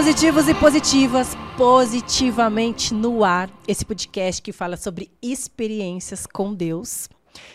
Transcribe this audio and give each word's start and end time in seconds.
Positivos 0.00 0.48
e 0.48 0.54
positivas, 0.54 1.36
positivamente 1.58 2.94
no 2.94 3.22
ar. 3.22 3.50
Esse 3.68 3.84
podcast 3.84 4.40
que 4.40 4.50
fala 4.50 4.74
sobre 4.78 5.10
experiências 5.20 6.24
com 6.24 6.54
Deus. 6.54 7.06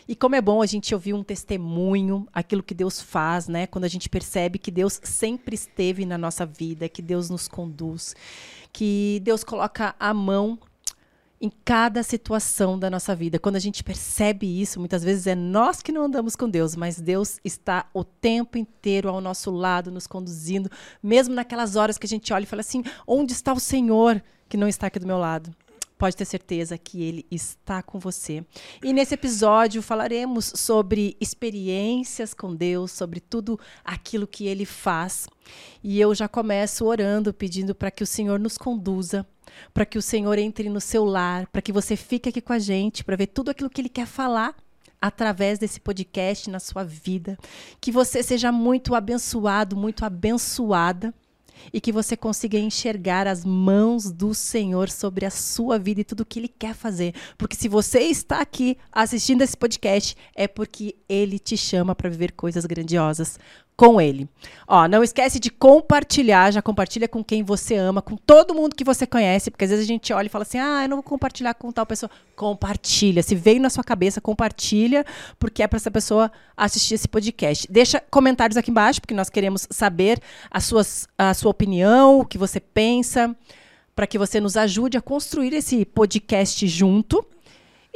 E 0.08 0.16
como 0.16 0.36
é 0.36 0.42
bom 0.42 0.62
a 0.62 0.68
gente 0.68 0.94
ouvir 0.94 1.16
um 1.16 1.24
testemunho, 1.24 2.28
aquilo 2.32 2.62
que 2.62 2.76
Deus 2.76 3.02
faz, 3.02 3.48
né? 3.48 3.66
Quando 3.66 3.86
a 3.86 3.88
gente 3.88 4.08
percebe 4.08 4.60
que 4.60 4.70
Deus 4.70 5.02
sempre 5.02 5.56
esteve 5.56 6.06
na 6.06 6.20
nossa 6.20 6.46
vida, 6.46 6.88
que 6.88 7.02
Deus 7.02 7.32
nos 7.32 7.48
conduz, 7.48 8.16
que 8.72 9.20
Deus 9.24 9.44
coloca 9.44 9.96
a 10.00 10.14
mão 10.14 10.60
em 11.40 11.52
cada 11.64 12.02
situação 12.02 12.80
da 12.80 12.90
nossa 12.90 13.16
vida. 13.16 13.40
Quando 13.40 13.56
a 13.56 13.60
gente 13.60 13.84
percebe 13.84 14.62
isso, 14.62 14.80
muitas 14.80 15.04
vezes 15.04 15.28
é 15.28 15.36
nós 15.36 15.82
que 15.82 15.92
não 15.92 16.04
andamos 16.04 16.36
com 16.36 16.50
Deus, 16.50 16.76
mas 16.76 17.00
Deus 17.00 17.40
está 17.44 17.90
o 17.94 18.04
tempo 18.04 18.58
inteiro 18.58 19.10
ao 19.10 19.20
nosso 19.20 19.52
lado, 19.52 19.92
nos 19.92 20.08
conduzindo, 20.08 20.70
mesmo 21.02 21.34
naquelas 21.34 21.76
horas 21.76 21.98
que 21.98 22.06
a 22.06 22.10
gente 22.10 22.32
olha 22.34 22.44
e 22.44 22.48
fala 22.48 22.62
assim: 22.62 22.84
onde 23.06 23.34
está 23.34 23.54
o 23.54 23.60
Senhor 23.60 24.24
que 24.48 24.58
não 24.58 24.68
está 24.68 24.88
aqui 24.88 25.00
do 25.00 25.08
meu 25.08 25.18
lado? 25.18 25.54
Pode 25.98 26.16
ter 26.16 26.26
certeza 26.26 26.78
que 26.78 27.02
ele 27.02 27.26
está 27.32 27.82
com 27.82 28.00
você. 28.00 28.44
E 28.84 28.92
nesse 28.92 29.14
episódio 29.14 29.82
falaremos 29.82 30.52
sobre 30.56 31.16
experiências 31.22 32.34
com 32.34 32.54
Deus, 32.54 32.92
sobre 32.92 33.20
tudo 33.20 33.60
aquilo 33.84 34.28
que 34.28 34.46
ele 34.46 34.66
faz. 34.66 35.28
E 35.84 36.00
eu 36.00 36.14
já 36.14 36.28
começo 36.28 36.86
orando, 36.86 37.34
pedindo 37.34 37.74
para 37.74 37.92
que 37.92 38.04
o 38.04 38.08
Senhor 38.08 38.40
nos 38.40 38.58
conduza 38.58 39.26
para 39.74 39.86
que 39.86 39.98
o 39.98 40.02
Senhor 40.02 40.38
entre 40.38 40.68
no 40.70 40.82
seu 40.82 41.06
lar, 41.06 41.48
para 41.48 41.62
que 41.62 41.72
você 41.72 41.96
fique 41.96 42.30
aqui 42.30 42.42
com 42.42 42.52
a 42.52 42.60
gente, 42.60 43.04
para 43.04 43.16
ver 43.16 43.28
tudo 43.28 43.52
aquilo 43.52 43.70
que 43.70 43.80
Ele 43.80 43.90
quer 43.90 44.08
falar 44.08 44.56
através 45.02 45.60
desse 45.60 45.80
podcast 45.80 46.50
na 46.50 46.60
sua 46.60 46.84
vida. 46.84 47.38
Que 47.80 47.92
você 47.92 48.24
seja 48.24 48.52
muito 48.52 48.96
abençoado, 48.96 49.76
muito 49.76 50.04
abençoada 50.04 51.14
e 51.74 51.82
que 51.82 51.92
você 51.92 52.16
consiga 52.18 52.58
enxergar 52.58 53.28
as 53.28 53.44
mãos 53.44 54.12
do 54.12 54.34
Senhor 54.34 54.90
sobre 54.90 55.26
a 55.26 55.30
sua 55.30 55.78
vida 55.78 56.02
e 56.02 56.04
tudo 56.04 56.22
o 56.22 56.26
que 56.26 56.40
Ele 56.40 56.48
quer 56.48 56.74
fazer. 56.74 57.14
Porque 57.38 57.56
se 57.56 57.68
você 57.68 58.00
está 58.00 58.42
aqui 58.42 58.78
assistindo 58.92 59.42
esse 59.42 59.56
podcast, 59.56 60.16
é 60.36 60.48
porque 60.48 60.96
Ele 61.08 61.40
te 61.40 61.58
chama 61.58 61.96
para 61.96 62.10
viver 62.10 62.32
coisas 62.32 62.66
grandiosas 62.66 63.40
com 63.78 64.00
ele. 64.00 64.28
Ó, 64.68 64.88
não 64.88 65.04
esquece 65.04 65.40
de 65.40 65.50
compartilhar, 65.50 66.52
já 66.52 66.62
compartilha 66.62 67.08
com 67.08 67.24
quem 67.24 67.44
você 67.44 67.76
ama, 67.76 68.02
com 68.02 68.16
todo 68.16 68.54
mundo 68.56 68.76
que 68.76 68.84
você 68.84 69.06
conhece, 69.06 69.52
porque 69.52 69.66
às 69.66 69.72
vezes 69.72 69.86
a 69.86 69.88
gente 69.88 70.14
olha 70.14 70.28
e 70.28 70.30
fala 70.30 70.44
assim: 70.44 70.58
"Ah, 70.58 70.84
eu 70.84 70.90
não 70.90 70.98
vou 70.98 71.04
compartilhar 71.04 71.54
com 71.54 71.72
tal 71.72 71.86
pessoa". 71.86 72.10
Compartilha. 72.36 73.22
Se 73.22 73.36
veio 73.36 73.62
na 73.62 73.70
sua 73.70 73.84
cabeça, 73.84 74.22
compartilha, 74.22 75.06
porque 75.38 75.62
é 75.62 75.68
para 75.68 75.78
essa 75.78 75.92
pessoa 75.92 76.32
assistir 76.56 76.96
esse 76.96 77.08
podcast. 77.08 77.68
Deixa 77.70 78.00
comentários 78.10 78.58
aqui 78.58 78.72
embaixo, 78.72 79.02
porque 79.02 79.14
nós 79.14 79.30
queremos 79.30 79.68
saber 79.70 80.20
a, 80.50 80.60
suas, 80.60 81.08
a 81.18 81.34
sua 81.34 81.52
opinião, 81.52 82.20
o 82.20 82.26
que 82.26 82.38
você 82.38 82.60
pensa, 82.60 83.36
para 83.96 84.08
que 84.08 84.18
você 84.18 84.40
nos 84.40 84.58
ajude 84.58 84.98
a 84.98 85.02
construir 85.02 85.54
esse 85.54 85.86
podcast 85.86 86.66
junto. 86.68 87.26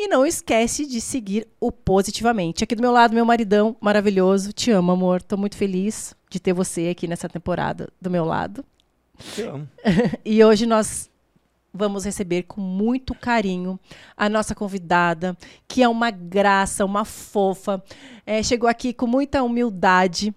E 0.02 0.08
não 0.08 0.26
esquece 0.26 0.86
de 0.86 1.02
seguir 1.02 1.46
o 1.60 1.74
Positivamente. 1.74 2.64
Aqui 2.64 2.74
do 2.74 2.82
meu 2.82 2.90
lado, 2.94 3.14
meu 3.14 3.26
maridão 3.26 3.76
maravilhoso. 3.82 4.54
Te 4.54 4.72
amo, 4.72 4.94
amor. 4.94 5.22
Tô 5.22 5.36
muito 5.36 5.58
feliz 5.58 6.16
de 6.30 6.40
ter 6.40 6.54
você 6.54 6.88
aqui 6.88 7.06
nessa 7.06 7.28
temporada 7.28 7.90
do 8.02 8.10
meu 8.10 8.24
lado. 8.24 8.64
Te 9.36 9.42
amo. 9.42 9.68
e 10.24 10.42
hoje 10.42 10.66
nós 10.66 11.10
vamos 11.74 12.06
receber 12.06 12.44
com 12.44 12.62
muito 12.62 13.14
carinho 13.14 13.78
a 14.16 14.30
nossa 14.30 14.56
convidada, 14.56 15.38
que 15.68 15.84
é 15.84 15.90
uma 15.90 16.12
graça, 16.12 16.86
uma 16.86 17.04
fofa. 17.04 17.84
É, 18.26 18.42
chegou 18.42 18.70
aqui 18.70 18.94
com 18.94 19.06
muita 19.06 19.44
humildade. 19.44 20.34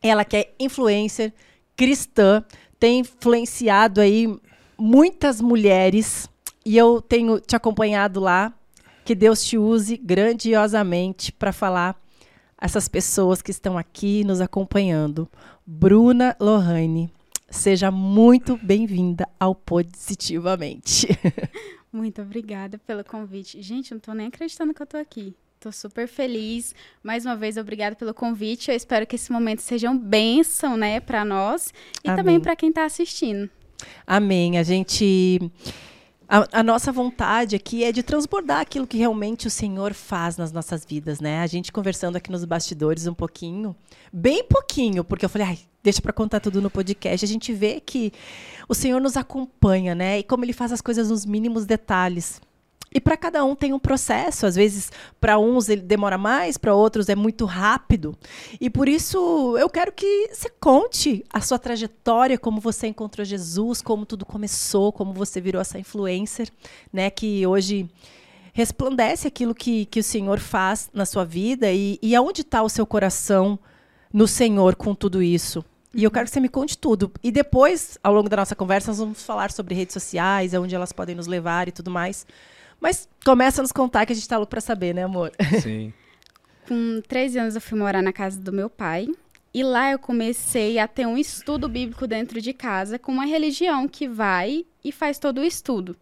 Ela 0.00 0.24
que 0.24 0.36
é 0.36 0.54
influencer 0.60 1.34
cristã, 1.74 2.44
tem 2.78 3.00
influenciado 3.00 4.00
aí 4.00 4.32
muitas 4.78 5.40
mulheres. 5.40 6.28
E 6.64 6.76
eu 6.76 7.02
tenho 7.02 7.40
te 7.40 7.56
acompanhado 7.56 8.20
lá 8.20 8.54
que 9.06 9.14
Deus 9.14 9.44
te 9.44 9.56
use 9.56 9.96
grandiosamente 9.96 11.30
para 11.30 11.52
falar 11.52 11.96
essas 12.60 12.88
pessoas 12.88 13.40
que 13.40 13.52
estão 13.52 13.78
aqui 13.78 14.24
nos 14.24 14.40
acompanhando. 14.40 15.28
Bruna 15.64 16.36
Lohane, 16.40 17.08
seja 17.48 17.88
muito 17.88 18.58
bem-vinda 18.60 19.28
ao 19.38 19.54
Positivamente. 19.54 21.06
Muito 21.92 22.20
obrigada 22.20 22.78
pelo 22.78 23.02
convite. 23.04 23.62
Gente, 23.62 23.92
não 23.92 23.98
estou 23.98 24.12
nem 24.12 24.26
acreditando 24.26 24.74
que 24.74 24.82
eu 24.82 24.84
estou 24.84 25.00
aqui. 25.00 25.34
Estou 25.54 25.70
super 25.70 26.06
feliz. 26.08 26.74
Mais 27.02 27.24
uma 27.24 27.36
vez, 27.36 27.56
obrigada 27.56 27.94
pelo 27.94 28.12
convite. 28.12 28.70
Eu 28.70 28.76
espero 28.76 29.06
que 29.06 29.14
esse 29.14 29.30
momento 29.32 29.60
seja 29.60 29.88
um 29.88 29.96
bênção, 29.96 30.76
né, 30.76 30.98
para 31.00 31.24
nós 31.24 31.72
e 32.04 32.08
Amém. 32.08 32.16
também 32.16 32.40
para 32.40 32.56
quem 32.56 32.68
está 32.68 32.84
assistindo. 32.84 33.48
Amém. 34.04 34.58
A 34.58 34.62
gente 34.62 35.40
a, 36.28 36.60
a, 36.60 36.62
nossa 36.62 36.90
vontade 36.90 37.54
aqui 37.54 37.84
é 37.84 37.92
de 37.92 38.02
transbordar 38.02 38.60
aquilo 38.60 38.86
que 38.86 38.98
realmente 38.98 39.46
o 39.46 39.50
Senhor 39.50 39.94
faz 39.94 40.36
nas 40.36 40.50
nossas 40.50 40.84
vidas, 40.84 41.20
né? 41.20 41.40
A 41.40 41.46
gente 41.46 41.72
conversando 41.72 42.16
aqui 42.16 42.30
nos 42.30 42.44
bastidores 42.44 43.06
um 43.06 43.14
pouquinho, 43.14 43.76
bem 44.12 44.44
pouquinho, 44.44 45.04
porque 45.04 45.24
eu 45.24 45.28
falei, 45.28 45.46
ai, 45.46 45.58
deixa 45.82 46.02
para 46.02 46.12
contar 46.12 46.40
tudo 46.40 46.60
no 46.60 46.68
podcast. 46.68 47.24
A 47.24 47.28
gente 47.28 47.52
vê 47.52 47.80
que 47.80 48.12
o 48.68 48.74
Senhor 48.74 49.00
nos 49.00 49.16
acompanha, 49.16 49.94
né? 49.94 50.18
E 50.18 50.22
como 50.24 50.44
ele 50.44 50.52
faz 50.52 50.72
as 50.72 50.80
coisas 50.80 51.10
nos 51.10 51.24
mínimos 51.24 51.64
detalhes. 51.64 52.40
E 52.96 53.00
para 53.00 53.14
cada 53.14 53.44
um 53.44 53.54
tem 53.54 53.74
um 53.74 53.78
processo. 53.78 54.46
Às 54.46 54.56
vezes, 54.56 54.90
para 55.20 55.38
uns 55.38 55.68
ele 55.68 55.82
demora 55.82 56.16
mais, 56.16 56.56
para 56.56 56.74
outros 56.74 57.10
é 57.10 57.14
muito 57.14 57.44
rápido. 57.44 58.16
E 58.58 58.70
por 58.70 58.88
isso 58.88 59.54
eu 59.58 59.68
quero 59.68 59.92
que 59.92 60.30
você 60.32 60.48
conte 60.58 61.22
a 61.30 61.42
sua 61.42 61.58
trajetória, 61.58 62.38
como 62.38 62.58
você 62.58 62.86
encontrou 62.86 63.22
Jesus, 63.22 63.82
como 63.82 64.06
tudo 64.06 64.24
começou, 64.24 64.90
como 64.92 65.12
você 65.12 65.42
virou 65.42 65.60
essa 65.60 65.78
influencer, 65.78 66.48
né? 66.90 67.10
Que 67.10 67.46
hoje 67.46 67.86
resplandece 68.54 69.28
aquilo 69.28 69.54
que, 69.54 69.84
que 69.84 70.00
o 70.00 70.02
Senhor 70.02 70.40
faz 70.40 70.88
na 70.90 71.04
sua 71.04 71.22
vida 71.22 71.70
e, 71.70 71.98
e 72.00 72.16
aonde 72.16 72.40
está 72.40 72.62
o 72.62 72.68
seu 72.70 72.86
coração 72.86 73.58
no 74.10 74.26
Senhor 74.26 74.74
com 74.74 74.94
tudo 74.94 75.22
isso. 75.22 75.62
E 75.92 76.02
eu 76.02 76.10
quero 76.10 76.24
que 76.24 76.30
você 76.30 76.40
me 76.40 76.48
conte 76.48 76.78
tudo. 76.78 77.12
E 77.22 77.30
depois, 77.30 77.98
ao 78.02 78.14
longo 78.14 78.30
da 78.30 78.38
nossa 78.38 78.56
conversa, 78.56 78.90
nós 78.90 78.98
vamos 78.98 79.22
falar 79.22 79.52
sobre 79.52 79.74
redes 79.74 79.92
sociais, 79.92 80.54
aonde 80.54 80.74
elas 80.74 80.92
podem 80.92 81.14
nos 81.14 81.26
levar 81.26 81.68
e 81.68 81.72
tudo 81.72 81.90
mais. 81.90 82.26
Mas 82.80 83.08
começa 83.24 83.60
a 83.60 83.62
nos 83.62 83.72
contar 83.72 84.06
que 84.06 84.12
a 84.12 84.16
gente 84.16 84.28
tá 84.28 84.36
louco 84.36 84.50
pra 84.50 84.60
saber, 84.60 84.94
né, 84.94 85.04
amor? 85.04 85.32
Sim. 85.62 85.92
Com 86.68 87.00
13 87.06 87.38
anos 87.38 87.54
eu 87.54 87.60
fui 87.60 87.78
morar 87.78 88.02
na 88.02 88.12
casa 88.12 88.40
do 88.40 88.52
meu 88.52 88.68
pai. 88.68 89.08
E 89.54 89.62
lá 89.62 89.90
eu 89.90 89.98
comecei 89.98 90.78
a 90.78 90.86
ter 90.86 91.06
um 91.06 91.16
estudo 91.16 91.68
bíblico 91.68 92.06
dentro 92.06 92.42
de 92.42 92.52
casa 92.52 92.98
com 92.98 93.10
uma 93.10 93.24
religião 93.24 93.88
que 93.88 94.06
vai 94.06 94.66
e 94.84 94.92
faz 94.92 95.18
todo 95.18 95.40
o 95.40 95.44
estudo. 95.44 95.96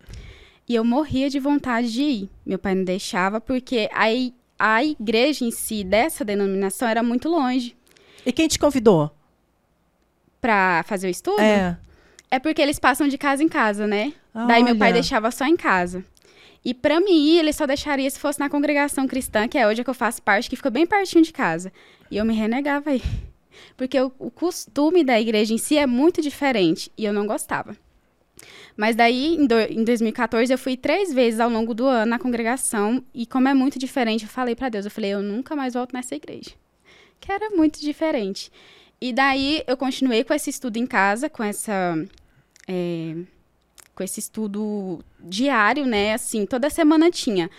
E 0.69 0.75
eu 0.75 0.85
morria 0.85 1.31
de 1.31 1.39
vontade 1.39 1.93
de 1.93 2.03
ir. 2.03 2.31
Meu 2.45 2.59
pai 2.59 2.75
não 2.75 2.83
deixava 2.83 3.41
porque 3.41 3.89
a, 3.93 4.07
a 4.59 4.85
igreja 4.85 5.45
em 5.45 5.53
si 5.53 5.85
dessa 5.85 6.25
denominação 6.25 6.89
era 6.89 7.03
muito 7.03 7.29
longe. 7.29 7.77
E 8.27 8.33
quem 8.33 8.49
te 8.49 8.59
convidou? 8.59 9.15
Pra 10.41 10.83
fazer 10.87 11.07
o 11.07 11.11
estudo? 11.11 11.41
É. 11.41 11.77
É 12.31 12.39
porque 12.41 12.61
eles 12.61 12.81
passam 12.81 13.07
de 13.07 13.17
casa 13.17 13.43
em 13.43 13.49
casa, 13.49 13.87
né? 13.87 14.15
Daí 14.49 14.65
meu 14.65 14.77
pai 14.77 14.93
deixava 14.93 15.31
só 15.31 15.47
em 15.47 15.57
casa. 15.57 16.05
E 16.65 16.73
para 16.73 16.99
mim 17.01 17.37
ele 17.37 17.53
só 17.53 17.67
deixaria 17.67 18.09
se 18.11 18.19
fosse 18.19 18.41
na 18.41 18.49
congregação 18.49 19.07
cristã, 19.07 19.47
que 19.47 19.59
é 19.59 19.67
hoje 19.67 19.85
que 19.85 19.91
eu 19.91 19.95
faço 19.95 20.23
parte, 20.23 20.49
que 20.49 20.57
fica 20.57 20.71
bem 20.71 20.87
pertinho 20.87 21.23
de 21.23 21.33
casa. 21.33 21.73
E 22.11 22.17
eu 22.17 22.25
me 22.25 22.35
renegava 22.35 22.91
aí. 22.91 23.03
Porque 23.77 24.01
o, 24.01 24.11
o 24.19 24.31
costume 24.31 25.05
da 25.05 25.21
igreja 25.21 25.53
em 25.53 25.59
si 25.59 25.77
é 25.77 25.87
muito 25.87 26.23
diferente 26.23 26.91
e 26.97 27.05
eu 27.05 27.13
não 27.13 27.27
gostava. 27.27 27.77
Mas 28.77 28.97
daí, 28.97 29.37
em, 29.37 29.47
do, 29.47 29.59
em 29.61 29.85
2014, 29.85 30.53
eu 30.53 30.59
fui 30.59 30.77
três 30.77 31.13
vezes 31.13 31.39
ao 31.39 31.49
longo 31.49 31.75
do 31.75 31.87
ano 31.87 32.11
na 32.11 32.19
congregação. 32.19 33.05
E 33.15 33.25
como 33.27 33.49
é 33.49 33.55
muito 33.55 33.79
diferente, 33.79 34.25
eu 34.25 34.29
falei 34.29 34.57
para 34.57 34.69
Deus, 34.69 34.85
eu 34.85 34.91
falei, 34.91 35.11
eu 35.11 35.23
nunca 35.23 35.55
mais 35.55 35.75
volto 35.75 35.93
nessa 35.93 36.15
igreja. 36.15 36.51
Que 37.21 37.31
era 37.31 37.51
muito 37.51 37.81
diferente. 37.81 38.51
E 39.01 39.13
daí, 39.13 39.63
eu 39.67 39.77
continuei 39.77 40.25
com 40.25 40.35
esse 40.35 40.51
estudo 40.51 40.77
em 40.77 40.87
casa, 40.87 41.29
com 41.29 41.43
essa... 41.43 41.95
É, 42.67 43.15
com 43.95 44.03
esse 44.03 44.21
estudo 44.21 45.05
diário, 45.21 45.87
né? 45.87 46.15
Assim, 46.15 46.47
toda 46.47 46.69
semana 46.71 47.11
tinha. 47.11 47.51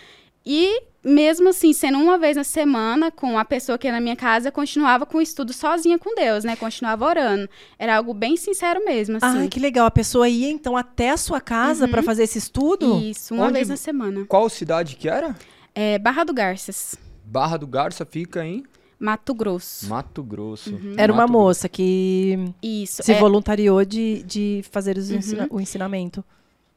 E 0.46 0.82
mesmo 1.04 1.50
assim, 1.50 1.72
sendo 1.72 2.00
uma 2.00 2.18
vez 2.18 2.36
na 2.36 2.44
semana, 2.44 3.12
com 3.12 3.38
a 3.38 3.46
pessoa 3.46 3.78
que 3.78 3.88
ia 3.88 3.94
na 3.94 4.02
minha 4.02 4.16
casa, 4.16 4.48
eu 4.48 4.52
continuava 4.52 5.06
com 5.06 5.20
o 5.20 5.22
estudo 5.22 5.54
sozinha 5.54 6.00
com 6.00 6.16
Deus, 6.16 6.44
né? 6.44 6.56
Continuava 6.56 7.06
orando. 7.06 7.48
Era 7.78 7.98
algo 7.98 8.14
bem 8.14 8.36
sincero 8.36 8.84
mesmo, 8.84 9.18
assim. 9.18 9.46
Ah, 9.46 9.48
que 9.48 9.60
legal. 9.60 9.86
A 9.86 9.92
pessoa 9.92 10.28
ia, 10.28 10.50
então, 10.50 10.76
até 10.76 11.12
a 11.12 11.18
sua 11.18 11.40
casa 11.40 11.86
uhum. 11.86 11.92
para 11.92 12.02
fazer 12.02 12.24
esse 12.24 12.40
estudo? 12.40 13.00
Isso, 13.00 13.36
uma 13.36 13.46
Onde... 13.46 13.54
vez 13.54 13.70
na 13.70 13.78
semana. 13.78 14.26
Qual 14.26 14.50
cidade 14.50 14.96
que 14.96 15.08
era? 15.08 15.36
É 15.76 16.00
Barra 16.00 16.24
do 16.24 16.34
Garças. 16.34 16.96
Barra 17.24 17.58
do 17.58 17.68
Garça 17.68 18.06
fica 18.06 18.44
em... 18.44 18.64
Mato 19.00 19.34
Grosso. 19.34 19.88
Mato 19.88 20.24
Grosso. 20.24 20.74
Uhum. 20.74 20.96
Era 20.98 21.12
uma 21.12 21.24
Mato 21.24 21.34
moça 21.34 21.70
que 21.70 22.38
Isso, 22.62 23.04
se 23.04 23.12
é... 23.12 23.20
voluntariou 23.20 23.84
de, 23.84 24.24
de 24.24 24.64
fazer 24.72 24.98
uhum. 24.98 25.16
ensina 25.16 25.48
o 25.50 25.60
ensinamento. 25.60 26.24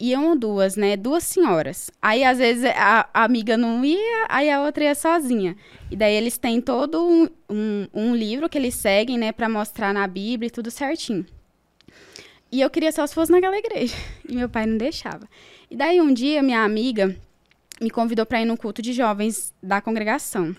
Iam 0.00 0.36
duas, 0.36 0.76
né? 0.76 0.96
Duas 0.96 1.24
senhoras. 1.24 1.90
Aí, 2.00 2.22
às 2.22 2.38
vezes, 2.38 2.64
a, 2.64 3.08
a, 3.12 3.24
amiga 3.24 3.56
não 3.56 3.84
ia, 3.84 4.26
aí 4.28 4.48
a 4.48 4.62
outra 4.62 4.84
ia 4.84 4.94
sozinha. 4.94 5.56
E 5.90 5.96
daí 5.96 6.14
eles 6.14 6.38
têm 6.38 6.60
todo 6.60 7.04
um, 7.04 7.28
um, 7.50 7.88
um 7.92 8.14
livro 8.14 8.48
que 8.48 8.56
eles 8.56 8.74
seguem, 8.74 9.18
né? 9.18 9.32
Pra 9.32 9.48
mostrar 9.48 9.92
na 9.92 10.06
Bíblia 10.06 10.46
e 10.46 10.50
tudo 10.50 10.70
certinho. 10.70 11.26
E 12.50 12.60
eu 12.60 12.70
queria 12.70 12.92
só 12.92 13.06
se 13.06 13.14
fosse 13.14 13.32
naquela 13.32 13.58
igreja. 13.58 13.94
E 14.28 14.36
meu 14.36 14.48
pai 14.48 14.66
não 14.66 14.76
deixava. 14.76 15.26
E 15.70 15.76
daí 15.76 16.00
um 16.02 16.12
dia 16.12 16.42
minha 16.42 16.62
amiga 16.62 17.16
me 17.80 17.90
convidou 17.90 18.26
para 18.26 18.42
ir 18.42 18.44
no 18.44 18.58
culto 18.58 18.82
de 18.82 18.92
jovens 18.92 19.54
da 19.62 19.80
congregação. 19.80 20.54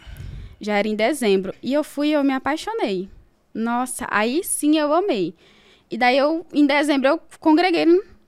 Já 0.59 0.77
era 0.77 0.87
em 0.87 0.95
dezembro. 0.95 1.53
E 1.61 1.73
eu 1.73 1.83
fui 1.83 2.09
e 2.09 2.13
eu 2.13 2.23
me 2.23 2.33
apaixonei. 2.33 3.09
Nossa, 3.53 4.07
aí 4.09 4.43
sim 4.43 4.77
eu 4.77 4.93
amei. 4.93 5.33
E 5.89 5.97
daí 5.97 6.17
eu, 6.17 6.45
em 6.53 6.65
dezembro, 6.65 7.07
eu 7.07 7.21
congreguei, 7.39 7.85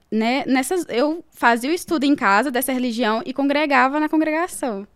né? 0.10 0.44
Nessas, 0.48 0.86
eu 0.90 1.24
fazia 1.32 1.70
o 1.70 1.74
estudo 1.74 2.06
em 2.06 2.16
casa 2.16 2.50
dessa 2.50 2.74
religião 2.74 3.22
e 3.26 3.34
congregava 3.34 4.00
na 4.00 4.10
congregação. 4.10 4.88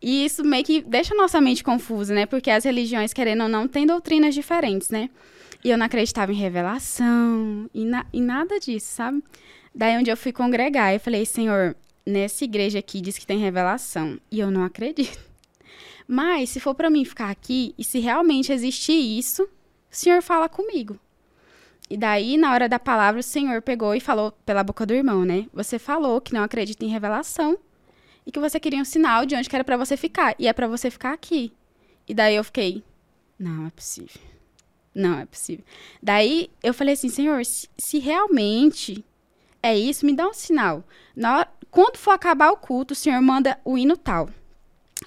E 0.00 0.24
isso 0.24 0.44
meio 0.44 0.64
que 0.64 0.80
deixa 0.80 1.14
a 1.14 1.16
nossa 1.16 1.40
mente 1.40 1.62
confusa, 1.62 2.14
né? 2.14 2.26
Porque 2.26 2.50
as 2.50 2.64
religiões, 2.64 3.12
querendo 3.12 3.42
ou 3.42 3.48
não, 3.48 3.66
têm 3.66 3.86
doutrinas 3.86 4.34
diferentes, 4.34 4.90
né? 4.90 5.10
E 5.64 5.70
eu 5.70 5.78
não 5.78 5.86
acreditava 5.86 6.32
em 6.32 6.36
revelação 6.36 7.68
e, 7.74 7.84
na, 7.84 8.06
e 8.12 8.20
nada 8.20 8.60
disso, 8.60 8.86
sabe? 8.94 9.22
Daí 9.74 9.96
onde 9.96 10.10
eu 10.10 10.16
fui 10.16 10.32
congregar, 10.32 10.94
eu 10.94 11.00
falei, 11.00 11.24
Senhor, 11.26 11.76
nessa 12.06 12.44
igreja 12.44 12.78
aqui 12.78 13.00
diz 13.00 13.18
que 13.18 13.26
tem 13.26 13.38
revelação. 13.38 14.18
E 14.30 14.38
eu 14.40 14.50
não 14.50 14.64
acredito. 14.64 15.27
Mas 16.10 16.48
se 16.48 16.58
for 16.58 16.74
para 16.74 16.88
mim 16.88 17.04
ficar 17.04 17.28
aqui 17.28 17.74
e 17.76 17.84
se 17.84 17.98
realmente 17.98 18.50
existir 18.50 18.94
isso, 18.94 19.42
o 19.42 19.48
Senhor 19.90 20.22
fala 20.22 20.48
comigo. 20.48 20.98
E 21.90 21.98
daí, 21.98 22.38
na 22.38 22.50
hora 22.50 22.66
da 22.66 22.78
palavra, 22.78 23.20
o 23.20 23.22
Senhor 23.22 23.60
pegou 23.60 23.94
e 23.94 24.00
falou 24.00 24.32
pela 24.46 24.64
boca 24.64 24.86
do 24.86 24.94
irmão, 24.94 25.26
né? 25.26 25.46
Você 25.52 25.78
falou 25.78 26.18
que 26.18 26.32
não 26.32 26.42
acredita 26.42 26.82
em 26.82 26.88
revelação 26.88 27.58
e 28.24 28.32
que 28.32 28.40
você 28.40 28.58
queria 28.58 28.80
um 28.80 28.86
sinal 28.86 29.26
de 29.26 29.36
onde 29.36 29.50
que 29.50 29.54
era 29.54 29.64
para 29.64 29.76
você 29.76 29.98
ficar. 29.98 30.34
E 30.38 30.48
é 30.48 30.52
para 30.54 30.66
você 30.66 30.90
ficar 30.90 31.12
aqui. 31.12 31.52
E 32.08 32.14
daí 32.14 32.36
eu 32.36 32.44
fiquei, 32.44 32.82
não 33.38 33.66
é 33.66 33.70
possível. 33.70 34.20
Não 34.94 35.18
é 35.18 35.26
possível. 35.26 35.64
Daí 36.02 36.50
eu 36.62 36.72
falei 36.72 36.94
assim, 36.94 37.10
Senhor, 37.10 37.44
se, 37.44 37.68
se 37.76 37.98
realmente 37.98 39.04
é 39.62 39.78
isso, 39.78 40.06
me 40.06 40.16
dá 40.16 40.26
um 40.26 40.32
sinal. 40.32 40.82
Na, 41.14 41.46
quando 41.70 41.98
for 41.98 42.12
acabar 42.12 42.50
o 42.50 42.56
culto, 42.56 42.92
o 42.92 42.96
Senhor 42.96 43.20
manda 43.20 43.60
o 43.62 43.76
hino 43.76 43.96
tal 43.96 44.30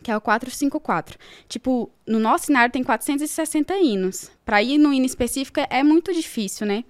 que 0.01 0.12
é 0.12 0.18
o 0.18 0.21
454. 0.21 1.18
Tipo, 1.48 1.92
no 2.06 2.19
nosso 2.19 2.45
cenário 2.45 2.71
tem 2.71 2.83
460 2.83 3.75
hinos. 3.77 4.31
Para 4.44 4.62
ir 4.62 4.77
no 4.77 4.94
hino 4.94 5.06
específico 5.06 5.59
é 5.69 5.83
muito 5.83 6.13
difícil, 6.13 6.65
né? 6.65 6.83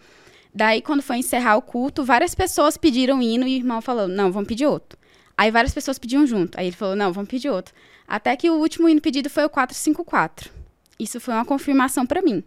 Daí, 0.54 0.82
quando 0.82 1.02
foi 1.02 1.18
encerrar 1.18 1.56
o 1.56 1.62
culto, 1.62 2.04
várias 2.04 2.36
pessoas 2.36 2.76
pediram 2.78 3.22
hino 3.22 3.48
e 3.48 3.56
o 3.56 3.58
irmão 3.58 3.82
falou: 3.82 4.08
não, 4.08 4.32
vamos 4.32 4.48
pedir 4.48 4.66
outro. 4.66 5.00
Aí 5.38 5.50
várias 5.50 5.74
pessoas 5.74 5.98
pediam 5.98 6.26
junto. 6.28 6.60
Aí 6.60 6.68
ele 6.68 6.76
falou: 6.76 6.96
não, 6.96 7.14
vamos 7.14 7.30
pedir 7.30 7.50
outro. 7.50 7.74
Até 8.08 8.36
que 8.36 8.50
o 8.50 8.56
último 8.56 8.90
hino 8.90 9.02
pedido 9.02 9.30
foi 9.30 9.46
o 9.46 9.50
454. 9.50 10.52
Isso 11.00 11.20
foi 11.20 11.34
uma 11.34 11.46
confirmação 11.46 12.06
para 12.06 12.22
mim. 12.22 12.44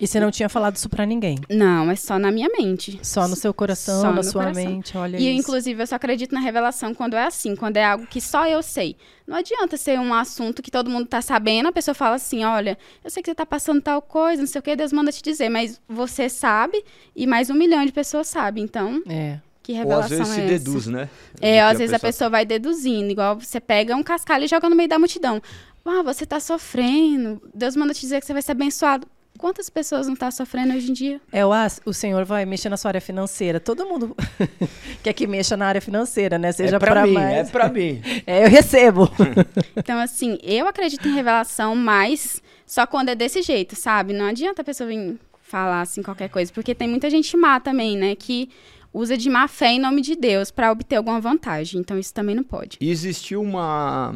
E 0.00 0.06
você 0.06 0.18
não 0.18 0.30
tinha 0.30 0.48
falado 0.48 0.76
isso 0.76 0.88
pra 0.88 1.04
ninguém? 1.04 1.36
Não, 1.50 1.90
é 1.90 1.94
só 1.96 2.18
na 2.18 2.30
minha 2.32 2.48
mente. 2.48 2.98
Só 3.02 3.28
no 3.28 3.36
seu 3.36 3.52
coração, 3.52 4.00
só 4.00 4.10
na 4.12 4.22
sua 4.22 4.44
coração. 4.44 4.64
mente, 4.64 4.96
olha 4.96 5.18
E 5.18 5.28
isso. 5.28 5.40
inclusive 5.40 5.82
eu 5.82 5.86
só 5.86 5.96
acredito 5.96 6.32
na 6.34 6.40
revelação 6.40 6.94
quando 6.94 7.14
é 7.14 7.24
assim, 7.26 7.54
quando 7.54 7.76
é 7.76 7.84
algo 7.84 8.06
que 8.06 8.20
só 8.20 8.46
eu 8.46 8.62
sei. 8.62 8.96
Não 9.26 9.36
adianta 9.36 9.76
ser 9.76 9.98
um 10.00 10.14
assunto 10.14 10.62
que 10.62 10.70
todo 10.70 10.88
mundo 10.88 11.06
tá 11.06 11.20
sabendo, 11.20 11.68
a 11.68 11.72
pessoa 11.72 11.94
fala 11.94 12.16
assim, 12.16 12.44
olha, 12.44 12.78
eu 13.04 13.10
sei 13.10 13.22
que 13.22 13.28
você 13.30 13.34
tá 13.34 13.44
passando 13.44 13.82
tal 13.82 14.00
coisa, 14.00 14.40
não 14.40 14.46
sei 14.48 14.58
o 14.58 14.62
que, 14.62 14.74
Deus 14.74 14.92
manda 14.92 15.12
te 15.12 15.22
dizer, 15.22 15.50
mas 15.50 15.80
você 15.86 16.28
sabe 16.30 16.82
e 17.14 17.26
mais 17.26 17.50
um 17.50 17.54
milhão 17.54 17.84
de 17.84 17.92
pessoas 17.92 18.26
sabem, 18.26 18.64
então... 18.64 19.02
É. 19.06 19.38
Que 19.62 19.74
revelação 19.74 20.16
Ou 20.16 20.22
às 20.22 20.28
vezes 20.28 20.28
é 20.30 20.34
se 20.34 20.40
essa? 20.40 20.64
deduz, 20.64 20.86
né? 20.86 21.10
É, 21.42 21.60
às 21.60 21.74
a 21.74 21.78
vezes 21.78 21.92
a 21.92 21.96
pessoa- 21.98 22.08
pessoa 22.12 22.30
vai 22.30 22.46
deduzindo, 22.46 23.10
igual 23.12 23.38
você 23.38 23.60
pega 23.60 23.94
um 23.94 24.02
cascalho 24.02 24.46
e 24.46 24.48
joga 24.48 24.70
no 24.70 24.74
meio 24.74 24.88
da 24.88 24.98
multidão. 24.98 25.40
Ah, 25.84 26.02
você 26.02 26.24
tá 26.24 26.40
sofrendo, 26.40 27.40
Deus 27.54 27.76
manda 27.76 27.92
te 27.92 28.00
dizer 28.00 28.20
que 28.20 28.26
você 28.26 28.32
vai 28.32 28.40
ser 28.42 28.52
abençoado. 28.52 29.06
Quantas 29.40 29.70
pessoas 29.70 30.06
não 30.06 30.14
tá 30.14 30.30
sofrendo 30.30 30.74
hoje 30.74 30.90
em 30.90 30.92
dia? 30.92 31.18
É 31.32 31.46
o, 31.46 31.50
as- 31.50 31.80
o 31.86 31.94
senhor 31.94 32.26
vai 32.26 32.44
mexer 32.44 32.68
na 32.68 32.76
sua 32.76 32.90
área 32.90 33.00
financeira. 33.00 33.58
Todo 33.58 33.86
mundo 33.86 34.14
quer 35.02 35.14
que 35.14 35.26
mexa 35.26 35.56
na 35.56 35.66
área 35.66 35.80
financeira, 35.80 36.38
né? 36.38 36.52
Seja 36.52 36.76
é 36.76 36.78
pra, 36.78 36.90
pra 36.90 37.06
mim, 37.06 37.14
mais. 37.14 37.48
é 37.48 37.50
pra 37.50 37.68
mim. 37.70 38.02
É, 38.26 38.44
eu 38.44 38.50
recebo. 38.50 39.10
Então, 39.74 39.98
assim, 39.98 40.38
eu 40.42 40.68
acredito 40.68 41.08
em 41.08 41.14
revelação, 41.14 41.74
mas 41.74 42.42
só 42.66 42.86
quando 42.86 43.08
é 43.08 43.14
desse 43.14 43.40
jeito, 43.40 43.74
sabe? 43.74 44.12
Não 44.12 44.26
adianta 44.26 44.60
a 44.60 44.64
pessoa 44.64 44.86
vir 44.88 45.18
falar 45.40 45.80
assim 45.80 46.02
qualquer 46.02 46.28
coisa, 46.28 46.52
porque 46.52 46.74
tem 46.74 46.86
muita 46.86 47.08
gente 47.08 47.34
má 47.36 47.58
também, 47.58 47.96
né? 47.96 48.14
Que 48.14 48.50
usa 48.92 49.16
de 49.16 49.30
má 49.30 49.48
fé 49.48 49.68
em 49.68 49.80
nome 49.80 50.02
de 50.02 50.14
Deus 50.16 50.50
pra 50.50 50.70
obter 50.70 50.96
alguma 50.96 51.18
vantagem. 51.18 51.80
Então, 51.80 51.98
isso 51.98 52.12
também 52.12 52.34
não 52.34 52.44
pode. 52.44 52.76
E 52.78 52.90
existiu 52.90 53.40
uma 53.40 54.14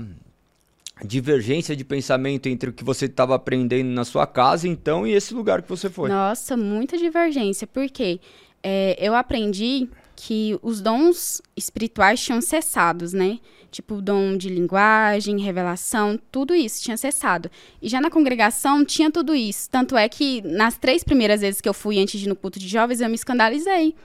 divergência 1.02 1.75
de 1.75 1.85
pensamento 1.85 2.49
entre 2.49 2.70
o 2.70 2.73
que 2.73 2.85
você 2.85 3.06
estava 3.06 3.35
aprendendo 3.35 3.88
na 3.88 4.05
sua 4.05 4.26
casa, 4.26 4.69
então, 4.69 5.06
e 5.06 5.12
esse 5.12 5.35
lugar 5.35 5.62
que 5.62 5.69
você 5.69 5.91
foi. 5.91 6.08
Nossa, 6.08 6.56
muita 6.56 6.96
divergência, 6.96 7.67
porque 7.67 8.20
é, 8.62 8.96
eu 8.99 9.14
aprendi 9.14 9.88
que 10.17 10.58
os 10.62 10.81
dons 10.81 11.43
espirituais 11.56 12.23
tinham 12.23 12.41
cessados, 12.41 13.12
né? 13.12 13.41
Tipo, 13.70 13.96
o 13.96 14.02
dom 14.02 14.37
de 14.37 14.49
linguagem, 14.49 15.41
revelação, 15.41 16.19
tudo 16.31 16.55
isso 16.55 16.82
tinha 16.82 16.96
cessado. 16.96 17.50
E 17.82 17.88
já 17.88 18.00
na 18.00 18.11
congregação 18.11 18.85
tinha 18.85 19.11
tudo 19.11 19.35
isso. 19.35 19.69
Tanto 19.69 19.96
é 19.96 20.08
que 20.08 20.41
nas 20.43 20.79
três 20.79 21.02
primeiras 21.02 21.41
vezes 21.41 21.61
que 21.61 21.69
eu 21.69 21.75
fui 21.75 21.99
antes 21.99 22.20
de 22.20 22.26
ir 22.26 22.29
no 22.29 22.37
culto 22.37 22.58
de 22.61 22.69
jovens, 22.69 23.00
eu 23.00 23.08
me 23.08 23.17
escandalizei. 23.17 23.96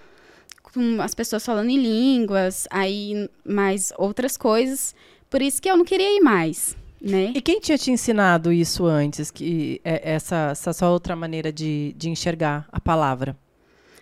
Com 0.63 0.99
as 1.01 1.13
pessoas 1.13 1.45
falando 1.45 1.69
em 1.69 1.77
línguas, 1.77 2.67
aí 2.71 3.29
mais 3.45 3.93
outras 3.97 4.35
coisas. 4.35 4.95
Por 5.29 5.41
isso 5.41 5.61
que 5.61 5.69
eu 5.69 5.77
não 5.77 5.85
queria 5.85 6.17
ir 6.17 6.21
mais, 6.21 6.75
né? 7.01 7.31
E 7.35 7.41
quem 7.41 7.59
tinha 7.59 7.77
te 7.77 7.91
ensinado 7.91 8.51
isso 8.51 8.85
antes? 8.85 9.31
Que 9.31 9.79
é 9.83 10.11
essa, 10.13 10.49
essa 10.51 10.73
sua 10.73 10.89
outra 10.89 11.15
maneira 11.15 11.51
de, 11.51 11.93
de 11.97 12.09
enxergar 12.09 12.67
a 12.71 12.79
palavra? 12.79 13.35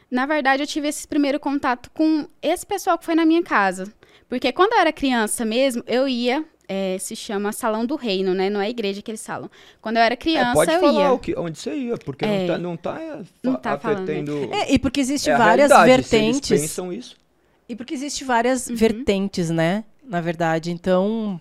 Na 0.10 0.26
verdade, 0.26 0.64
eu 0.64 0.68
tive 0.68 0.88
esse 0.88 1.08
primeiro 1.08 1.40
contato 1.40 1.92
com 1.94 2.28
esse 2.42 2.66
pessoal 2.66 2.98
que 2.98 3.06
foi 3.06 3.14
na 3.16 3.26
minha 3.26 3.44
casa. 3.44 3.92
Porque 4.30 4.52
quando 4.52 4.74
eu 4.74 4.80
era 4.80 4.92
criança 4.94 5.44
mesmo, 5.46 5.84
eu 5.86 6.08
ia, 6.08 6.46
é, 6.68 6.98
se 6.98 7.16
chama 7.16 7.52
Salão 7.52 7.86
do 7.86 7.96
Reino, 7.96 8.34
né? 8.34 8.50
Não 8.50 8.62
é 8.62 8.70
igreja 8.70 9.02
que 9.02 9.12
eles 9.12 9.26
falam. 9.26 9.50
Quando 9.82 9.98
eu 9.98 10.02
era 10.04 10.14
É, 10.14 10.18
criança, 10.18 10.54
pode 10.54 10.72
eu 10.72 10.80
falar 10.80 11.02
ia. 11.02 11.12
o 11.14 11.20
que, 11.20 11.38
onde 11.38 11.60
você 11.60 11.76
ia, 11.76 11.98
porque 11.98 12.24
É. 12.26 12.40
não 12.40 12.48
tá, 12.48 12.58
não 12.58 12.78
tá, 12.78 13.02
é, 13.02 13.22
Não 13.44 13.52
fa- 13.54 13.60
tá 13.60 13.78
falando, 13.78 14.48
né? 14.48 14.62
É, 14.62 14.74
e 14.74 14.80
porque 14.80 15.00
existe 15.02 15.30
é 15.30 15.38
várias 15.38 15.70
realidade, 15.72 16.04
se 16.08 16.16
eles 16.16 16.30
vertentes. 16.32 16.62
pensam 16.62 16.92
isso. 16.94 17.16
E 17.70 17.76
porque 17.76 17.94
existe 17.94 18.24
várias 18.24 18.68
Uhum. 18.68 18.76
vertentes, 18.78 19.50
né? 19.50 19.84
Na 20.06 20.22
verdade. 20.22 20.72
Então. 20.72 21.40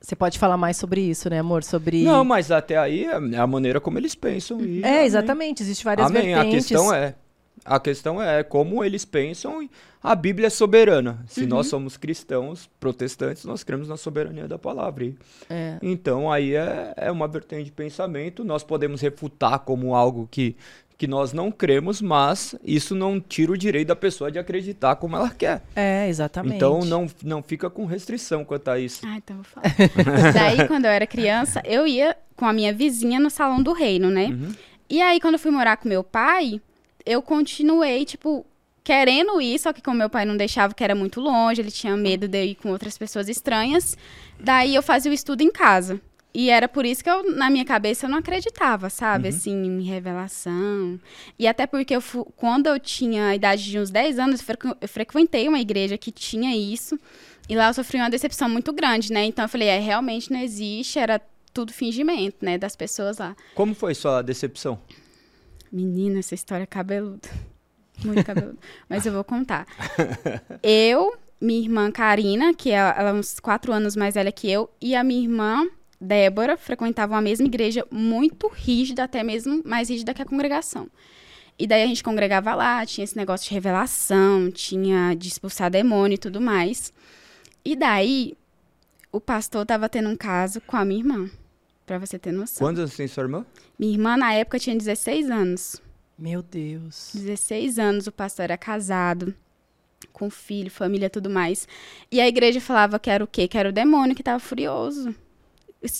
Você 0.00 0.16
pode 0.16 0.38
falar 0.38 0.56
mais 0.56 0.76
sobre 0.78 1.00
isso, 1.02 1.28
né, 1.28 1.38
amor? 1.40 1.62
Sobre. 1.62 2.02
Não, 2.02 2.24
mas 2.24 2.50
até 2.50 2.76
aí 2.78 3.04
é 3.04 3.36
a 3.38 3.46
maneira 3.46 3.80
como 3.80 3.98
eles 3.98 4.14
pensam. 4.14 4.60
E, 4.64 4.82
É, 4.82 5.04
exatamente. 5.04 5.62
Existe 5.62 5.84
várias 5.84 6.06
Amém. 6.06 6.32
A 6.34 6.42
vertentes. 6.42 6.66
questão 6.68 6.94
é, 6.94 7.14
a 7.64 7.78
questão 7.78 8.22
é 8.22 8.42
como 8.42 8.82
eles 8.82 9.04
pensam 9.04 9.62
e 9.62 9.70
a 10.02 10.14
Bíblia 10.14 10.46
é 10.46 10.50
soberana. 10.50 11.22
Se 11.28 11.44
nós 11.44 11.66
Uhum. 11.66 11.70
somos 11.70 11.96
cristãos, 11.98 12.70
protestantes, 12.80 13.44
nós 13.44 13.62
cremos 13.62 13.88
na 13.88 13.98
soberania 13.98 14.48
da 14.48 14.58
palavra. 14.58 15.12
É. 15.50 15.76
Então 15.82 16.32
aí 16.32 16.54
é, 16.54 16.94
é 16.96 17.10
uma 17.12 17.28
vertente 17.28 17.64
de 17.64 17.72
pensamento. 17.72 18.42
Nós 18.42 18.64
podemos 18.64 19.02
refutar 19.02 19.58
como 19.58 19.94
algo 19.94 20.26
que, 20.30 20.56
que 21.00 21.06
nós 21.06 21.32
não 21.32 21.50
cremos, 21.50 22.02
mas 22.02 22.54
isso 22.62 22.94
não 22.94 23.18
tira 23.18 23.52
o 23.52 23.56
direito 23.56 23.88
da 23.88 23.96
pessoa 23.96 24.30
de 24.30 24.38
acreditar 24.38 24.96
como 24.96 25.16
ela 25.16 25.30
quer. 25.30 25.62
É, 25.74 26.06
exatamente. 26.06 26.56
Então 26.56 26.80
não, 26.80 27.06
não 27.24 27.42
fica 27.42 27.70
com 27.70 27.86
restrição 27.86 28.44
quanto 28.44 28.68
a 28.68 28.78
isso. 28.78 29.00
Ah, 29.06 29.16
então 29.16 29.36
vou 29.36 29.44
falar. 29.46 29.64
Daí, 30.34 30.68
quando 30.68 30.84
eu 30.84 30.90
era 30.90 31.06
criança, 31.06 31.62
eu 31.64 31.86
ia 31.86 32.14
com 32.36 32.44
a 32.44 32.52
minha 32.52 32.70
vizinha 32.70 33.18
no 33.18 33.30
Salão 33.30 33.62
do 33.62 33.72
Reino, 33.72 34.10
né? 34.10 34.26
Uhum. 34.26 34.52
E 34.90 35.00
aí, 35.00 35.18
quando 35.20 35.34
eu 35.34 35.40
fui 35.40 35.50
morar 35.50 35.78
com 35.78 35.88
meu 35.88 36.04
pai, 36.04 36.60
eu 37.06 37.22
continuei, 37.22 38.04
tipo, 38.04 38.44
querendo 38.84 39.40
ir, 39.40 39.58
só 39.58 39.72
que 39.72 39.80
como 39.80 39.96
meu 39.96 40.10
pai 40.10 40.26
não 40.26 40.36
deixava, 40.36 40.74
que 40.74 40.84
era 40.84 40.94
muito 40.94 41.18
longe, 41.18 41.62
ele 41.62 41.70
tinha 41.70 41.96
medo 41.96 42.28
de 42.28 42.44
ir 42.44 42.56
com 42.56 42.68
outras 42.68 42.98
pessoas 42.98 43.26
estranhas. 43.26 43.96
Daí 44.38 44.74
eu 44.74 44.82
fazia 44.82 45.10
o 45.10 45.14
estudo 45.14 45.40
em 45.40 45.50
casa. 45.50 45.98
E 46.32 46.48
era 46.48 46.68
por 46.68 46.86
isso 46.86 47.02
que 47.02 47.10
eu, 47.10 47.34
na 47.34 47.50
minha 47.50 47.64
cabeça, 47.64 48.06
eu 48.06 48.10
não 48.10 48.18
acreditava, 48.18 48.88
sabe? 48.88 49.28
Assim, 49.28 49.52
em 49.52 49.82
revelação. 49.82 50.98
E 51.38 51.46
até 51.46 51.66
porque 51.66 51.96
eu 51.96 52.02
quando 52.36 52.68
eu 52.68 52.78
tinha 52.78 53.26
a 53.26 53.34
idade 53.34 53.64
de 53.64 53.78
uns 53.78 53.90
10 53.90 54.18
anos, 54.18 54.40
eu 54.80 54.88
frequentei 54.88 55.48
uma 55.48 55.58
igreja 55.58 55.98
que 55.98 56.12
tinha 56.12 56.56
isso. 56.56 56.98
E 57.48 57.56
lá 57.56 57.68
eu 57.68 57.74
sofri 57.74 57.98
uma 57.98 58.08
decepção 58.08 58.48
muito 58.48 58.72
grande, 58.72 59.12
né? 59.12 59.24
Então 59.24 59.44
eu 59.44 59.48
falei, 59.48 59.66
é, 59.66 59.78
realmente 59.80 60.32
não 60.32 60.38
existe, 60.38 61.00
era 61.00 61.20
tudo 61.52 61.72
fingimento, 61.72 62.44
né? 62.44 62.56
Das 62.56 62.76
pessoas 62.76 63.18
lá. 63.18 63.36
Como 63.56 63.74
foi 63.74 63.92
sua 63.94 64.22
decepção? 64.22 64.80
Menina, 65.72 66.20
essa 66.20 66.34
história 66.34 66.62
é 66.62 66.66
cabeluda. 66.66 67.28
Muito 68.04 68.24
cabeluda. 68.24 68.56
Mas 68.88 69.04
eu 69.04 69.12
vou 69.12 69.24
contar. 69.24 69.66
Eu, 70.62 71.16
minha 71.40 71.60
irmã 71.60 71.90
Karina, 71.90 72.54
que 72.54 72.70
é, 72.70 72.76
ela 72.76 73.10
é 73.10 73.12
uns 73.12 73.40
quatro 73.40 73.72
anos 73.72 73.96
mais 73.96 74.14
velha 74.14 74.30
que 74.30 74.48
eu, 74.48 74.70
e 74.80 74.94
a 74.94 75.02
minha 75.02 75.22
irmã 75.22 75.68
Débora 76.00 76.56
frequentavam 76.56 77.16
a 77.16 77.20
mesma 77.20 77.46
igreja, 77.46 77.86
muito 77.90 78.48
rígida, 78.48 79.04
até 79.04 79.22
mesmo 79.22 79.62
mais 79.64 79.90
rígida 79.90 80.14
que 80.14 80.22
a 80.22 80.24
congregação. 80.24 80.88
E 81.58 81.66
daí 81.66 81.82
a 81.82 81.86
gente 81.86 82.02
congregava 82.02 82.54
lá, 82.54 82.86
tinha 82.86 83.04
esse 83.04 83.14
negócio 83.16 83.46
de 83.46 83.54
revelação, 83.54 84.50
tinha 84.50 85.14
de 85.14 85.28
expulsar 85.28 85.70
demônio 85.70 86.14
e 86.14 86.18
tudo 86.18 86.40
mais. 86.40 86.90
E 87.62 87.76
daí, 87.76 88.34
o 89.12 89.20
pastor 89.20 89.66
tava 89.66 89.86
tendo 89.86 90.08
um 90.08 90.16
caso 90.16 90.58
com 90.62 90.76
a 90.76 90.84
minha 90.86 91.00
irmã, 91.00 91.30
pra 91.84 91.98
você 91.98 92.18
ter 92.18 92.32
noção. 92.32 92.66
Quantos 92.66 92.80
anos 92.80 92.96
tem 92.96 93.06
sua 93.06 93.24
irmã? 93.24 93.44
Minha 93.78 93.92
irmã, 93.92 94.16
na 94.16 94.32
época, 94.32 94.58
tinha 94.58 94.74
16 94.74 95.30
anos. 95.30 95.82
Meu 96.18 96.42
Deus. 96.42 97.10
16 97.14 97.78
anos, 97.78 98.06
o 98.06 98.12
pastor 98.12 98.44
era 98.44 98.56
casado, 98.56 99.34
com 100.14 100.30
filho, 100.30 100.70
família, 100.70 101.10
tudo 101.10 101.28
mais. 101.28 101.68
E 102.10 102.22
a 102.22 102.26
igreja 102.26 102.58
falava 102.58 102.98
que 102.98 103.10
era 103.10 103.22
o 103.22 103.26
quê? 103.26 103.46
Que 103.46 103.58
era 103.58 103.68
o 103.68 103.72
demônio 103.72 104.16
que 104.16 104.22
tava 104.22 104.40
furioso. 104.40 105.14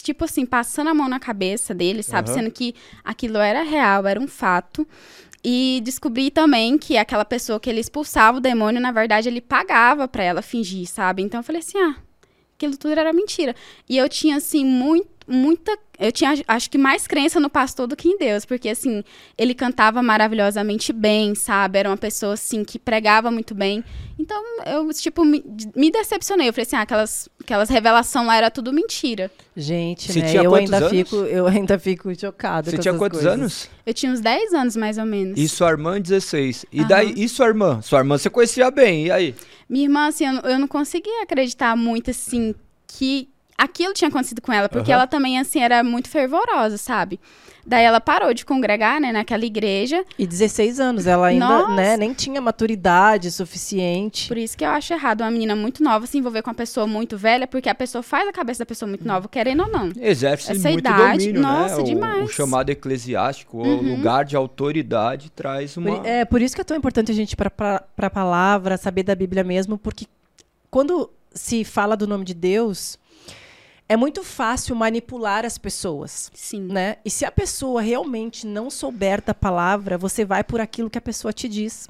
Tipo 0.02 0.24
assim, 0.24 0.44
passando 0.44 0.88
a 0.88 0.94
mão 0.94 1.08
na 1.08 1.18
cabeça 1.18 1.74
dele, 1.74 2.02
sabe? 2.02 2.28
Aham. 2.28 2.38
Sendo 2.38 2.50
que 2.50 2.74
aquilo 3.02 3.38
era 3.38 3.62
real, 3.62 4.06
era 4.06 4.20
um 4.20 4.28
fato. 4.28 4.86
E 5.42 5.80
descobri 5.82 6.30
também 6.30 6.76
que 6.76 6.98
aquela 6.98 7.24
pessoa 7.24 7.58
que 7.58 7.70
ele 7.70 7.80
expulsava 7.80 8.38
o 8.38 8.40
demônio, 8.40 8.80
na 8.80 8.92
verdade, 8.92 9.28
ele 9.28 9.40
pagava 9.40 10.06
pra 10.06 10.22
ela 10.22 10.42
fingir, 10.42 10.86
sabe? 10.86 11.22
Então 11.22 11.40
eu 11.40 11.44
falei 11.44 11.60
assim, 11.60 11.78
ah, 11.78 11.96
aquilo 12.54 12.76
tudo 12.76 12.92
era 12.92 13.10
mentira. 13.12 13.54
E 13.88 13.96
eu 13.96 14.06
tinha, 14.06 14.36
assim, 14.36 14.64
muito, 14.66 15.08
muita. 15.30 15.78
Eu 15.98 16.10
tinha, 16.10 16.34
acho 16.48 16.70
que, 16.70 16.78
mais 16.78 17.06
crença 17.06 17.38
no 17.38 17.50
pastor 17.50 17.86
do 17.86 17.94
que 17.94 18.08
em 18.08 18.16
Deus, 18.16 18.44
porque, 18.46 18.70
assim, 18.70 19.04
ele 19.36 19.52
cantava 19.54 20.02
maravilhosamente 20.02 20.92
bem, 20.94 21.34
sabe? 21.34 21.78
Era 21.78 21.90
uma 21.90 21.96
pessoa, 21.96 22.32
assim, 22.34 22.64
que 22.64 22.78
pregava 22.78 23.30
muito 23.30 23.54
bem. 23.54 23.84
Então, 24.18 24.42
eu, 24.66 24.88
tipo, 24.94 25.22
me, 25.24 25.44
me 25.76 25.90
decepcionei. 25.90 26.48
Eu 26.48 26.52
falei 26.54 26.66
assim, 26.66 26.76
ah, 26.76 26.80
aquelas, 26.82 27.28
aquelas 27.42 27.68
revelações 27.68 28.26
lá 28.26 28.34
era 28.36 28.50
tudo 28.50 28.72
mentira. 28.72 29.30
Gente, 29.54 30.10
Você 30.10 30.20
né? 30.20 30.30
tinha 30.30 30.42
eu 30.42 30.50
quantos 30.50 30.72
ainda 30.72 30.86
anos? 30.86 30.98
fico, 30.98 31.16
eu 31.16 31.46
ainda 31.46 31.78
fico 31.78 32.18
chocada 32.18 32.70
Você 32.70 32.76
com 32.76 32.82
tinha 32.82 32.94
quantos 32.94 33.18
coisas. 33.20 33.34
anos? 33.38 33.68
Eu 33.84 33.92
tinha 33.92 34.10
uns 34.10 34.20
10 34.20 34.54
anos, 34.54 34.76
mais 34.76 34.96
ou 34.96 35.04
menos. 35.04 35.38
E 35.38 35.46
sua 35.48 35.70
irmã, 35.70 36.00
16. 36.00 36.64
E 36.72 36.78
Aham. 36.80 36.88
daí, 36.88 37.12
e 37.14 37.28
sua 37.28 37.46
irmã? 37.48 37.80
Sua 37.82 37.98
irmã 37.98 38.16
você 38.16 38.30
conhecia 38.30 38.70
bem, 38.70 39.06
e 39.06 39.10
aí? 39.10 39.34
Minha 39.68 39.84
irmã, 39.84 40.06
assim, 40.08 40.24
eu, 40.26 40.32
não- 40.32 40.42
eu 40.50 40.58
não 40.58 40.66
conseguia 40.68 41.22
acreditar 41.22 41.76
muito, 41.76 42.10
assim, 42.10 42.54
que 42.86 43.28
aquilo 43.62 43.92
tinha 43.94 44.08
acontecido 44.08 44.40
com 44.40 44.52
ela, 44.52 44.68
porque 44.68 44.90
Aham. 44.90 45.00
ela 45.00 45.06
também, 45.06 45.38
assim, 45.38 45.60
era 45.60 45.82
muito 45.84 46.08
fervorosa, 46.08 46.76
sabe? 46.76 47.18
Daí 47.66 47.84
ela 47.84 48.00
parou 48.00 48.32
de 48.32 48.44
congregar, 48.44 48.98
né, 49.00 49.12
naquela 49.12 49.44
igreja. 49.44 50.02
E 50.18 50.26
16 50.26 50.80
anos, 50.80 51.06
ela 51.06 51.26
ainda, 51.26 51.46
Nossa. 51.46 51.74
né, 51.74 51.96
nem 51.98 52.14
tinha 52.14 52.40
maturidade 52.40 53.30
suficiente. 53.30 54.28
Por 54.28 54.38
isso 54.38 54.56
que 54.56 54.64
eu 54.64 54.70
acho 54.70 54.94
errado 54.94 55.20
uma 55.20 55.30
menina 55.30 55.54
muito 55.54 55.82
nova 55.84 56.06
se 56.06 56.16
envolver 56.16 56.40
com 56.40 56.48
uma 56.48 56.54
pessoa 56.54 56.86
muito 56.86 57.18
velha, 57.18 57.46
porque 57.46 57.68
a 57.68 57.74
pessoa 57.74 58.02
faz 58.02 58.26
a 58.26 58.32
cabeça 58.32 58.60
da 58.60 58.66
pessoa 58.66 58.88
muito 58.88 59.06
nova, 59.06 59.28
querendo 59.28 59.62
ou 59.64 59.68
não. 59.70 59.92
Exerce 60.00 60.50
Essa 60.52 60.68
muito 60.70 60.80
idade, 60.80 61.18
domínio, 61.26 61.42
nossa, 61.42 61.74
né? 61.76 61.80
O- 61.80 61.82
O, 61.82 61.84
demais. 61.84 62.20
Uhum. 62.22 62.28
chamado 62.28 62.70
eclesiástico, 62.70 63.58
o 63.58 63.82
lugar 63.82 64.24
de 64.24 64.34
autoridade 64.36 65.30
traz 65.30 65.76
uma... 65.76 65.96
Por- 65.98 66.06
é, 66.06 66.24
por 66.24 66.40
isso 66.40 66.54
que 66.54 66.62
é 66.62 66.64
tão 66.64 66.76
importante 66.76 67.12
a 67.12 67.14
gente 67.14 67.32
ir 67.32 67.36
para 67.36 67.84
a 67.98 68.10
palavra, 68.10 68.78
saber 68.78 69.02
da 69.02 69.14
Bíblia 69.14 69.44
mesmo, 69.44 69.76
porque 69.76 70.06
quando 70.70 71.10
se 71.34 71.62
fala 71.64 71.96
do 71.96 72.06
nome 72.06 72.24
de 72.24 72.34
Deus, 72.34 72.98
é 73.90 73.96
muito 73.96 74.22
fácil 74.22 74.76
manipular 74.76 75.44
as 75.44 75.58
pessoas. 75.58 76.30
Sim. 76.32 76.68
Né? 76.68 76.98
E 77.04 77.10
se 77.10 77.24
a 77.24 77.32
pessoa 77.32 77.82
realmente 77.82 78.46
não 78.46 78.70
souber 78.70 79.20
da 79.20 79.34
palavra, 79.34 79.98
você 79.98 80.24
vai 80.24 80.44
por 80.44 80.60
aquilo 80.60 80.88
que 80.88 80.96
a 80.96 81.00
pessoa 81.00 81.32
te 81.32 81.48
diz. 81.48 81.88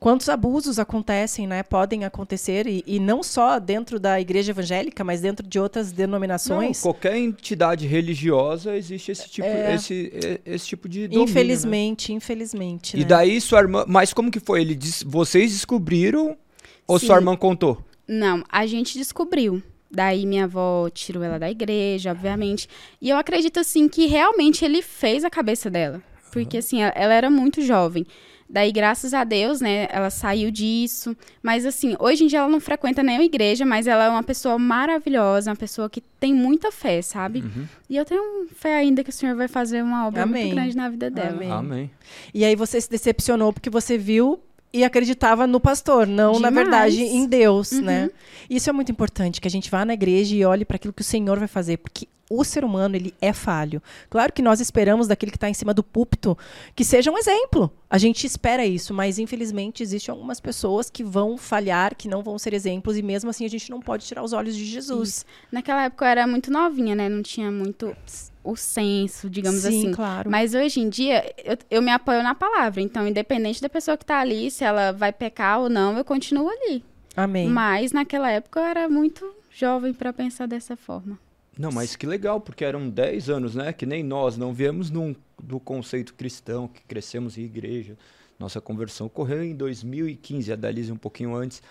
Quantos 0.00 0.30
abusos 0.30 0.78
acontecem, 0.78 1.46
né? 1.46 1.62
Podem 1.62 2.06
acontecer, 2.06 2.66
e, 2.66 2.82
e 2.86 2.98
não 2.98 3.22
só 3.22 3.58
dentro 3.58 4.00
da 4.00 4.18
igreja 4.18 4.52
evangélica, 4.52 5.04
mas 5.04 5.20
dentro 5.20 5.46
de 5.46 5.58
outras 5.58 5.90
Não, 5.90 5.96
denominações. 5.98 6.80
qualquer 6.80 7.18
entidade 7.18 7.86
religiosa 7.86 8.74
existe 8.74 9.12
esse 9.12 9.28
tipo, 9.28 9.46
É. 9.46 9.74
esse, 9.74 10.40
esse 10.46 10.66
tipo 10.66 10.88
de 10.88 11.08
domínio, 11.08 11.26
né? 11.26 11.30
infelizmente, 11.30 12.12
infelizmente. 12.14 12.96
E 12.96 13.00
né? 13.00 13.06
daí 13.06 13.38
sua 13.38 13.60
irmã... 13.60 13.84
Mas 13.86 14.14
como 14.14 14.30
que 14.30 14.40
foi? 14.40 14.62
Ele 14.62 14.74
disse, 14.74 15.04
vocês 15.04 15.52
descobriram 15.52 16.38
ou 16.86 16.98
Sim. 16.98 17.06
sua 17.06 17.16
irmã 17.16 17.36
contou? 17.36 17.84
Não, 18.08 18.42
a 18.50 18.66
gente 18.66 18.96
descobriu. 18.96 19.62
Daí 19.94 20.26
minha 20.26 20.44
avó 20.44 20.90
tirou 20.90 21.22
ela 21.22 21.38
da 21.38 21.50
igreja, 21.50 22.10
obviamente. 22.10 22.68
E 23.00 23.08
eu 23.08 23.16
acredito, 23.16 23.60
assim, 23.60 23.88
que 23.88 24.06
realmente 24.06 24.64
ele 24.64 24.82
fez 24.82 25.24
a 25.24 25.30
cabeça 25.30 25.70
dela. 25.70 26.02
Porque, 26.32 26.58
assim, 26.58 26.82
ela, 26.82 27.14
era 27.14 27.30
muito 27.30 27.62
jovem. 27.62 28.04
Daí, 28.50 28.72
graças 28.72 29.14
a 29.14 29.22
Deus, 29.22 29.60
né, 29.60 29.86
ela 29.90 30.10
saiu 30.10 30.50
disso. 30.50 31.16
Mas, 31.40 31.64
assim, 31.64 31.96
hoje 31.98 32.24
em 32.24 32.26
dia 32.26 32.40
ela 32.40 32.48
não 32.48 32.60
frequenta 32.60 33.02
nenhuma 33.02 33.24
igreja, 33.24 33.64
mas 33.64 33.86
ela 33.86 34.04
é 34.04 34.08
uma 34.08 34.22
pessoa 34.22 34.58
maravilhosa, 34.58 35.50
uma 35.50 35.56
pessoa 35.56 35.88
que 35.88 36.00
tem 36.00 36.34
muita 36.34 36.72
fé, 36.72 37.00
sabe? 37.00 37.40
Uhum. 37.40 37.66
E 37.88 37.96
eu 37.96 38.04
tenho 38.04 38.48
fé 38.54 38.76
ainda 38.76 39.04
que 39.04 39.10
o 39.10 39.12
Senhor 39.12 39.36
vai 39.36 39.48
fazer 39.48 39.82
uma 39.82 40.06
obra 40.08 40.24
Amém. 40.24 40.42
muito 40.46 40.54
grande 40.56 40.76
na 40.76 40.88
vida 40.88 41.08
dela. 41.08 41.36
Amém. 41.36 41.50
Amém. 41.50 41.90
E 42.34 42.44
aí 42.44 42.56
você 42.56 42.80
se 42.80 42.90
decepcionou 42.90 43.52
porque 43.52 43.70
você 43.70 43.96
viu 43.96 44.40
e 44.74 44.82
acreditava 44.84 45.46
no 45.46 45.60
pastor, 45.60 46.04
não, 46.06 46.32
na 46.40 46.48
Demais. 46.48 46.54
verdade, 46.54 47.00
em 47.02 47.26
Deus, 47.26 47.70
Uhum. 47.72 47.82
né? 47.82 48.10
Isso 48.50 48.68
é 48.68 48.72
muito 48.72 48.90
importante, 48.90 49.40
que 49.40 49.46
a 49.46 49.50
gente 49.50 49.70
vá 49.70 49.84
na 49.84 49.94
igreja 49.94 50.34
e 50.34 50.44
olhe 50.44 50.64
para 50.64 50.74
aquilo 50.76 50.92
que 50.92 51.00
o 51.02 51.04
Senhor 51.04 51.38
vai 51.38 51.46
fazer, 51.46 51.76
porque 51.78 52.08
o 52.28 52.42
ser 52.42 52.64
humano, 52.64 52.96
ele 52.96 53.14
é 53.20 53.32
falho. 53.34 53.82
Claro 54.10 54.32
que 54.32 54.40
nós 54.42 54.58
esperamos 54.58 55.06
daquele 55.06 55.30
que 55.30 55.36
está 55.36 55.48
em 55.48 55.54
cima 55.54 55.72
do 55.74 55.84
púlpito 55.84 56.36
que 56.74 56.82
seja 56.82 57.10
um 57.10 57.18
exemplo. 57.18 57.70
A 57.88 57.98
gente 57.98 58.26
espera 58.26 58.64
isso, 58.66 58.92
mas 58.94 59.18
infelizmente 59.18 59.82
existem 59.82 60.10
algumas 60.10 60.40
pessoas 60.40 60.88
que 60.90 61.04
vão 61.04 61.36
falhar, 61.36 61.94
que 61.94 62.08
não 62.08 62.22
vão 62.22 62.38
ser 62.38 62.54
exemplos, 62.54 62.96
e 62.96 63.02
mesmo 63.02 63.28
assim 63.30 63.44
a 63.44 63.48
gente 63.48 63.70
não 63.70 63.78
pode 63.80 64.06
tirar 64.06 64.24
os 64.24 64.32
olhos 64.32 64.56
de 64.56 64.64
Jesus. 64.64 65.24
Naquela 65.52 65.84
época 65.84 66.06
eu 66.06 66.08
era 66.08 66.26
muito 66.26 66.50
novinha, 66.50 66.94
né? 66.94 67.08
Não 67.10 67.22
tinha 67.22 67.50
muito 67.52 67.94
o 68.44 68.54
senso, 68.54 69.30
digamos 69.30 69.62
Sim, 69.62 69.68
assim. 69.68 69.92
claro. 69.92 70.30
Mas 70.30 70.54
hoje 70.54 70.80
em 70.80 70.88
dia, 70.88 71.24
eu, 71.42 71.56
eu 71.70 71.82
me 71.82 71.90
apoio 71.90 72.22
na 72.22 72.34
palavra. 72.34 72.80
Então, 72.80 73.08
independente 73.08 73.60
da 73.60 73.68
pessoa 73.68 73.96
que 73.96 74.04
tá 74.04 74.20
ali, 74.20 74.50
se 74.50 74.62
ela 74.62 74.92
vai 74.92 75.12
pecar 75.12 75.60
ou 75.60 75.70
não, 75.70 75.96
eu 75.96 76.04
continuo 76.04 76.48
ali. 76.50 76.84
Amém. 77.16 77.48
Mas 77.48 77.90
naquela 77.90 78.30
época 78.30 78.60
eu 78.60 78.64
era 78.64 78.88
muito 78.88 79.34
jovem 79.50 79.94
pra 79.94 80.12
pensar 80.12 80.46
dessa 80.46 80.76
forma. 80.76 81.18
Não, 81.58 81.70
mas 81.72 81.96
que 81.96 82.06
legal, 82.06 82.40
porque 82.40 82.64
eram 82.64 82.88
10 82.90 83.30
anos, 83.30 83.54
né? 83.54 83.72
Que 83.72 83.86
nem 83.86 84.02
nós, 84.02 84.36
não 84.36 84.52
viemos 84.52 84.90
num, 84.90 85.14
do 85.42 85.58
conceito 85.58 86.14
cristão, 86.14 86.68
que 86.68 86.82
crescemos 86.82 87.38
em 87.38 87.42
igreja. 87.42 87.96
Nossa 88.38 88.60
conversão 88.60 89.06
ocorreu 89.06 89.44
em 89.44 89.54
2015, 89.54 90.52
a 90.52 90.56
Dalise 90.56 90.90
um 90.90 90.96
pouquinho 90.96 91.34
antes. 91.34 91.62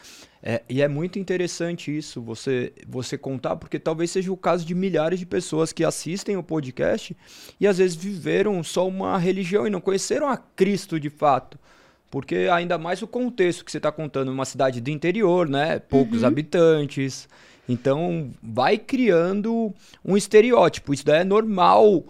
É, 0.42 0.62
e 0.70 0.82
é 0.82 0.88
muito 0.88 1.20
interessante 1.20 1.96
isso, 1.96 2.22
você, 2.22 2.74
você 2.88 3.18
contar, 3.18 3.56
porque 3.58 3.78
talvez 3.78 4.12
seja 4.12 4.32
o 4.32 4.38
caso 4.38 4.66
de 4.66 4.74
milhares 4.74 5.20
de 5.20 5.26
pessoas 5.26 5.74
que 5.74 5.84
assistem 5.84 6.38
o 6.38 6.44
podcast 6.44 7.16
e 7.60 7.68
às 7.68 7.78
vezes 7.78 7.96
viveram 7.96 8.64
só 8.64 8.88
uma 8.88 9.18
religião 9.18 9.68
e 9.68 9.70
não 9.70 9.82
conheceram 9.82 10.28
a 10.30 10.38
Cristo 10.38 11.00
de 11.00 11.10
fato. 11.10 11.60
Porque 12.10 12.48
ainda 12.52 12.78
mais 12.78 13.02
o 13.02 13.08
contexto 13.08 13.66
que 13.66 13.72
você 13.72 13.78
está 13.78 13.92
contando, 13.92 14.32
uma 14.32 14.46
cidade 14.46 14.80
do 14.80 14.90
interior, 14.92 15.50
né? 15.50 15.80
Poucos 15.80 16.24
habitantes. 16.24 17.28
Então, 17.68 18.30
vai 18.42 18.78
criando 18.78 19.74
um 20.06 20.16
estereótipo. 20.16 20.94
Isso 20.94 21.06
daí 21.06 21.22
é 21.22 21.24
normal, 21.24 22.04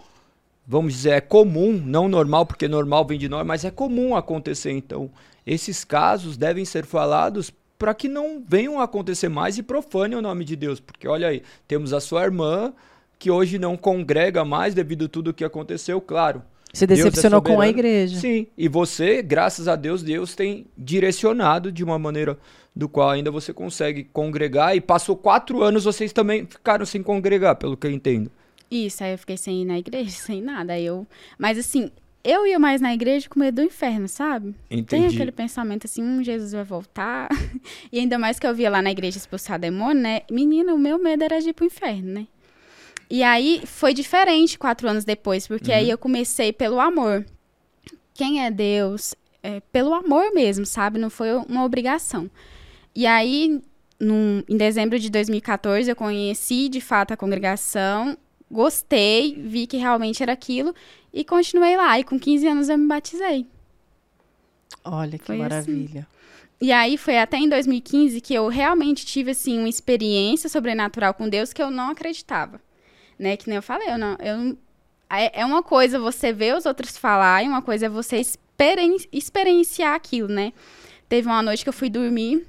vamos 0.67 0.93
dizer, 0.93 1.11
é 1.11 1.21
comum, 1.21 1.81
não 1.85 2.07
normal, 2.07 2.45
porque 2.45 2.67
normal 2.67 3.05
vem 3.05 3.19
de 3.19 3.29
nós, 3.29 3.45
mas 3.45 3.65
é 3.65 3.71
comum 3.71 4.15
acontecer. 4.15 4.71
Então, 4.71 5.09
esses 5.45 5.83
casos 5.83 6.37
devem 6.37 6.65
ser 6.65 6.85
falados 6.85 7.51
para 7.77 7.93
que 7.93 8.07
não 8.07 8.41
venham 8.47 8.79
a 8.79 8.83
acontecer 8.83 9.27
mais 9.27 9.57
e 9.57 9.63
profanem 9.63 10.17
o 10.17 10.21
nome 10.21 10.45
de 10.45 10.55
Deus. 10.55 10.79
Porque, 10.79 11.07
olha 11.07 11.27
aí, 11.27 11.43
temos 11.67 11.91
a 11.91 11.99
sua 11.99 12.23
irmã, 12.23 12.73
que 13.19 13.29
hoje 13.29 13.59
não 13.59 13.75
congrega 13.75 14.45
mais 14.45 14.73
devido 14.73 15.05
a 15.05 15.09
tudo 15.09 15.29
o 15.29 15.33
que 15.33 15.43
aconteceu, 15.43 15.99
claro. 15.99 16.41
Se 16.73 16.85
é 16.85 16.87
decepcionou 16.87 17.41
com 17.41 17.61
a 17.61 17.67
igreja. 17.67 18.19
Sim, 18.19 18.47
e 18.57 18.67
você, 18.67 19.21
graças 19.21 19.67
a 19.67 19.75
Deus, 19.75 20.01
Deus 20.01 20.33
tem 20.33 20.65
direcionado 20.77 21.71
de 21.71 21.83
uma 21.83 21.99
maneira 21.99 22.37
do 22.75 22.89
qual 22.89 23.11
ainda 23.11 23.29
você 23.29 23.53
consegue 23.53 24.05
congregar. 24.05 24.75
E 24.75 24.81
passou 24.81 25.15
quatro 25.15 25.61
anos, 25.61 25.83
vocês 25.83 26.11
também 26.11 26.45
ficaram 26.45 26.85
sem 26.85 27.03
congregar, 27.03 27.55
pelo 27.57 27.77
que 27.77 27.85
eu 27.85 27.91
entendo. 27.91 28.31
Isso, 28.73 29.03
aí 29.03 29.11
eu 29.13 29.17
fiquei 29.17 29.37
sem 29.37 29.61
ir 29.61 29.65
na 29.65 29.77
igreja, 29.77 30.09
sem 30.17 30.41
nada. 30.41 30.73
Aí 30.73 30.85
eu... 30.85 31.05
Mas 31.37 31.57
assim, 31.57 31.91
eu 32.23 32.47
ia 32.47 32.57
mais 32.57 32.79
na 32.81 32.93
igreja 32.93 33.29
com 33.29 33.39
medo 33.39 33.55
do 33.55 33.63
inferno, 33.67 34.07
sabe? 34.07 34.55
Tem 34.69 34.79
Entendi. 34.79 35.15
aquele 35.15 35.31
pensamento 35.31 35.85
assim, 35.85 36.01
hum, 36.01 36.23
Jesus 36.23 36.53
vai 36.53 36.63
voltar. 36.63 37.29
e 37.91 37.99
ainda 37.99 38.17
mais 38.17 38.39
que 38.39 38.47
eu 38.47 38.55
via 38.55 38.69
lá 38.69 38.81
na 38.81 38.91
igreja 38.91 39.17
expulsar 39.17 39.59
demônio, 39.59 40.01
né? 40.01 40.21
Menina, 40.31 40.73
o 40.73 40.77
meu 40.77 40.97
medo 40.97 41.23
era 41.23 41.39
de 41.39 41.49
ir 41.49 41.53
pro 41.53 41.65
inferno, 41.65 42.13
né? 42.13 42.27
E 43.09 43.21
aí 43.21 43.61
foi 43.65 43.93
diferente 43.93 44.57
quatro 44.57 44.87
anos 44.89 45.03
depois, 45.05 45.47
porque 45.47 45.71
aí 45.71 45.89
eu 45.89 45.97
comecei 45.97 46.51
pelo 46.51 46.79
amor. 46.79 47.25
Quem 48.13 48.43
é 48.43 48.49
Deus? 48.49 49.13
É, 49.43 49.59
pelo 49.71 49.93
amor 49.93 50.33
mesmo, 50.33 50.65
sabe? 50.65 50.97
Não 50.97 51.09
foi 51.09 51.33
uma 51.35 51.63
obrigação. 51.65 52.31
E 52.95 53.05
aí, 53.05 53.61
num- 53.99 54.41
em 54.47 54.55
dezembro 54.57 54.97
de 54.97 55.09
2014, 55.09 55.89
eu 55.91 55.95
conheci 55.95 56.69
de 56.69 56.79
fato 56.79 57.11
a 57.13 57.17
congregação, 57.17 58.17
gostei, 58.53 59.35
vi 59.35 59.67
que 59.67 59.77
realmente 59.77 60.23
era 60.23 60.31
aquilo 60.33 60.73
e 61.13 61.25
continuei 61.25 61.75
lá. 61.75 61.99
E 61.99 62.03
com 62.03 62.19
15 62.19 62.47
anos 62.47 62.69
eu 62.69 62.77
me 62.77 62.87
batizei. 62.87 63.47
Olha 64.83 65.17
que 65.17 65.25
Foi 65.25 65.35
assim. 65.35 65.43
maravilha. 65.43 66.07
E 66.61 66.71
aí 66.71 66.97
foi 66.97 67.17
até 67.17 67.37
em 67.37 67.49
2015 67.49 68.21
que 68.21 68.33
eu 68.33 68.47
realmente 68.47 69.05
tive 69.05 69.31
assim 69.31 69.59
uma 69.59 69.67
experiência 69.69 70.49
sobrenatural 70.49 71.13
com 71.13 71.27
Deus 71.27 71.51
que 71.51 71.61
eu 71.61 71.69
não 71.69 71.89
acreditava, 71.91 72.61
né? 73.19 73.35
Que 73.35 73.49
nem 73.49 73.57
eu 73.57 73.61
falei, 73.63 73.89
eu 73.89 73.97
não, 73.97 74.15
eu 74.19 74.57
é 75.09 75.41
é 75.41 75.45
uma 75.45 75.61
coisa 75.61 75.99
você 75.99 76.31
ver 76.31 76.55
os 76.55 76.65
outros 76.65 76.97
falar 76.97 77.43
e 77.43 77.47
uma 77.47 77.61
coisa 77.61 77.87
é 77.87 77.89
você 77.89 78.17
experen- 78.17 78.97
experienciar 79.11 79.93
aquilo, 79.93 80.29
né? 80.29 80.53
Teve 81.09 81.27
uma 81.27 81.41
noite 81.41 81.63
que 81.63 81.69
eu 81.69 81.73
fui 81.73 81.89
dormir, 81.89 82.45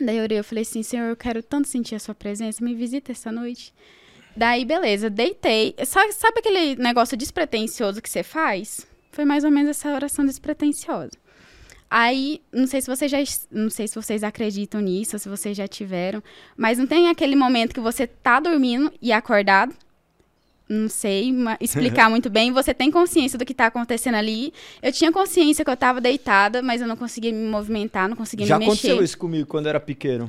daí 0.00 0.16
eu 0.18 0.22
orei, 0.22 0.38
eu 0.38 0.44
falei 0.44 0.62
assim, 0.62 0.82
Senhor, 0.82 1.08
eu 1.08 1.16
quero 1.16 1.42
tanto 1.42 1.68
sentir 1.68 1.96
a 1.96 1.98
sua 1.98 2.14
presença, 2.14 2.64
me 2.64 2.74
visita 2.74 3.12
essa 3.12 3.32
noite. 3.32 3.74
Daí, 4.38 4.64
beleza, 4.64 5.10
deitei. 5.10 5.74
Sabe, 5.84 6.12
sabe 6.12 6.38
aquele 6.38 6.76
negócio 6.76 7.16
despretensioso 7.16 8.00
que 8.00 8.08
você 8.08 8.22
faz? 8.22 8.86
Foi 9.10 9.24
mais 9.24 9.42
ou 9.42 9.50
menos 9.50 9.70
essa 9.70 9.92
oração 9.92 10.24
despretensiosa. 10.24 11.10
Aí, 11.90 12.40
não 12.52 12.68
sei 12.68 12.80
se 12.80 12.86
vocês 12.86 13.10
já, 13.10 13.18
não 13.50 13.68
sei 13.68 13.88
se 13.88 13.96
vocês 13.96 14.22
acreditam 14.22 14.80
nisso, 14.80 15.18
se 15.18 15.28
vocês 15.28 15.56
já 15.56 15.66
tiveram, 15.66 16.22
mas 16.56 16.78
não 16.78 16.86
tem 16.86 17.08
aquele 17.08 17.34
momento 17.34 17.74
que 17.74 17.80
você 17.80 18.06
tá 18.06 18.38
dormindo 18.38 18.92
e 19.02 19.10
acordado, 19.10 19.74
não 20.68 20.88
sei 20.88 21.34
explicar 21.60 22.08
muito 22.08 22.30
bem, 22.30 22.52
você 22.52 22.72
tem 22.72 22.92
consciência 22.92 23.36
do 23.36 23.44
que 23.44 23.52
está 23.52 23.66
acontecendo 23.66 24.14
ali. 24.14 24.52
Eu 24.80 24.92
tinha 24.92 25.10
consciência 25.10 25.64
que 25.64 25.70
eu 25.70 25.74
estava 25.74 26.00
deitada, 26.00 26.62
mas 26.62 26.80
eu 26.80 26.86
não 26.86 26.96
conseguia 26.96 27.32
me 27.32 27.48
movimentar, 27.48 28.08
não 28.08 28.16
conseguia 28.16 28.46
Já 28.46 28.56
me 28.56 28.66
mexer. 28.66 28.76
Já 28.76 28.88
aconteceu 28.92 29.04
isso 29.04 29.18
comigo 29.18 29.48
quando 29.48 29.66
era 29.66 29.80
pequeno. 29.80 30.28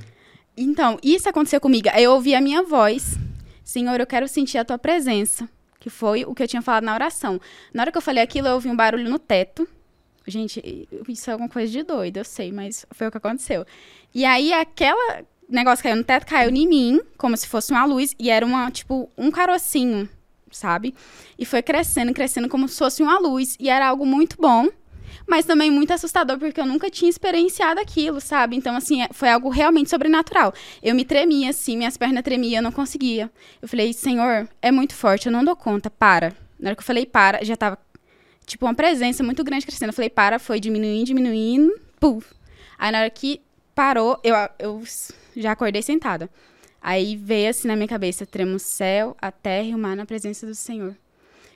Então, 0.57 0.97
isso 1.03 1.29
aconteceu 1.29 1.61
comigo. 1.61 1.89
Eu 1.95 2.13
ouvi 2.13 2.33
a 2.33 2.41
minha 2.41 2.63
voz. 2.63 3.19
Senhor, 3.69 3.99
eu 3.99 4.07
quero 4.07 4.27
sentir 4.27 4.57
a 4.57 4.65
tua 4.65 4.79
presença. 4.79 5.47
Que 5.79 5.91
foi 5.91 6.25
o 6.25 6.33
que 6.33 6.41
eu 6.41 6.47
tinha 6.47 6.61
falado 6.61 6.85
na 6.85 6.93
oração. 6.95 7.39
Na 7.71 7.83
hora 7.83 7.91
que 7.91 7.97
eu 7.99 8.01
falei 8.01 8.23
aquilo, 8.23 8.47
eu 8.47 8.55
ouvi 8.55 8.67
um 8.67 8.75
barulho 8.75 9.07
no 9.07 9.19
teto. 9.19 9.67
Gente, 10.25 10.87
isso 11.07 11.29
é 11.29 11.33
alguma 11.33 11.47
coisa 11.47 11.71
de 11.71 11.83
doido, 11.83 12.17
eu 12.17 12.25
sei, 12.25 12.51
mas 12.51 12.83
foi 12.89 13.07
o 13.07 13.11
que 13.11 13.17
aconteceu. 13.17 13.63
E 14.11 14.25
aí, 14.25 14.51
aquela 14.53 15.23
negócio 15.47 15.83
caiu 15.83 15.95
no 15.95 16.03
teto, 16.03 16.25
caiu 16.25 16.49
em 16.49 16.67
mim, 16.67 16.99
como 17.15 17.37
se 17.37 17.47
fosse 17.47 17.71
uma 17.71 17.85
luz, 17.85 18.15
e 18.17 18.31
era 18.31 18.43
uma, 18.43 18.71
tipo, 18.71 19.07
um 19.15 19.29
carocinho, 19.29 20.09
sabe? 20.51 20.95
E 21.37 21.45
foi 21.45 21.61
crescendo, 21.61 22.11
crescendo 22.11 22.49
como 22.49 22.67
se 22.67 22.77
fosse 22.77 23.03
uma 23.03 23.19
luz. 23.19 23.55
E 23.59 23.69
era 23.69 23.87
algo 23.87 24.03
muito 24.03 24.35
bom, 24.39 24.67
mas 25.29 25.45
também 25.45 25.69
muito 25.69 25.93
assustador, 25.93 26.39
porque 26.39 26.59
eu 26.59 26.65
nunca 26.65 26.89
tinha 26.89 27.09
experienciado 27.09 27.79
aquilo, 27.79 28.19
sabe? 28.19 28.55
Então, 28.55 28.75
assim, 28.75 29.03
é, 29.03 29.09
foi 29.11 29.29
algo 29.29 29.49
realmente 29.49 29.89
sobrenatural. 29.89 30.51
Eu 30.81 30.95
me 30.95 31.05
tremia, 31.05 31.51
assim, 31.51 31.77
minhas 31.77 31.95
pernas 31.95 32.23
tremiam, 32.23 32.57
eu 32.57 32.63
não 32.63 32.71
conseguia. 32.71 33.29
Eu 33.61 33.67
falei, 33.67 33.93
Senhor, 33.93 34.49
é 34.59 34.71
muito 34.71 34.95
forte, 34.95 35.27
eu 35.27 35.31
não 35.31 35.43
dou 35.43 35.55
conta, 35.55 35.89
para. 35.89 36.33
Na 36.59 36.69
hora 36.69 36.75
que 36.75 36.81
eu 36.81 36.85
falei 36.85 37.05
para, 37.05 37.45
já 37.45 37.55
tava 37.55 37.77
tipo, 38.43 38.65
uma 38.65 38.73
presença 38.73 39.23
muito 39.23 39.43
grande 39.43 39.67
crescendo. 39.67 39.89
Eu 39.89 39.93
falei, 39.93 40.09
para, 40.09 40.39
foi 40.39 40.59
diminuindo, 40.59 41.05
diminuindo, 41.05 41.79
puf. 41.99 42.33
Aí 42.77 42.91
na 42.91 43.01
hora 43.01 43.09
que 43.11 43.39
parou, 43.75 44.19
eu, 44.23 44.35
eu 44.57 44.81
já 45.37 45.51
acordei 45.51 45.83
sentada. 45.83 46.27
Aí 46.81 47.15
veio 47.15 47.51
assim 47.51 47.67
na 47.67 47.75
minha 47.75 47.87
cabeça, 47.87 48.25
tremo 48.25 48.55
o 48.55 48.59
céu, 48.59 49.15
a 49.21 49.31
terra 49.31 49.67
e 49.67 49.75
o 49.75 49.77
mar 49.77 49.95
na 49.95 50.05
presença 50.05 50.47
do 50.47 50.55
Senhor. 50.55 50.95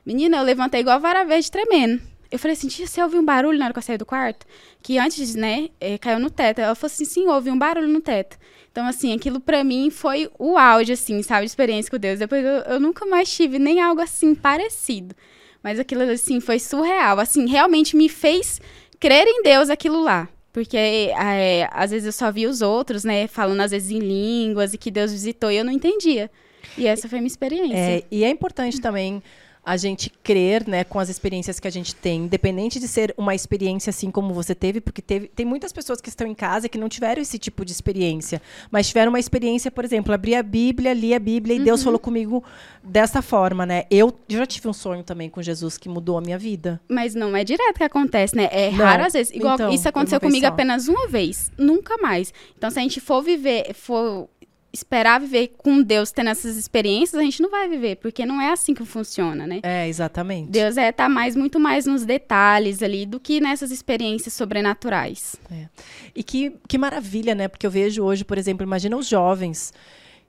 Menina, 0.05 0.37
eu 0.37 0.43
levantei 0.43 0.81
igual 0.81 0.97
a 0.97 0.99
vara 0.99 1.23
verde 1.23 1.49
tremendo. 1.49 2.12
Eu 2.33 2.39
falei 2.39 2.53
assim, 2.57 2.67
tia, 2.67 2.87
você 2.87 2.99
ouviu 2.99 3.21
um 3.21 3.23
barulho 3.23 3.59
na 3.59 3.65
hora 3.65 3.73
que 3.75 3.77
eu 3.77 3.83
saí 3.83 3.95
do 3.95 4.07
quarto? 4.07 4.43
Que 4.81 4.97
antes, 4.97 5.35
né, 5.35 5.69
é, 5.79 5.99
caiu 5.99 6.19
no 6.19 6.31
teto. 6.31 6.57
Ela 6.57 6.73
falou 6.73 6.91
assim, 6.91 7.05
sim, 7.05 7.27
ouvi 7.27 7.51
um 7.51 7.59
barulho 7.59 7.87
no 7.87 8.01
teto. 8.01 8.39
Então, 8.71 8.87
assim, 8.87 9.13
aquilo 9.13 9.39
para 9.39 9.63
mim 9.63 9.91
foi 9.91 10.27
o 10.39 10.57
auge, 10.57 10.93
assim, 10.93 11.21
sabe, 11.21 11.41
de 11.41 11.51
experiência 11.51 11.91
com 11.91 11.99
Deus. 11.99 12.17
Depois 12.17 12.43
eu, 12.43 12.51
eu 12.51 12.79
nunca 12.79 13.05
mais 13.05 13.31
tive 13.31 13.59
nem 13.59 13.79
algo 13.79 14.01
assim 14.01 14.33
parecido. 14.33 15.15
Mas 15.61 15.79
aquilo, 15.79 16.01
assim, 16.01 16.39
foi 16.39 16.57
surreal. 16.57 17.19
Assim, 17.19 17.45
realmente 17.45 17.95
me 17.95 18.09
fez 18.09 18.59
crer 18.99 19.27
em 19.27 19.43
Deus 19.43 19.69
aquilo 19.69 20.01
lá. 20.01 20.27
Porque 20.51 20.75
é, 20.75 21.69
às 21.71 21.91
vezes 21.91 22.07
eu 22.07 22.11
só 22.11 22.31
via 22.31 22.49
os 22.49 22.63
outros, 22.63 23.03
né, 23.03 23.27
falando 23.27 23.61
às 23.61 23.69
vezes 23.69 23.91
em 23.91 23.99
línguas 23.99 24.73
e 24.73 24.77
que 24.79 24.89
Deus 24.89 25.11
visitou 25.11 25.51
e 25.51 25.57
eu 25.57 25.63
não 25.63 25.71
entendia. 25.71 26.31
E 26.75 26.87
essa 26.87 27.07
foi 27.07 27.19
a 27.19 27.21
minha 27.21 27.27
experiência. 27.27 27.77
É, 27.77 28.03
e 28.09 28.23
é 28.23 28.29
importante 28.31 28.81
também 28.81 29.21
a 29.65 29.77
gente 29.77 30.09
crer, 30.09 30.67
né, 30.67 30.83
com 30.83 30.99
as 30.99 31.07
experiências 31.07 31.59
que 31.59 31.67
a 31.67 31.71
gente 31.71 31.95
tem, 31.95 32.23
independente 32.23 32.79
de 32.79 32.87
ser 32.87 33.13
uma 33.17 33.33
experiência 33.33 33.91
assim 33.91 34.11
como 34.11 34.33
você 34.33 34.53
teve, 34.53 34.81
porque 34.81 35.01
teve, 35.01 35.27
tem 35.27 35.45
muitas 35.45 35.71
pessoas 35.71 36.01
que 36.01 36.09
estão 36.09 36.27
em 36.27 36.35
casa 36.35 36.67
que 36.67 36.77
não 36.77 36.89
tiveram 36.89 37.21
esse 37.21 37.39
tipo 37.39 37.63
de 37.63 37.71
experiência, 37.71 38.41
mas 38.69 38.87
tiveram 38.89 39.09
uma 39.11 39.19
experiência, 39.19 39.71
por 39.71 39.85
exemplo, 39.85 40.13
abri 40.13 40.35
a 40.35 40.43
Bíblia, 40.43 40.93
li 40.93 41.13
a 41.13 41.19
Bíblia 41.19 41.55
e 41.55 41.59
uhum. 41.59 41.65
Deus 41.65 41.81
falou 41.81 41.97
comigo 41.97 42.43
dessa 42.83 43.21
forma, 43.21 43.65
né? 43.65 43.85
Eu 43.89 44.13
já 44.27 44.45
tive 44.45 44.67
um 44.67 44.73
sonho 44.73 45.03
também 45.03 45.29
com 45.29 45.41
Jesus 45.41 45.77
que 45.77 45.87
mudou 45.87 46.17
a 46.17 46.21
minha 46.21 46.37
vida. 46.37 46.81
Mas 46.89 47.15
não 47.15 47.35
é 47.35 47.43
direto 47.45 47.77
que 47.77 47.83
acontece, 47.83 48.35
né? 48.35 48.49
É 48.51 48.69
não. 48.69 48.83
raro 48.83 49.05
às 49.05 49.13
vezes. 49.13 49.33
Igual 49.33 49.55
então, 49.55 49.71
isso 49.71 49.87
aconteceu 49.87 50.19
comigo 50.19 50.45
apenas 50.45 50.89
uma 50.89 51.07
vez, 51.07 51.51
nunca 51.57 51.97
mais. 51.99 52.33
Então 52.57 52.69
se 52.69 52.79
a 52.79 52.81
gente 52.81 52.99
for 52.99 53.21
viver, 53.21 53.73
for 53.73 54.27
esperar 54.73 55.19
viver 55.19 55.53
com 55.55 55.83
Deus 55.83 56.11
tendo 56.11 56.31
essas 56.31 56.57
experiências, 56.57 57.21
a 57.21 57.23
gente 57.23 57.41
não 57.41 57.51
vai 57.51 57.69
viver, 57.69 57.97
porque 57.97 58.25
não 58.25 58.41
é 58.41 58.51
assim 58.51 58.73
que 58.73 58.83
funciona, 58.83 59.45
né? 59.45 59.59
É, 59.61 59.87
exatamente. 59.87 60.49
Deus 60.49 60.77
é 60.77 60.91
tá 60.91 61.07
mais 61.07 61.35
muito 61.35 61.59
mais 61.59 61.85
nos 61.85 62.03
detalhes 62.03 62.81
ali 62.81 63.05
do 63.05 63.19
que 63.19 63.39
nessas 63.39 63.69
experiências 63.69 64.33
sobrenaturais. 64.33 65.35
É. 65.51 65.67
E 66.15 66.23
que, 66.23 66.53
que 66.67 66.77
maravilha, 66.77 67.35
né? 67.35 67.47
Porque 67.47 67.67
eu 67.67 67.71
vejo 67.71 68.03
hoje, 68.03 68.25
por 68.25 68.37
exemplo, 68.37 68.65
imagina 68.65 68.97
os 68.97 69.07
jovens 69.07 69.71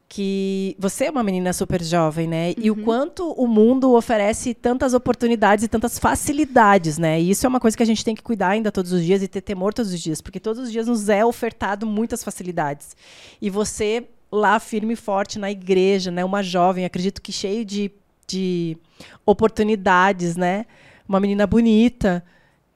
que 0.07 0.77
você 0.79 1.07
é 1.07 1.11
uma 1.11 1.23
menina 1.23 1.53
super 1.53 1.83
jovem, 1.83 2.29
né? 2.29 2.49
Uhum. 2.49 2.55
E 2.59 2.71
o 2.71 2.77
uhum. 2.77 2.85
quanto 2.85 3.33
o 3.33 3.47
mundo 3.49 3.95
oferece 3.95 4.55
tantas 4.55 4.95
oportunidades 4.95 5.65
e 5.65 5.69
tantas 5.69 5.99
facilidades, 5.99 6.99
né? 6.99 7.21
E 7.21 7.31
isso 7.31 7.47
é 7.47 7.49
uma 7.49 7.59
coisa 7.59 7.77
que 7.77 7.83
a 7.83 7.87
gente 7.87 8.05
tem 8.05 8.15
que 8.15 8.23
cuidar 8.23 8.51
ainda 8.51 8.71
todos 8.71 8.93
os 8.93 9.03
dias 9.03 9.23
e 9.23 9.29
ter 9.29 9.41
temor 9.41 9.73
todos 9.73 9.93
os 9.93 10.01
dias, 10.01 10.21
porque 10.21 10.39
todos 10.39 10.63
os 10.63 10.71
dias 10.71 10.87
nos 10.87 11.09
é 11.09 11.25
ofertado 11.25 11.87
muitas 11.87 12.23
facilidades. 12.23 12.95
E 13.41 13.49
você 13.49 14.07
lá 14.35 14.59
firme 14.59 14.95
e 14.95 14.97
forte 14.97 15.39
na 15.39 15.51
igreja, 15.51 16.11
né? 16.11 16.25
Uma 16.25 16.43
jovem, 16.43 16.85
acredito 16.85 17.23
que 17.23 17.33
cheio 17.33 17.65
de, 17.65 17.91
de 18.27 18.77
oportunidades, 19.25 20.37
né? 20.37 20.67
Uma 21.09 21.21
menina 21.21 21.47
bonita 21.47 22.25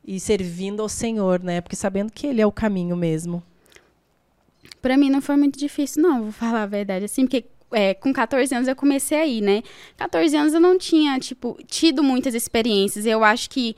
e 0.06 0.20
servindo 0.20 0.80
ao 0.80 0.88
Senhor, 0.88 1.42
né? 1.42 1.60
Porque 1.60 1.76
sabendo 1.76 2.12
que 2.12 2.26
Ele 2.26 2.40
é 2.40 2.46
o 2.46 2.52
caminho 2.52 2.96
mesmo. 2.96 3.42
Para 4.80 4.96
mim 4.96 5.10
não 5.10 5.20
foi 5.20 5.36
muito 5.36 5.58
difícil, 5.58 6.02
não, 6.02 6.22
vou 6.22 6.32
falar 6.32 6.62
a 6.62 6.66
verdade, 6.66 7.04
assim, 7.04 7.22
porque 7.22 7.44
é, 7.72 7.94
com 7.94 8.12
14 8.12 8.54
anos 8.54 8.68
eu 8.68 8.76
comecei 8.76 9.18
aí, 9.18 9.40
né? 9.40 9.62
14 9.96 10.36
anos 10.36 10.54
eu 10.54 10.60
não 10.60 10.78
tinha, 10.78 11.18
tipo, 11.18 11.58
tido 11.66 12.02
muitas 12.02 12.34
experiências. 12.34 13.04
Eu 13.04 13.22
acho 13.22 13.50
que 13.50 13.76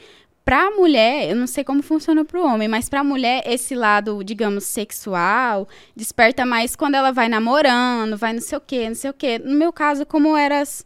Pra 0.50 0.68
mulher, 0.72 1.30
eu 1.30 1.36
não 1.36 1.46
sei 1.46 1.62
como 1.62 1.80
funciona 1.80 2.24
pro 2.24 2.44
homem, 2.44 2.66
mas 2.66 2.88
pra 2.88 3.04
mulher, 3.04 3.44
esse 3.46 3.72
lado, 3.72 4.24
digamos, 4.24 4.64
sexual, 4.64 5.68
desperta 5.94 6.44
mais 6.44 6.74
quando 6.74 6.96
ela 6.96 7.12
vai 7.12 7.28
namorando, 7.28 8.16
vai 8.16 8.32
não 8.32 8.40
sei 8.40 8.58
o 8.58 8.60
quê, 8.60 8.88
não 8.88 8.96
sei 8.96 9.10
o 9.10 9.14
quê. 9.14 9.38
No 9.38 9.54
meu 9.56 9.72
caso, 9.72 10.04
como 10.04 10.36
eras 10.36 10.84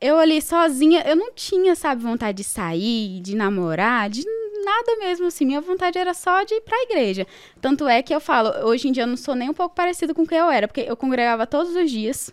eu 0.00 0.16
ali 0.16 0.40
sozinha, 0.40 1.02
eu 1.04 1.16
não 1.16 1.32
tinha, 1.32 1.74
sabe, 1.74 2.04
vontade 2.04 2.36
de 2.36 2.44
sair, 2.44 3.18
de 3.20 3.34
namorar, 3.34 4.08
de 4.08 4.24
nada 4.64 4.94
mesmo, 5.00 5.26
assim. 5.26 5.44
Minha 5.44 5.60
vontade 5.60 5.98
era 5.98 6.14
só 6.14 6.44
de 6.44 6.54
ir 6.54 6.60
pra 6.60 6.80
igreja. 6.82 7.26
Tanto 7.60 7.88
é 7.88 8.02
que 8.02 8.14
eu 8.14 8.20
falo, 8.20 8.64
hoje 8.64 8.86
em 8.86 8.92
dia 8.92 9.02
eu 9.02 9.08
não 9.08 9.16
sou 9.16 9.34
nem 9.34 9.50
um 9.50 9.54
pouco 9.54 9.74
parecido 9.74 10.14
com 10.14 10.22
o 10.22 10.26
que 10.26 10.36
eu 10.36 10.48
era, 10.48 10.68
porque 10.68 10.82
eu 10.82 10.96
congregava 10.96 11.48
todos 11.48 11.74
os 11.74 11.90
dias. 11.90 12.32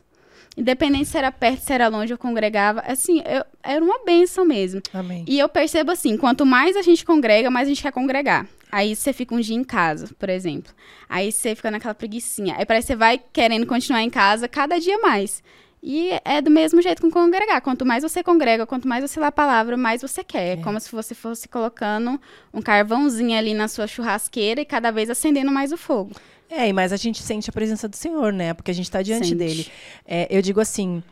Independente 0.58 1.06
se 1.06 1.16
era 1.16 1.32
perto, 1.32 1.62
se 1.62 1.72
era 1.72 1.88
longe, 1.88 2.12
eu 2.12 2.18
congregava. 2.18 2.82
Assim, 2.82 3.20
eu, 3.20 3.46
era 3.62 3.84
uma 3.84 4.04
benção 4.04 4.44
mesmo. 4.44 4.82
Amém. 4.92 5.24
E 5.28 5.38
eu 5.38 5.48
percebo 5.48 5.92
assim, 5.92 6.18
quanto 6.18 6.48
mais 6.48 6.76
a 6.76 6.82
gente 6.82 7.06
congrega, 7.06 7.52
mais 7.52 7.68
a 7.68 7.70
gente 7.70 7.84
quer 7.84 7.92
congregar. 7.92 8.48
Aí 8.72 8.96
você 8.96 9.14
fica 9.14 9.36
um 9.36 9.40
dia 9.40 9.56
em 9.56 9.64
casa, 9.64 10.10
por 10.18 10.30
exemplo. 10.30 10.74
Aí 11.08 11.32
você 11.32 11.54
fica 11.54 11.70
naquela 11.70 11.94
preguiçinha. 11.94 12.56
Aí 12.58 12.66
parece 12.66 12.88
que 12.88 12.94
você 12.94 12.98
vai 12.98 13.22
querendo 13.32 13.68
continuar 13.68 14.02
em 14.02 14.10
casa 14.10 14.48
cada 14.48 14.80
dia 14.80 14.98
mais. 14.98 15.44
E 15.82 16.10
é 16.26 16.42
do 16.42 16.50
mesmo 16.50 16.82
jeito 16.82 17.02
com 17.02 17.12
congregar. 17.12 17.62
Quanto 17.62 17.86
mais 17.86 18.02
você 18.02 18.24
congrega, 18.24 18.66
quanto 18.66 18.88
mais 18.88 19.10
você 19.10 19.20
lê 19.20 19.28
a 19.28 19.32
palavra, 19.32 19.78
mais 19.78 20.02
você 20.02 20.24
quer. 20.24 20.58
É 20.58 20.62
como 20.62 20.80
se 20.80 20.92
você 20.92 21.14
fosse 21.14 21.48
colocando 21.48 22.20
um 22.52 22.62
carvãozinho 22.62 23.38
ali 23.38 23.54
na 23.54 23.68
sua 23.68 23.86
churrasqueira 23.86 24.60
e 24.60 24.66
cada 24.66 24.92
vez 24.92 25.10
acendendo 25.10 25.52
mais 25.52 25.72
o 25.72 25.78
fogo. 25.78 26.12
É, 26.50 26.72
mas 26.72 26.94
a 26.94 26.98
gente 26.98 27.22
sente 27.22 27.50
a 27.50 27.54
presença 27.54 27.88
do 27.88 27.96
Senhor, 27.96 28.32
né? 28.32 28.54
Porque 28.54 28.72
a 28.72 28.74
gente 28.74 28.86
está 28.86 29.02
diante 29.02 29.30
sente. 29.30 29.36
dele. 29.36 29.68
É, 30.06 30.28
eu 30.30 30.42
digo 30.42 30.60
assim. 30.60 31.04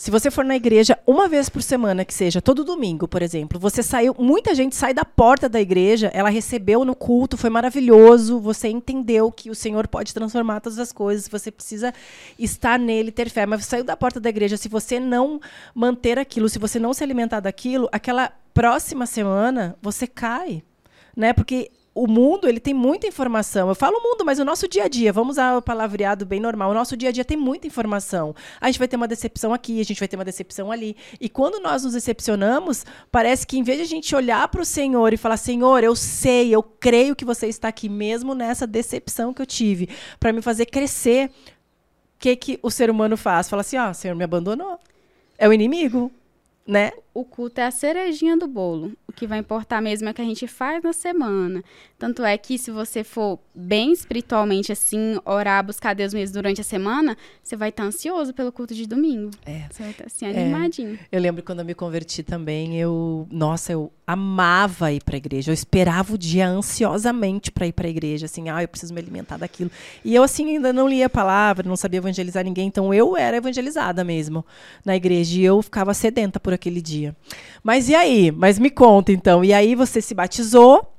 Se 0.00 0.10
você 0.10 0.30
for 0.30 0.42
na 0.46 0.56
igreja 0.56 0.98
uma 1.06 1.28
vez 1.28 1.50
por 1.50 1.62
semana, 1.62 2.06
que 2.06 2.14
seja, 2.14 2.40
todo 2.40 2.64
domingo, 2.64 3.06
por 3.06 3.20
exemplo, 3.20 3.60
você 3.60 3.82
saiu, 3.82 4.16
muita 4.18 4.54
gente 4.54 4.74
sai 4.74 4.94
da 4.94 5.04
porta 5.04 5.46
da 5.46 5.60
igreja, 5.60 6.10
ela 6.14 6.30
recebeu 6.30 6.86
no 6.86 6.96
culto, 6.96 7.36
foi 7.36 7.50
maravilhoso, 7.50 8.40
você 8.40 8.68
entendeu 8.68 9.30
que 9.30 9.50
o 9.50 9.54
Senhor 9.54 9.86
pode 9.86 10.14
transformar 10.14 10.60
todas 10.60 10.78
as 10.78 10.90
coisas, 10.90 11.28
você 11.28 11.50
precisa 11.50 11.92
estar 12.38 12.78
nele, 12.78 13.12
ter 13.12 13.28
fé, 13.28 13.44
mas 13.44 13.62
você 13.62 13.68
saiu 13.68 13.84
da 13.84 13.94
porta 13.94 14.18
da 14.18 14.30
igreja, 14.30 14.56
se 14.56 14.70
você 14.70 14.98
não 14.98 15.38
manter 15.74 16.18
aquilo, 16.18 16.48
se 16.48 16.58
você 16.58 16.78
não 16.78 16.94
se 16.94 17.04
alimentar 17.04 17.40
daquilo, 17.40 17.86
aquela 17.92 18.32
próxima 18.54 19.04
semana 19.04 19.76
você 19.82 20.06
cai, 20.06 20.62
né? 21.14 21.34
Porque 21.34 21.70
o 21.94 22.06
mundo 22.06 22.48
ele 22.48 22.60
tem 22.60 22.72
muita 22.72 23.06
informação. 23.06 23.68
Eu 23.68 23.74
falo 23.74 24.00
mundo, 24.00 24.24
mas 24.24 24.38
o 24.38 24.44
nosso 24.44 24.68
dia 24.68 24.84
a 24.84 24.88
dia, 24.88 25.12
vamos 25.12 25.34
usar 25.34 25.56
o 25.56 25.62
palavreado 25.62 26.24
bem 26.24 26.38
normal. 26.38 26.70
O 26.70 26.74
nosso 26.74 26.96
dia 26.96 27.08
a 27.08 27.12
dia 27.12 27.24
tem 27.24 27.36
muita 27.36 27.66
informação. 27.66 28.34
A 28.60 28.66
gente 28.66 28.78
vai 28.78 28.86
ter 28.86 28.96
uma 28.96 29.08
decepção 29.08 29.52
aqui, 29.52 29.80
a 29.80 29.84
gente 29.84 29.98
vai 29.98 30.06
ter 30.06 30.16
uma 30.16 30.24
decepção 30.24 30.70
ali. 30.70 30.96
E 31.20 31.28
quando 31.28 31.60
nós 31.60 31.82
nos 31.82 31.94
decepcionamos, 31.94 32.84
parece 33.10 33.46
que 33.46 33.58
em 33.58 33.62
vez 33.62 33.78
de 33.78 33.84
a 33.84 33.86
gente 33.86 34.14
olhar 34.14 34.46
para 34.48 34.62
o 34.62 34.64
Senhor 34.64 35.12
e 35.12 35.16
falar: 35.16 35.36
Senhor, 35.36 35.82
eu 35.82 35.96
sei, 35.96 36.54
eu 36.54 36.62
creio 36.62 37.16
que 37.16 37.24
você 37.24 37.48
está 37.48 37.68
aqui 37.68 37.88
mesmo 37.88 38.34
nessa 38.34 38.66
decepção 38.66 39.34
que 39.34 39.42
eu 39.42 39.46
tive, 39.46 39.88
para 40.18 40.32
me 40.32 40.40
fazer 40.40 40.66
crescer. 40.66 41.26
O 41.26 42.20
que 42.20 42.36
que 42.36 42.60
o 42.62 42.70
ser 42.70 42.90
humano 42.90 43.16
faz? 43.16 43.48
Fala 43.48 43.62
assim: 43.62 43.78
"Ó, 43.78 43.90
oh, 43.90 43.94
Senhor 43.94 44.14
me 44.14 44.24
abandonou. 44.24 44.78
É 45.36 45.48
o 45.48 45.52
inimigo." 45.52 46.12
Né? 46.66 46.92
O 47.12 47.24
culto 47.24 47.60
é 47.60 47.66
a 47.66 47.70
cerejinha 47.70 48.36
do 48.36 48.46
bolo. 48.46 48.92
O 49.08 49.12
que 49.12 49.26
vai 49.26 49.38
importar 49.38 49.80
mesmo 49.80 50.08
é 50.08 50.12
o 50.12 50.14
que 50.14 50.22
a 50.22 50.24
gente 50.24 50.46
faz 50.46 50.82
na 50.82 50.92
semana. 50.92 51.62
Tanto 51.98 52.24
é 52.24 52.38
que 52.38 52.56
se 52.56 52.70
você 52.70 53.02
for 53.02 53.40
bem 53.52 53.92
espiritualmente 53.92 54.70
assim, 54.70 55.18
orar, 55.24 55.64
buscar 55.64 55.92
Deus 55.94 56.14
mesmo 56.14 56.34
durante 56.34 56.60
a 56.60 56.64
semana, 56.64 57.16
você 57.42 57.56
vai 57.56 57.70
estar 57.70 57.82
ansioso 57.82 58.32
pelo 58.32 58.52
culto 58.52 58.74
de 58.74 58.86
domingo. 58.86 59.30
É. 59.44 59.64
Você 59.70 59.82
vai 59.82 59.90
estar 59.90 60.06
assim, 60.06 60.26
animadinho. 60.26 60.94
É. 60.94 61.16
Eu 61.16 61.20
lembro 61.20 61.42
quando 61.42 61.58
eu 61.58 61.64
me 61.64 61.74
converti 61.74 62.22
também, 62.22 62.78
eu, 62.78 63.26
nossa, 63.30 63.72
eu 63.72 63.92
amava 64.06 64.92
ir 64.92 65.02
para 65.02 65.16
a 65.16 65.18
igreja. 65.18 65.50
Eu 65.50 65.54
esperava 65.54 66.14
o 66.14 66.18
dia 66.18 66.48
ansiosamente 66.48 67.50
para 67.50 67.66
ir 67.66 67.72
para 67.72 67.88
a 67.88 67.90
igreja, 67.90 68.26
assim, 68.26 68.48
ah, 68.48 68.62
eu 68.62 68.68
preciso 68.68 68.94
me 68.94 69.00
alimentar 69.00 69.36
daquilo. 69.36 69.70
E 70.04 70.14
eu 70.14 70.22
assim 70.22 70.48
ainda 70.48 70.72
não 70.72 70.88
lia 70.88 71.06
a 71.06 71.10
palavra, 71.10 71.68
não 71.68 71.76
sabia 71.76 71.98
evangelizar 71.98 72.44
ninguém, 72.44 72.68
então 72.68 72.94
eu 72.94 73.16
era 73.16 73.36
evangelizada 73.36 74.04
mesmo 74.04 74.46
na 74.84 74.94
igreja 74.94 75.40
e 75.40 75.44
eu 75.44 75.60
ficava 75.60 75.92
sedenta 75.92 76.38
por 76.38 76.52
aquele 76.52 76.80
dia 76.80 76.99
dia. 77.00 77.16
Mas 77.62 77.88
e 77.88 77.94
aí? 77.94 78.30
Mas 78.30 78.58
me 78.58 78.70
conta 78.70 79.12
então. 79.12 79.44
E 79.44 79.52
aí 79.52 79.74
você 79.74 80.00
se 80.00 80.14
batizou 80.14 80.94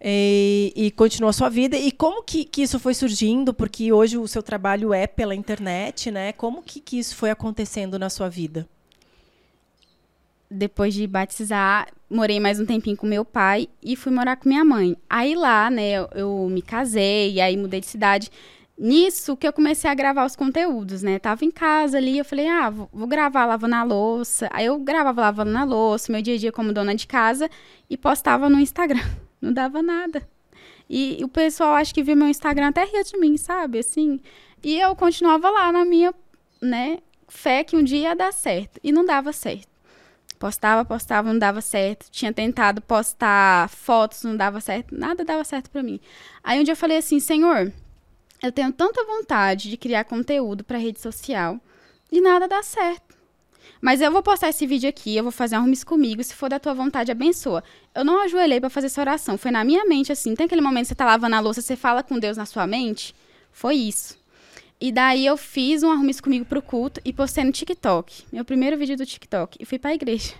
e, 0.00 0.72
e 0.76 0.90
continuou 0.90 1.30
a 1.30 1.32
sua 1.32 1.48
vida. 1.48 1.76
E 1.76 1.90
como 1.90 2.22
que, 2.22 2.44
que 2.44 2.62
isso 2.62 2.78
foi 2.78 2.94
surgindo? 2.94 3.54
Porque 3.54 3.92
hoje 3.92 4.18
o 4.18 4.28
seu 4.28 4.42
trabalho 4.42 4.92
é 4.92 5.06
pela 5.06 5.34
internet, 5.34 6.10
né? 6.10 6.32
Como 6.32 6.62
que, 6.62 6.80
que 6.80 6.98
isso 6.98 7.16
foi 7.16 7.30
acontecendo 7.30 7.98
na 7.98 8.10
sua 8.10 8.28
vida? 8.28 8.68
Depois 10.50 10.94
de 10.94 11.06
batizar, 11.06 11.88
morei 12.08 12.38
mais 12.38 12.60
um 12.60 12.66
tempinho 12.66 12.96
com 12.96 13.06
meu 13.06 13.24
pai 13.24 13.66
e 13.82 13.96
fui 13.96 14.12
morar 14.12 14.36
com 14.36 14.48
minha 14.48 14.64
mãe. 14.64 14.96
Aí 15.08 15.34
lá, 15.34 15.70
né, 15.70 15.92
eu, 15.92 16.08
eu 16.14 16.48
me 16.48 16.62
casei 16.62 17.32
e 17.32 17.40
aí 17.40 17.56
mudei 17.56 17.80
de 17.80 17.86
cidade. 17.86 18.30
Nisso 18.76 19.36
que 19.36 19.46
eu 19.46 19.52
comecei 19.52 19.88
a 19.88 19.94
gravar 19.94 20.26
os 20.26 20.34
conteúdos, 20.34 21.02
né? 21.02 21.20
Tava 21.20 21.44
em 21.44 21.50
casa 21.50 21.96
ali, 21.96 22.18
eu 22.18 22.24
falei, 22.24 22.48
ah, 22.48 22.68
vou, 22.68 22.88
vou 22.92 23.06
gravar 23.06 23.46
lavando 23.46 23.74
a 23.76 23.84
louça. 23.84 24.48
Aí 24.52 24.66
eu 24.66 24.78
gravava 24.80 25.20
lavando 25.20 25.52
na 25.52 25.62
louça, 25.62 26.10
meu 26.10 26.20
dia 26.20 26.34
a 26.34 26.38
dia 26.38 26.50
como 26.50 26.72
dona 26.72 26.94
de 26.94 27.06
casa, 27.06 27.48
e 27.88 27.96
postava 27.96 28.48
no 28.48 28.58
Instagram. 28.58 29.04
Não 29.40 29.52
dava 29.52 29.80
nada. 29.80 30.28
E, 30.90 31.20
e 31.20 31.24
o 31.24 31.28
pessoal 31.28 31.74
acho 31.74 31.94
que 31.94 32.02
viu 32.02 32.16
meu 32.16 32.28
Instagram 32.28 32.68
até 32.68 32.84
ria 32.84 33.04
de 33.04 33.16
mim, 33.16 33.36
sabe? 33.36 33.78
Assim. 33.78 34.20
E 34.62 34.78
eu 34.80 34.96
continuava 34.96 35.50
lá 35.50 35.70
na 35.70 35.84
minha, 35.84 36.12
né, 36.60 36.98
fé 37.28 37.62
que 37.62 37.76
um 37.76 37.82
dia 37.82 37.98
ia 37.98 38.16
dar 38.16 38.32
certo. 38.32 38.80
E 38.82 38.90
não 38.90 39.04
dava 39.04 39.32
certo. 39.32 39.68
Postava, 40.36 40.84
postava, 40.84 41.32
não 41.32 41.38
dava 41.38 41.60
certo. 41.60 42.10
Tinha 42.10 42.32
tentado 42.32 42.82
postar 42.82 43.68
fotos, 43.68 44.24
não 44.24 44.36
dava 44.36 44.60
certo. 44.60 44.96
Nada 44.96 45.24
dava 45.24 45.44
certo 45.44 45.70
para 45.70 45.82
mim. 45.82 46.00
Aí 46.42 46.58
um 46.60 46.64
dia 46.64 46.72
eu 46.72 46.76
falei 46.76 46.96
assim, 46.96 47.20
Senhor 47.20 47.72
eu 48.44 48.52
tenho 48.52 48.70
tanta 48.70 49.04
vontade 49.04 49.70
de 49.70 49.76
criar 49.76 50.04
conteúdo 50.04 50.62
para 50.62 50.76
rede 50.76 51.00
social 51.00 51.58
e 52.12 52.20
nada 52.20 52.46
dá 52.46 52.62
certo. 52.62 53.16
Mas 53.80 54.02
eu 54.02 54.12
vou 54.12 54.22
postar 54.22 54.50
esse 54.50 54.66
vídeo 54.66 54.88
aqui, 54.88 55.16
eu 55.16 55.22
vou 55.22 55.32
fazer 55.32 55.56
um 55.56 55.60
arrumes 55.60 55.82
comigo, 55.82 56.22
se 56.22 56.34
for 56.34 56.50
da 56.50 56.58
tua 56.58 56.74
vontade, 56.74 57.10
abençoa. 57.10 57.64
Eu 57.94 58.04
não 58.04 58.20
ajoelhei 58.22 58.60
para 58.60 58.68
fazer 58.68 58.86
essa 58.86 59.00
oração, 59.00 59.38
foi 59.38 59.50
na 59.50 59.64
minha 59.64 59.86
mente 59.86 60.12
assim. 60.12 60.34
Tem 60.34 60.44
aquele 60.44 60.60
momento 60.60 60.82
que 60.82 60.88
você 60.88 60.94
tá 60.94 61.06
lavando 61.06 61.36
a 61.36 61.40
louça, 61.40 61.62
você 61.62 61.74
fala 61.74 62.02
com 62.02 62.18
Deus 62.18 62.36
na 62.36 62.44
sua 62.44 62.66
mente? 62.66 63.14
Foi 63.50 63.76
isso. 63.76 64.18
E 64.78 64.92
daí 64.92 65.24
eu 65.24 65.38
fiz 65.38 65.82
um 65.82 65.90
arrumes 65.90 66.20
comigo 66.20 66.44
pro 66.44 66.60
culto 66.60 67.00
e 67.02 67.12
postei 67.12 67.44
no 67.44 67.52
TikTok. 67.52 68.24
Meu 68.30 68.44
primeiro 68.44 68.76
vídeo 68.76 68.96
do 68.96 69.06
TikTok. 69.06 69.56
E 69.58 69.64
fui 69.64 69.78
pra 69.78 69.94
igreja. 69.94 70.34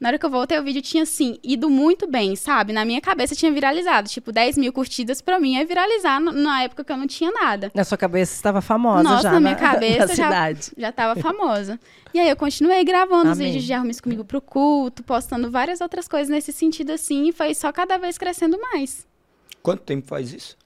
Na 0.00 0.08
hora 0.08 0.18
que 0.18 0.26
eu 0.26 0.30
voltei, 0.30 0.58
o 0.58 0.62
vídeo 0.62 0.82
tinha, 0.82 1.02
assim, 1.02 1.38
ido 1.42 1.70
muito 1.70 2.06
bem, 2.06 2.36
sabe? 2.36 2.72
Na 2.72 2.84
minha 2.84 3.00
cabeça 3.00 3.34
tinha 3.34 3.50
viralizado. 3.50 4.08
Tipo, 4.08 4.30
10 4.32 4.58
mil 4.58 4.72
curtidas 4.72 5.20
pra 5.22 5.40
mim 5.40 5.56
é 5.56 5.64
viralizar 5.64 6.20
na 6.20 6.62
época 6.62 6.84
que 6.84 6.92
eu 6.92 6.96
não 6.96 7.06
tinha 7.06 7.30
nada. 7.30 7.70
Na 7.74 7.84
sua 7.84 7.96
cabeça 7.96 8.34
estava 8.34 8.60
famosa 8.60 9.02
Nossa, 9.02 9.22
já. 9.22 9.32
na 9.32 9.40
minha 9.40 9.54
na, 9.56 9.58
cabeça 9.58 10.06
na 10.08 10.14
já, 10.14 10.14
cidade. 10.14 10.72
já 10.76 10.92
tava 10.92 11.20
famosa. 11.20 11.80
E 12.12 12.20
aí 12.20 12.28
eu 12.28 12.36
continuei 12.36 12.84
gravando 12.84 13.30
os 13.30 13.38
Amém. 13.38 13.48
vídeos 13.48 13.64
de 13.64 13.72
Arrumes 13.72 14.00
Comigo 14.00 14.24
pro 14.24 14.40
culto, 14.40 15.02
postando 15.02 15.50
várias 15.50 15.80
outras 15.80 16.06
coisas 16.08 16.28
nesse 16.28 16.52
sentido, 16.52 16.92
assim, 16.92 17.28
e 17.28 17.32
foi 17.32 17.54
só 17.54 17.72
cada 17.72 17.98
vez 17.98 18.16
crescendo 18.18 18.58
mais. 18.60 19.06
Quanto 19.62 19.82
tempo 19.82 20.06
faz 20.06 20.32
isso? 20.32 20.56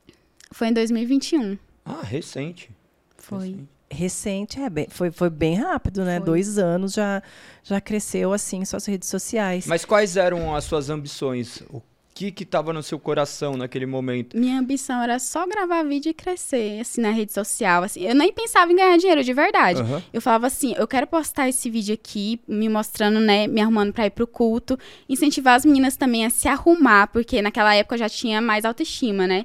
Foi 0.52 0.68
em 0.68 0.72
2021. 0.72 1.56
Ah, 1.84 2.02
recente. 2.02 2.70
Foi. 3.16 3.38
Recente. 3.38 3.68
Recente, 3.92 4.60
é 4.60 4.70
bem, 4.70 4.86
foi, 4.88 5.10
foi 5.10 5.28
bem 5.28 5.56
rápido, 5.56 6.04
né? 6.04 6.18
Foi. 6.18 6.26
Dois 6.26 6.58
anos 6.58 6.92
já, 6.92 7.20
já 7.64 7.80
cresceu 7.80 8.32
assim 8.32 8.64
suas 8.64 8.86
redes 8.86 9.08
sociais. 9.08 9.66
Mas 9.66 9.84
quais 9.84 10.16
eram 10.16 10.54
as 10.54 10.64
suas 10.64 10.88
ambições? 10.90 11.62
O 11.70 11.82
que 12.14 12.30
que 12.30 12.44
tava 12.44 12.72
no 12.72 12.82
seu 12.82 12.98
coração 12.98 13.56
naquele 13.56 13.86
momento? 13.86 14.36
Minha 14.36 14.60
ambição 14.60 15.02
era 15.02 15.18
só 15.18 15.46
gravar 15.46 15.82
vídeo 15.82 16.10
e 16.10 16.14
crescer, 16.14 16.80
assim, 16.80 17.00
na 17.00 17.10
rede 17.10 17.32
social. 17.32 17.82
Assim. 17.82 18.02
Eu 18.02 18.14
nem 18.14 18.32
pensava 18.32 18.70
em 18.70 18.76
ganhar 18.76 18.96
dinheiro, 18.96 19.24
de 19.24 19.32
verdade. 19.32 19.80
Aham. 19.80 20.02
Eu 20.12 20.20
falava 20.20 20.46
assim, 20.46 20.74
eu 20.76 20.86
quero 20.86 21.06
postar 21.06 21.48
esse 21.48 21.68
vídeo 21.70 21.94
aqui, 21.94 22.40
me 22.46 22.68
mostrando, 22.68 23.18
né, 23.18 23.46
me 23.46 23.60
arrumando 23.60 23.92
pra 23.92 24.06
ir 24.06 24.10
pro 24.10 24.26
culto, 24.26 24.78
incentivar 25.08 25.54
as 25.56 25.64
meninas 25.64 25.96
também 25.96 26.24
a 26.26 26.30
se 26.30 26.46
arrumar, 26.46 27.08
porque 27.08 27.42
naquela 27.42 27.74
época 27.74 27.94
eu 27.94 28.00
já 28.00 28.08
tinha 28.08 28.40
mais 28.40 28.64
autoestima, 28.64 29.26
né? 29.26 29.44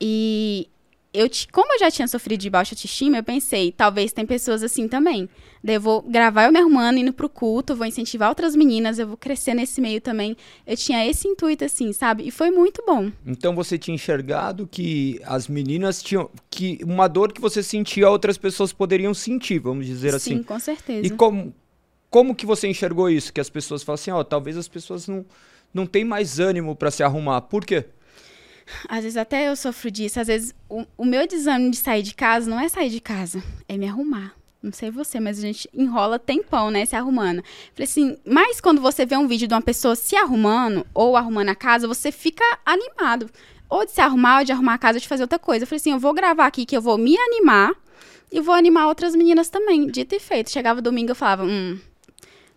E 0.00 0.68
eu, 1.14 1.28
como 1.52 1.74
eu 1.74 1.78
já 1.78 1.90
tinha 1.90 2.08
sofrido 2.08 2.40
de 2.40 2.48
baixa 2.48 2.74
autoestima, 2.74 3.18
eu 3.18 3.22
pensei, 3.22 3.70
talvez 3.70 4.12
tem 4.12 4.24
pessoas 4.24 4.62
assim 4.62 4.88
também. 4.88 5.28
Daí 5.62 5.76
eu 5.76 5.80
vou 5.80 6.00
gravar 6.02 6.44
eu 6.44 6.52
me 6.52 6.58
arrumando, 6.58 6.96
indo 6.98 7.12
pro 7.12 7.28
culto, 7.28 7.76
vou 7.76 7.86
incentivar 7.86 8.30
outras 8.30 8.56
meninas, 8.56 8.98
eu 8.98 9.06
vou 9.06 9.16
crescer 9.16 9.52
nesse 9.52 9.80
meio 9.80 10.00
também. 10.00 10.36
Eu 10.66 10.76
tinha 10.76 11.06
esse 11.06 11.28
intuito, 11.28 11.64
assim, 11.64 11.92
sabe? 11.92 12.26
E 12.26 12.30
foi 12.30 12.50
muito 12.50 12.82
bom. 12.86 13.12
Então 13.26 13.54
você 13.54 13.76
tinha 13.76 13.94
enxergado 13.94 14.66
que 14.66 15.20
as 15.24 15.48
meninas 15.48 16.02
tinham 16.02 16.30
que 16.48 16.78
uma 16.82 17.08
dor 17.08 17.32
que 17.32 17.40
você 17.40 17.62
sentia 17.62 18.08
outras 18.08 18.38
pessoas 18.38 18.72
poderiam 18.72 19.12
sentir, 19.12 19.58
vamos 19.58 19.86
dizer 19.86 20.14
assim. 20.14 20.38
Sim, 20.38 20.42
com 20.42 20.58
certeza. 20.58 21.06
E 21.06 21.10
como 21.10 21.54
como 22.08 22.34
que 22.34 22.44
você 22.44 22.68
enxergou 22.68 23.08
isso? 23.08 23.32
Que 23.32 23.40
as 23.40 23.48
pessoas 23.48 23.82
falam 23.82 23.94
assim, 23.94 24.10
ó, 24.10 24.22
talvez 24.22 24.56
as 24.56 24.68
pessoas 24.68 25.06
não 25.06 25.24
não 25.72 25.86
têm 25.86 26.04
mais 26.04 26.38
ânimo 26.38 26.76
pra 26.76 26.90
se 26.90 27.02
arrumar. 27.02 27.40
Por 27.42 27.64
quê? 27.64 27.86
Às 28.88 29.02
vezes 29.02 29.16
até 29.16 29.48
eu 29.48 29.56
sofro 29.56 29.90
disso. 29.90 30.20
Às 30.20 30.26
vezes 30.26 30.54
o, 30.68 30.84
o 30.96 31.04
meu 31.04 31.26
desânimo 31.26 31.70
de 31.70 31.76
sair 31.76 32.02
de 32.02 32.14
casa 32.14 32.48
não 32.48 32.60
é 32.60 32.68
sair 32.68 32.90
de 32.90 33.00
casa, 33.00 33.42
é 33.68 33.76
me 33.76 33.88
arrumar. 33.88 34.34
Não 34.62 34.72
sei 34.72 34.90
você, 34.92 35.18
mas 35.18 35.38
a 35.38 35.42
gente 35.42 35.68
enrola 35.74 36.20
tempão, 36.20 36.70
né, 36.70 36.86
se 36.86 36.94
arrumando. 36.94 37.42
Falei 37.74 37.84
assim, 37.84 38.16
mas 38.24 38.60
quando 38.60 38.80
você 38.80 39.04
vê 39.04 39.16
um 39.16 39.26
vídeo 39.26 39.48
de 39.48 39.54
uma 39.54 39.60
pessoa 39.60 39.96
se 39.96 40.14
arrumando 40.14 40.86
ou 40.94 41.16
arrumando 41.16 41.48
a 41.48 41.54
casa, 41.54 41.88
você 41.88 42.12
fica 42.12 42.44
animado. 42.64 43.28
Ou 43.68 43.84
de 43.84 43.90
se 43.90 44.00
arrumar, 44.00 44.38
ou 44.38 44.44
de 44.44 44.52
arrumar 44.52 44.74
a 44.74 44.78
casa, 44.78 44.98
ou 44.98 45.00
de 45.00 45.08
fazer 45.08 45.24
outra 45.24 45.38
coisa. 45.38 45.64
Eu 45.64 45.66
falei 45.66 45.78
assim, 45.78 45.90
eu 45.90 45.98
vou 45.98 46.14
gravar 46.14 46.46
aqui 46.46 46.64
que 46.64 46.76
eu 46.76 46.80
vou 46.80 46.96
me 46.96 47.16
animar 47.18 47.72
e 48.30 48.40
vou 48.40 48.54
animar 48.54 48.86
outras 48.86 49.16
meninas 49.16 49.48
também. 49.48 49.88
Dito 49.88 50.14
e 50.14 50.20
feito. 50.20 50.50
Chegava 50.50 50.80
domingo, 50.80 51.10
eu 51.10 51.16
falava, 51.16 51.42
hum, 51.42 51.80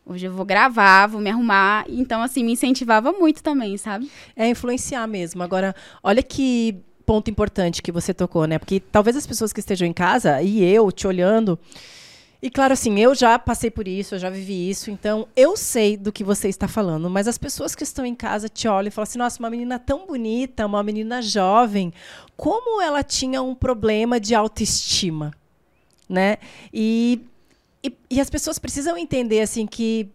hoje 0.06 0.26
eu 0.26 0.32
vou 0.32 0.46
gravar, 0.46 1.08
vou 1.08 1.20
me 1.20 1.30
arrumar. 1.30 1.86
Então, 1.90 2.22
assim, 2.22 2.44
me 2.44 2.54
incentivava 2.54 3.12
muito 3.12 3.42
também, 3.42 3.78
sabe? 3.78 4.10
É 4.36 4.48
influenciar 4.48 5.08
mesmo. 5.08 5.42
Agora, 5.42 5.76
olha 6.04 6.22
que 6.22 6.78
ponto 7.06 7.30
importante 7.30 7.82
que 7.82 7.92
você 7.92 8.14
tocou, 8.14 8.46
né? 8.46 8.58
Porque 8.58 8.80
talvez 8.80 9.16
as 9.16 9.28
pessoas 9.28 9.54
que 9.54 9.60
estejam 9.60 9.88
em 9.88 9.94
casa 9.94 10.42
e 10.42 10.64
eu 10.64 10.92
te 10.92 11.08
olhando. 11.08 11.58
E 12.42 12.50
claro, 12.50 12.74
assim, 12.74 13.00
eu 13.00 13.16
já 13.16 13.40
passei 13.40 13.72
por 13.72 13.88
isso, 13.88 14.16
eu 14.16 14.20
já 14.20 14.30
vivi 14.30 14.70
isso, 14.70 14.92
então 14.92 15.28
eu 15.36 15.58
sei 15.58 15.98
do 15.98 16.12
que 16.12 16.24
você 16.24 16.48
está 16.48 16.68
falando, 16.68 17.10
mas 17.10 17.28
as 17.28 17.38
pessoas 17.38 17.74
que 17.74 17.82
estão 17.82 18.06
em 18.06 18.14
casa 18.14 18.48
te 18.48 18.68
olham 18.68 18.90
e 18.90 18.92
falam 18.92 19.04
assim: 19.04 19.18
nossa, 19.18 19.40
uma 19.40 19.50
menina 19.50 19.80
tão 19.80 20.06
bonita, 20.06 20.66
uma 20.66 20.84
menina 20.84 21.22
jovem, 21.22 21.94
como 22.36 22.82
ela 22.82 23.02
tinha 23.02 23.42
um 23.42 23.56
problema 23.56 24.20
de 24.20 24.36
autoestima, 24.36 25.32
né? 26.08 26.38
E, 26.74 27.22
e, 27.86 27.98
e 28.10 28.22
as 28.22 28.30
pessoas 28.30 28.58
precisam 28.58 28.98
entender, 28.98 29.42
assim, 29.42 29.66
que 29.68 30.10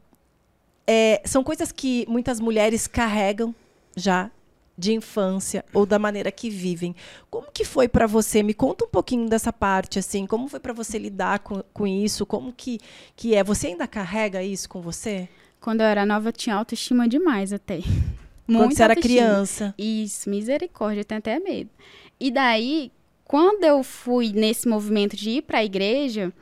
é, 0.86 1.22
são 1.24 1.44
coisas 1.44 1.70
que 1.70 2.04
muitas 2.08 2.40
mulheres 2.40 2.86
carregam 2.86 3.54
já 3.96 4.30
de 4.76 4.94
infância 4.94 5.64
ou 5.74 5.84
da 5.84 5.98
maneira 5.98 6.32
que 6.32 6.48
vivem. 6.48 6.96
Como 7.30 7.52
que 7.52 7.64
foi 7.64 7.86
para 7.86 8.06
você? 8.06 8.42
Me 8.42 8.54
conta 8.54 8.86
um 8.86 8.88
pouquinho 8.88 9.28
dessa 9.28 9.52
parte, 9.52 9.98
assim. 9.98 10.26
Como 10.26 10.48
foi 10.48 10.58
para 10.58 10.72
você 10.72 10.98
lidar 10.98 11.40
com, 11.40 11.62
com 11.72 11.86
isso? 11.86 12.24
Como 12.24 12.52
que, 12.52 12.80
que 13.14 13.34
é? 13.34 13.44
Você 13.44 13.68
ainda 13.68 13.86
carrega 13.86 14.42
isso 14.42 14.68
com 14.68 14.80
você? 14.80 15.28
Quando 15.60 15.82
eu 15.82 15.86
era 15.86 16.06
nova, 16.06 16.30
eu 16.30 16.32
tinha 16.32 16.56
autoestima 16.56 17.06
demais 17.06 17.52
até. 17.52 17.80
Quando 18.46 18.58
Muita 18.58 18.74
você 18.74 18.82
era 18.82 18.94
autoestima. 18.94 19.20
criança. 19.20 19.74
Isso, 19.78 20.28
misericórdia, 20.28 21.02
eu 21.02 21.04
tenho 21.04 21.18
até 21.18 21.38
medo. 21.38 21.70
E 22.18 22.32
daí, 22.32 22.90
quando 23.24 23.62
eu 23.62 23.82
fui 23.84 24.32
nesse 24.32 24.66
movimento 24.66 25.14
de 25.14 25.30
ir 25.30 25.42
para 25.42 25.58
a 25.58 25.64
igreja, 25.64 26.32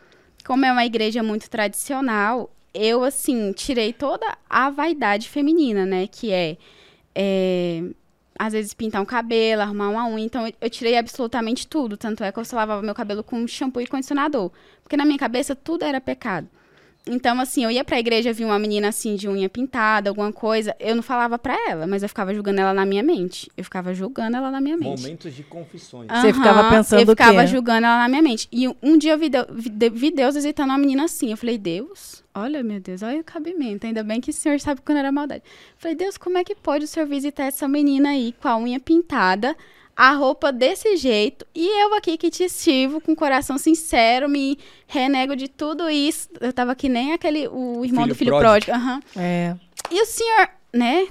como 0.48 0.64
é 0.64 0.72
uma 0.72 0.86
igreja 0.86 1.22
muito 1.22 1.50
tradicional, 1.50 2.50
eu, 2.72 3.04
assim, 3.04 3.52
tirei 3.52 3.92
toda 3.92 4.26
a 4.48 4.70
vaidade 4.70 5.28
feminina, 5.28 5.84
né? 5.84 6.06
Que 6.06 6.32
é, 6.32 6.56
é, 7.14 7.82
às 8.38 8.54
vezes, 8.54 8.72
pintar 8.72 9.02
um 9.02 9.04
cabelo, 9.04 9.60
arrumar 9.60 9.90
uma 9.90 10.08
unha. 10.08 10.24
Então, 10.24 10.46
eu, 10.46 10.54
eu 10.58 10.70
tirei 10.70 10.96
absolutamente 10.96 11.66
tudo. 11.66 11.98
Tanto 11.98 12.24
é 12.24 12.32
que 12.32 12.38
eu 12.38 12.46
só 12.46 12.56
lavava 12.56 12.80
meu 12.80 12.94
cabelo 12.94 13.22
com 13.22 13.46
shampoo 13.46 13.82
e 13.82 13.86
condicionador. 13.86 14.50
Porque 14.82 14.96
na 14.96 15.04
minha 15.04 15.18
cabeça, 15.18 15.54
tudo 15.54 15.84
era 15.84 16.00
pecado. 16.00 16.48
Então, 17.06 17.40
assim, 17.40 17.64
eu 17.64 17.70
ia 17.70 17.82
pra 17.82 17.98
igreja, 17.98 18.34
vi 18.34 18.44
uma 18.44 18.58
menina 18.58 18.88
assim 18.88 19.16
de 19.16 19.26
unha 19.26 19.48
pintada, 19.48 20.10
alguma 20.10 20.30
coisa. 20.30 20.76
Eu 20.78 20.94
não 20.94 21.02
falava 21.02 21.38
pra 21.38 21.56
ela, 21.70 21.86
mas 21.86 22.02
eu 22.02 22.08
ficava 22.08 22.34
julgando 22.34 22.60
ela 22.60 22.74
na 22.74 22.84
minha 22.84 23.02
mente. 23.02 23.50
Eu 23.56 23.64
ficava 23.64 23.94
julgando 23.94 24.36
ela 24.36 24.50
na 24.50 24.60
minha 24.60 24.76
mente. 24.76 25.00
Momentos 25.02 25.34
de 25.34 25.42
confissões. 25.42 26.06
Você 26.10 26.34
ficava 26.34 26.68
pensando 26.68 27.00
Eu 27.00 27.06
ficava 27.06 27.38
o 27.38 27.40
quê? 27.40 27.46
julgando 27.46 27.86
ela 27.86 27.98
na 27.98 28.08
minha 28.10 28.20
mente. 28.20 28.46
E 28.52 28.68
um 28.82 28.98
dia 28.98 29.12
eu 29.12 29.18
vi, 29.18 29.30
Deu- 29.30 29.46
vi 29.50 29.70
de- 29.70 29.88
vi 29.90 30.10
Deus 30.10 30.34
visitando 30.34 30.68
uma 30.68 30.76
menina 30.78 31.04
assim. 31.04 31.30
Eu 31.30 31.38
falei, 31.38 31.56
Deus, 31.56 32.22
olha, 32.34 32.62
meu 32.62 32.78
Deus, 32.78 33.02
olha 33.02 33.20
o 33.20 33.24
cabimento. 33.24 33.86
Ainda 33.86 34.02
bem 34.04 34.20
que 34.20 34.28
o 34.30 34.34
senhor 34.34 34.60
sabe 34.60 34.82
quando 34.84 34.98
era 34.98 35.10
maldade. 35.10 35.42
Eu 35.46 35.76
falei, 35.78 35.96
Deus, 35.96 36.18
como 36.18 36.36
é 36.36 36.44
que 36.44 36.54
pode 36.54 36.84
o 36.84 36.88
senhor 36.88 37.06
visitar 37.08 37.44
essa 37.44 37.66
menina 37.66 38.10
aí 38.10 38.34
com 38.38 38.48
a 38.48 38.58
unha 38.58 38.78
pintada, 38.78 39.56
a 39.98 40.12
roupa 40.12 40.52
desse 40.52 40.96
jeito, 40.96 41.44
e 41.52 41.66
eu 41.82 41.92
aqui 41.92 42.16
que 42.16 42.30
te 42.30 42.48
sirvo 42.48 43.00
com 43.00 43.16
coração 43.16 43.58
sincero, 43.58 44.28
me 44.28 44.56
renego 44.86 45.34
de 45.34 45.48
tudo 45.48 45.90
isso. 45.90 46.28
Eu 46.40 46.52
tava 46.52 46.76
que 46.76 46.88
nem 46.88 47.12
aquele, 47.12 47.48
o 47.48 47.84
irmão 47.84 48.04
Filho 48.04 48.14
do 48.14 48.14
filho 48.14 48.38
pródigo. 48.38 48.70
pródigo. 48.70 48.72
aham. 48.72 49.00
É. 49.16 49.56
E 49.90 50.00
o 50.00 50.06
senhor, 50.06 50.48
né? 50.72 51.08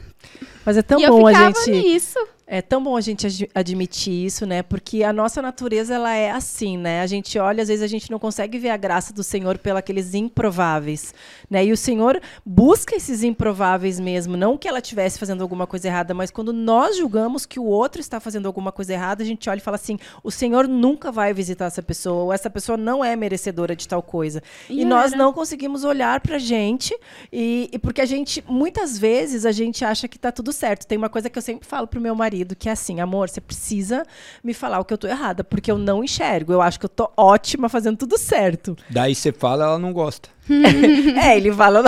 Mas 0.66 0.78
é 0.78 0.82
tão 0.82 1.02
e 1.02 1.04
eu 1.04 1.10
bom 1.10 1.28
a 1.28 1.34
gente. 1.52 1.70
nisso. 1.70 2.18
É 2.50 2.62
tão 2.62 2.82
bom 2.82 2.96
a 2.96 3.02
gente 3.02 3.28
ad- 3.28 3.50
admitir 3.54 4.26
isso, 4.26 4.46
né? 4.46 4.64
Porque 4.64 5.04
a 5.04 5.12
nossa 5.12 5.42
natureza 5.42 5.96
ela 5.96 6.16
é 6.16 6.32
assim, 6.32 6.78
né? 6.78 7.02
A 7.02 7.06
gente 7.06 7.38
olha, 7.38 7.62
às 7.62 7.68
vezes 7.68 7.84
a 7.84 7.88
gente 7.88 8.10
não 8.10 8.18
consegue 8.18 8.58
ver 8.58 8.70
a 8.70 8.78
graça 8.78 9.12
do 9.14 9.22
Senhor 9.22 9.58
pelos 9.58 10.14
improváveis, 10.14 11.14
né? 11.50 11.66
E 11.66 11.74
o 11.74 11.78
Senhor 11.78 12.22
busca 12.46 12.96
esses 12.96 13.22
improváveis 13.22 14.00
mesmo, 14.00 14.38
não 14.38 14.58
que 14.58 14.66
ela 14.66 14.80
estivesse 14.80 15.20
fazendo 15.20 15.42
alguma 15.42 15.68
coisa 15.68 15.90
errada, 15.90 16.14
mas 16.14 16.32
quando 16.32 16.54
nós 16.54 16.96
julgamos 16.96 17.46
que 17.46 17.60
o 17.60 17.66
outro 17.66 18.00
está 18.00 18.18
fazendo 18.18 18.46
alguma 18.46 18.72
coisa 18.72 18.94
errada, 18.94 19.24
a 19.24 19.26
gente 19.26 19.50
olha 19.50 19.58
e 19.58 19.62
fala 19.62 19.76
assim: 19.76 20.00
o 20.24 20.32
Senhor 20.32 20.70
nunca 20.70 21.12
vai 21.12 21.34
visitar 21.34 21.66
essa 21.66 21.84
pessoa, 21.84 22.24
ou 22.24 22.32
essa 22.34 22.50
pessoa 22.50 22.78
não 22.78 23.04
é 23.04 23.14
merecedora 23.18 23.76
de 23.76 23.86
tal 23.90 24.02
coisa. 24.02 24.42
E, 24.70 24.84
E 24.84 24.86
nós 24.86 25.12
era. 25.12 25.22
não 25.22 25.34
conseguimos 25.34 25.84
olhar 25.84 26.22
pra 26.22 26.38
gente 26.38 26.98
e, 27.30 27.70
e 27.74 27.78
porque 27.78 28.00
a 28.00 28.06
gente 28.06 28.42
muitas 28.48 28.98
vezes 28.98 29.46
a 29.46 29.52
gente 29.52 29.84
acha 29.84 30.08
que 30.08 30.18
tá 30.18 30.32
tudo 30.32 30.54
certo. 30.54 30.88
Tem 30.88 30.98
uma 30.98 31.10
coisa 31.10 31.30
que 31.30 31.38
eu 31.38 31.42
sempre 31.44 31.68
falo 31.68 31.88
pro 31.88 32.00
meu 32.00 32.16
marido 32.16 32.37
que 32.56 32.70
é 32.70 32.72
assim, 32.72 33.00
amor, 33.00 33.30
você 33.30 33.42
precisa 33.42 34.04
me 34.44 34.54
falar 34.54 34.80
o 34.80 34.86
que 34.86 34.94
eu 34.94 34.98
tô 34.98 35.08
errada, 35.08 35.44
porque 35.44 35.72
eu 35.72 35.78
não 35.78 36.04
enxergo. 36.04 36.54
Eu 36.54 36.62
acho 36.62 36.80
que 36.80 36.86
eu 36.86 36.90
tô 36.90 37.12
ótima 37.16 37.70
fazendo 37.70 37.98
tudo 37.98 38.18
certo. 38.18 38.76
Daí 38.90 39.16
você 39.16 39.32
fala, 39.32 39.66
ela 39.66 39.80
não 39.80 39.94
gosta. 39.94 40.30
é, 41.22 41.36
ele 41.36 41.52
fala, 41.52 41.84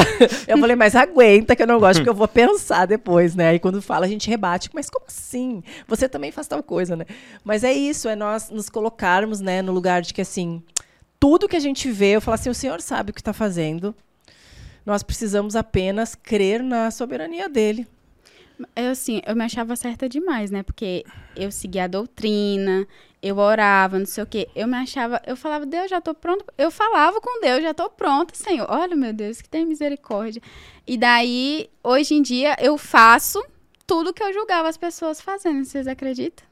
eu 0.48 0.58
falei, 0.58 0.76
mas 0.76 0.96
aguenta 0.96 1.56
que 1.56 1.64
eu 1.64 1.68
não 1.68 1.80
gosto, 1.80 2.00
porque 2.00 2.10
eu 2.10 2.14
vou 2.14 2.28
pensar 2.28 2.86
depois, 2.86 3.36
né? 3.36 3.50
Aí 3.50 3.60
quando 3.60 3.82
fala 3.82 4.06
a 4.06 4.10
gente 4.10 4.30
rebate, 4.30 4.70
mas 4.74 4.90
como 4.90 5.06
assim? 5.08 5.64
Você 5.88 6.10
também 6.10 6.32
faz 6.32 6.48
tal 6.48 6.62
coisa, 6.62 6.96
né? 6.96 7.06
Mas 7.44 7.64
é 7.64 7.72
isso, 7.72 8.10
é 8.10 8.16
nós 8.16 8.50
nos 8.50 8.70
colocarmos, 8.70 9.40
né, 9.40 9.62
no 9.62 9.72
lugar 9.72 10.02
de 10.02 10.14
que 10.14 10.22
assim, 10.22 10.62
tudo 11.20 11.48
que 11.48 11.56
a 11.56 11.60
gente 11.60 11.90
vê, 11.90 12.16
eu 12.16 12.22
falo 12.22 12.36
assim, 12.36 12.50
o 12.50 12.56
Senhor 12.56 12.82
sabe 12.82 13.12
o 13.12 13.14
que 13.14 13.22
está 13.22 13.34
fazendo. 13.34 13.96
Nós 14.86 15.04
precisamos 15.04 15.56
apenas 15.56 16.16
crer 16.16 16.64
na 16.64 16.90
soberania 16.92 17.48
dele. 17.48 17.88
Eu, 18.76 18.92
assim, 18.92 19.22
eu 19.26 19.36
me 19.36 19.44
achava 19.44 19.76
certa 19.76 20.10
demais, 20.10 20.52
né? 20.52 20.64
Porque 20.64 21.06
eu 21.36 21.52
seguia 21.52 21.86
a 21.86 21.88
doutrina, 21.88 22.88
eu 23.22 23.38
orava, 23.38 24.00
não 24.00 24.06
sei 24.06 24.24
o 24.24 24.28
quê. 24.28 24.50
Eu 24.56 24.68
me 24.68 24.78
achava, 24.78 25.22
eu 25.26 25.36
falava, 25.36 25.66
Deus, 25.66 25.90
já 25.90 26.02
tô 26.02 26.14
pronto. 26.14 26.46
Eu 26.58 26.72
falava 26.72 27.20
com 27.22 27.42
Deus, 27.42 27.62
já 27.62 27.74
tô 27.74 27.90
pronta, 27.90 28.36
Senhor. 28.36 28.68
Olha, 28.70 28.96
meu 28.96 29.14
Deus, 29.14 29.42
que 29.42 29.50
tem 29.50 29.66
misericórdia. 29.66 30.42
E 30.88 30.98
daí, 30.98 31.70
hoje 31.84 32.16
em 32.16 32.22
dia, 32.22 32.56
eu 32.60 32.78
faço 32.78 33.44
tudo 33.86 34.14
que 34.14 34.24
eu 34.24 34.34
julgava 34.34 34.70
as 34.70 34.78
pessoas 34.78 35.22
fazendo. 35.22 35.66
Vocês 35.66 35.88
acreditam? 35.88 36.46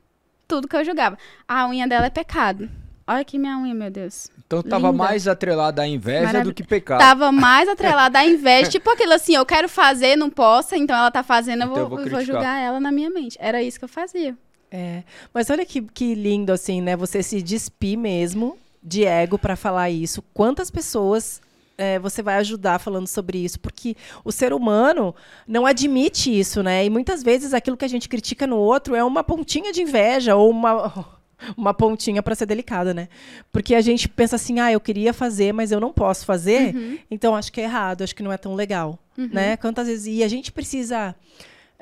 Tudo 0.47 0.67
que 0.67 0.75
eu 0.75 0.85
julgava. 0.85 1.17
A 1.47 1.67
unha 1.67 1.87
dela 1.87 2.07
é 2.07 2.09
pecado. 2.09 2.69
Olha 3.05 3.21
aqui 3.21 3.37
minha 3.37 3.57
unha, 3.57 3.73
meu 3.73 3.91
Deus. 3.91 4.29
Então 4.47 4.63
tava 4.63 4.87
Linda. 4.91 5.03
mais 5.03 5.27
atrelada 5.27 5.81
à 5.81 5.87
inveja 5.87 6.41
do 6.41 6.53
que 6.53 6.63
pecado. 6.63 6.99
Tava 6.99 7.31
mais 7.33 7.67
atrelada 7.67 8.17
à 8.19 8.25
inveja. 8.25 8.71
tipo 8.71 8.89
aquilo 8.89 9.11
assim, 9.13 9.35
eu 9.35 9.45
quero 9.45 9.67
fazer, 9.67 10.15
não 10.15 10.29
posso, 10.29 10.73
então 10.73 10.95
ela 10.95 11.11
tá 11.11 11.21
fazendo, 11.21 11.63
eu 11.63 11.67
Então 11.67 11.75
vou, 11.75 11.83
eu 11.83 11.89
vou 11.89 11.99
eu 11.99 12.03
vou 12.05 12.17
criticar. 12.17 12.41
julgar 12.41 12.57
ela 12.61 12.79
na 12.79 12.89
minha 12.91 13.09
mente. 13.09 13.37
Era 13.41 13.61
isso 13.61 13.77
que 13.77 13.83
eu 13.83 13.89
fazia. 13.89 14.37
É. 14.71 15.03
Mas 15.33 15.49
olha 15.49 15.65
que, 15.65 15.81
que 15.81 16.15
lindo, 16.15 16.51
assim, 16.53 16.81
né? 16.81 16.95
Você 16.95 17.21
se 17.21 17.41
despir 17.41 17.97
mesmo 17.97 18.57
de 18.81 19.03
ego 19.05 19.37
para 19.37 19.55
falar 19.57 19.89
isso. 19.89 20.21
Quantas 20.33 20.71
pessoas 20.71 21.41
é, 21.77 21.99
você 21.99 22.23
vai 22.23 22.37
ajudar 22.37 22.79
falando 22.79 23.07
sobre 23.07 23.37
isso? 23.39 23.59
Porque 23.59 23.95
o 24.23 24.31
ser 24.31 24.53
humano 24.53 25.13
não 25.45 25.65
admite 25.65 26.37
isso, 26.37 26.63
né? 26.63 26.85
E 26.85 26.89
muitas 26.89 27.21
vezes 27.21 27.53
aquilo 27.53 27.75
que 27.77 27.85
a 27.85 27.89
gente 27.89 28.07
critica 28.07 28.47
no 28.47 28.57
outro 28.57 28.95
é 28.95 29.03
uma 29.03 29.23
pontinha 29.25 29.73
de 29.73 29.81
inveja 29.81 30.35
ou 30.37 30.49
uma. 30.49 31.16
Uma 31.55 31.73
pontinha 31.73 32.23
para 32.23 32.35
ser 32.35 32.45
delicada, 32.45 32.93
né? 32.93 33.07
Porque 33.51 33.75
a 33.75 33.81
gente 33.81 34.09
pensa 34.09 34.35
assim, 34.35 34.59
ah, 34.59 34.71
eu 34.71 34.79
queria 34.79 35.13
fazer, 35.13 35.53
mas 35.53 35.71
eu 35.71 35.79
não 35.79 35.93
posso 35.93 36.25
fazer, 36.25 36.73
então 37.11 37.35
acho 37.35 37.51
que 37.51 37.61
é 37.61 37.65
errado, 37.65 38.03
acho 38.03 38.15
que 38.15 38.23
não 38.23 38.31
é 38.31 38.37
tão 38.37 38.55
legal, 38.55 38.97
né? 39.33 39.57
Quantas 39.57 39.87
vezes 39.87 40.07
e 40.07 40.23
a 40.23 40.27
gente 40.27 40.51
precisa 40.51 41.15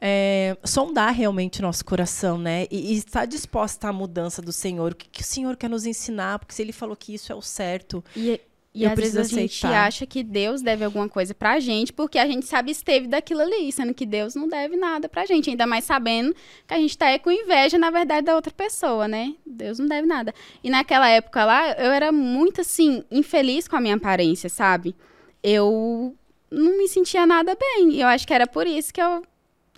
é, 0.02 0.58
sondar 0.64 1.14
realmente 1.14 1.62
nosso 1.62 1.86
coração, 1.86 2.38
né? 2.38 2.66
E, 2.70 2.94
e 2.94 2.98
estar 2.98 3.26
disposta 3.26 3.88
à 3.88 3.94
mudança 3.94 4.42
do 4.42 4.52
Senhor. 4.52 4.92
O 4.92 4.96
que, 4.96 5.08
que 5.10 5.22
o 5.22 5.26
Senhor 5.26 5.56
quer 5.56 5.70
nos 5.70 5.86
ensinar? 5.86 6.40
Porque 6.40 6.54
se 6.54 6.62
Ele 6.62 6.74
falou 6.74 6.96
que 6.96 7.14
isso 7.14 7.32
é 7.32 7.36
o 7.36 7.42
certo. 7.42 8.04
E, 8.16 8.42
e 8.76 8.84
Eu 8.84 8.92
às 8.92 9.00
vezes 9.00 9.16
a 9.16 9.24
gente 9.24 9.66
acha 9.66 10.06
que 10.06 10.22
Deus 10.22 10.62
deve 10.62 10.84
alguma 10.84 11.08
coisa 11.08 11.34
pra 11.34 11.62
gente, 11.62 11.94
porque 11.94 12.20
a 12.20 12.28
gente 12.28 12.46
sabe 12.46 12.72
esteve 12.72 13.08
daquilo 13.08 13.40
ali, 13.40 13.72
sendo 13.72 13.94
que 13.94 14.06
Deus 14.06 14.36
não 14.36 14.50
deve 14.50 14.76
nada 14.76 15.08
pra 15.08 15.26
gente, 15.26 15.50
ainda 15.50 15.66
mais 15.66 15.86
sabendo 15.86 16.36
que 16.68 16.74
a 16.74 16.78
gente 16.78 16.98
tá 16.98 17.06
aí 17.06 17.18
com 17.18 17.32
inveja, 17.32 17.78
na 17.78 17.90
verdade, 17.90 18.26
da 18.26 18.36
outra 18.36 18.52
pessoa, 18.52 19.08
né? 19.08 19.34
Deus 19.46 19.80
não 19.80 19.88
deve 19.88 20.06
nada. 20.06 20.36
E 20.62 20.70
naquela 20.70 21.08
época 21.08 21.46
lá, 21.46 21.72
eu 21.72 21.90
era 21.90 22.12
muito, 22.12 22.60
assim, 22.60 23.06
infeliz 23.10 23.66
com 23.66 23.78
a 23.78 23.82
minha 23.82 23.96
aparência, 23.96 24.50
sabe? 24.50 24.94
Eu 25.42 26.14
não 26.52 26.78
me 26.78 26.90
sentia 26.90 27.26
nada 27.26 27.56
bem, 27.56 27.94
e 27.94 28.02
eu 28.02 28.08
acho 28.08 28.28
que 28.28 28.34
era 28.34 28.46
por 28.46 28.68
isso 28.68 28.94
que 28.94 29.02
eu 29.02 29.24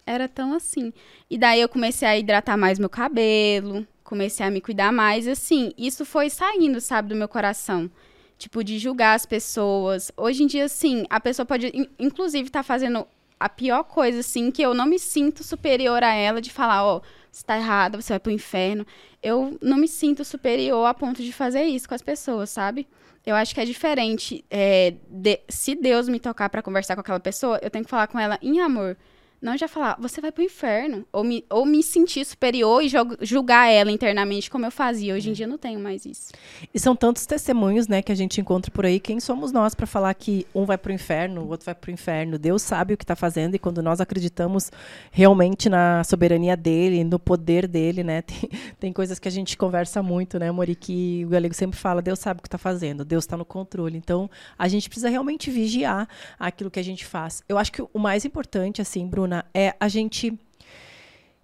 era 0.07 0.27
tão 0.27 0.53
assim. 0.53 0.91
E 1.29 1.37
daí 1.37 1.61
eu 1.61 1.69
comecei 1.69 2.07
a 2.07 2.17
hidratar 2.17 2.57
mais 2.57 2.79
meu 2.79 2.89
cabelo, 2.89 3.85
comecei 4.03 4.43
a 4.43 4.49
me 4.49 4.59
cuidar 4.59 4.91
mais, 4.91 5.27
assim, 5.27 5.71
isso 5.77 6.03
foi 6.03 6.31
saindo, 6.31 6.81
sabe, 6.81 7.09
do 7.09 7.15
meu 7.15 7.27
coração. 7.27 7.91
Tipo, 8.37 8.63
de 8.63 8.77
julgar 8.77 9.15
as 9.15 9.25
pessoas. 9.25 10.11
Hoje 10.15 10.43
em 10.43 10.47
dia, 10.47 10.65
assim, 10.65 11.05
a 11.09 11.19
pessoa 11.19 11.45
pode, 11.45 11.67
in- 11.67 11.89
inclusive, 11.97 12.47
estar 12.47 12.61
fazendo 12.63 13.07
a 13.39 13.49
pior 13.49 13.83
coisa, 13.83 14.19
assim, 14.19 14.51
que 14.51 14.61
eu 14.61 14.73
não 14.73 14.85
me 14.85 14.99
sinto 14.99 15.43
superior 15.43 16.03
a 16.03 16.13
ela, 16.13 16.41
de 16.41 16.51
falar, 16.51 16.83
ó, 16.85 17.01
você 17.31 17.43
tá 17.45 17.57
errada, 17.57 17.99
você 18.01 18.13
vai 18.13 18.19
pro 18.19 18.31
inferno. 18.31 18.85
Eu 19.21 19.57
não 19.61 19.77
me 19.77 19.87
sinto 19.87 20.23
superior 20.23 20.85
a 20.85 20.93
ponto 20.93 21.21
de 21.23 21.31
fazer 21.33 21.63
isso 21.63 21.87
com 21.87 21.95
as 21.95 22.01
pessoas, 22.01 22.49
sabe? 22.49 22.87
Eu 23.25 23.35
acho 23.35 23.53
que 23.53 23.61
é 23.61 23.65
diferente. 23.65 24.43
é, 24.49 24.93
de- 25.09 25.39
se 25.49 25.75
Deus 25.75 26.07
me 26.07 26.19
tocar 26.19 26.49
pra 26.49 26.61
conversar 26.61 26.95
com 26.95 27.01
aquela 27.01 27.19
pessoa, 27.19 27.59
eu 27.61 27.69
tenho 27.69 27.83
que 27.85 27.89
falar 27.91 28.07
com 28.07 28.19
ela 28.19 28.37
em 28.41 28.59
amor. 28.61 28.95
Não 29.41 29.55
já 29.55 29.67
falar, 29.67 29.97
você 29.99 30.19
vai 30.19 30.31
pro 30.31 30.43
inferno. 30.43 31.05
Ou 31.11 31.23
me, 31.23 31.45
ou 31.49 31.65
me 31.65 31.83
sentir 31.83 32.25
superior 32.25 32.81
e 32.83 32.89
julgar 33.21 33.69
ela 33.69 33.91
internamente, 33.91 34.49
como 34.49 34.65
eu 34.65 34.71
fazia. 34.71 35.13
Hoje 35.13 35.29
em 35.29 35.33
dia 35.33 35.45
eu 35.45 35.49
não 35.49 35.57
tenho 35.57 35.79
mais 35.79 36.05
isso. 36.05 36.31
E 36.73 36.79
são 36.79 36.95
tantos 36.95 37.25
testemunhos, 37.25 37.87
né, 37.87 38.01
que 38.01 38.11
a 38.11 38.15
gente 38.15 38.41
encontra 38.41 38.71
por 38.71 38.85
aí. 38.85 38.99
Quem 38.99 39.19
somos 39.19 39.51
nós 39.51 39.75
para 39.75 39.85
falar 39.85 40.13
que 40.15 40.47
um 40.55 40.65
vai 40.65 40.77
para 40.77 40.89
o 40.89 40.93
inferno, 40.93 41.41
o 41.41 41.49
outro 41.49 41.65
vai 41.65 41.75
para 41.75 41.89
o 41.89 41.93
inferno? 41.93 42.39
Deus 42.39 42.61
sabe 42.61 42.95
o 42.95 42.97
que 42.97 43.03
está 43.03 43.15
fazendo 43.15 43.55
e 43.55 43.59
quando 43.59 43.81
nós 43.81 44.01
acreditamos 44.01 44.71
realmente 45.11 45.69
na 45.69 46.03
soberania 46.03 46.57
dele, 46.57 47.03
no 47.03 47.19
poder 47.19 47.67
dele, 47.67 48.03
né? 48.03 48.21
Tem, 48.27 48.49
tem 48.79 48.93
coisas 48.93 49.19
que 49.19 49.27
a 49.27 49.31
gente 49.31 49.57
conversa 49.57 50.03
muito, 50.03 50.37
né, 50.37 50.51
Mori, 50.51 50.75
que 50.75 51.23
o 51.25 51.29
galego 51.29 51.53
sempre 51.53 51.79
fala, 51.79 52.01
Deus 52.01 52.19
sabe 52.19 52.39
o 52.39 52.41
que 52.41 52.47
está 52.47 52.57
fazendo, 52.57 53.05
Deus 53.05 53.23
está 53.23 53.37
no 53.37 53.45
controle. 53.45 53.97
Então, 53.97 54.29
a 54.57 54.67
gente 54.67 54.89
precisa 54.89 55.09
realmente 55.09 55.49
vigiar 55.49 56.07
aquilo 56.37 56.69
que 56.69 56.79
a 56.79 56.83
gente 56.83 57.05
faz. 57.05 57.41
Eu 57.47 57.57
acho 57.57 57.71
que 57.71 57.81
o 57.81 57.99
mais 57.99 58.25
importante, 58.25 58.81
assim, 58.81 59.07
Bruna, 59.27 59.45
é 59.53 59.75
a 59.77 59.89
gente 59.89 60.33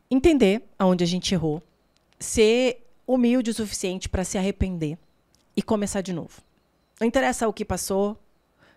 entender 0.10 0.64
aonde 0.80 1.04
a 1.04 1.08
gente 1.08 1.34
errou, 1.34 1.62
ser 2.18 2.82
humilde 3.06 3.52
o 3.52 3.54
suficiente 3.54 4.08
para 4.08 4.24
se 4.24 4.38
arrepender 4.38 4.98
e 5.56 5.62
começar 5.62 6.00
de 6.00 6.14
novo. 6.14 6.42
Não 7.00 7.06
interessa 7.06 7.48
o 7.48 7.54
que 7.54 7.66
passou, 7.66 8.18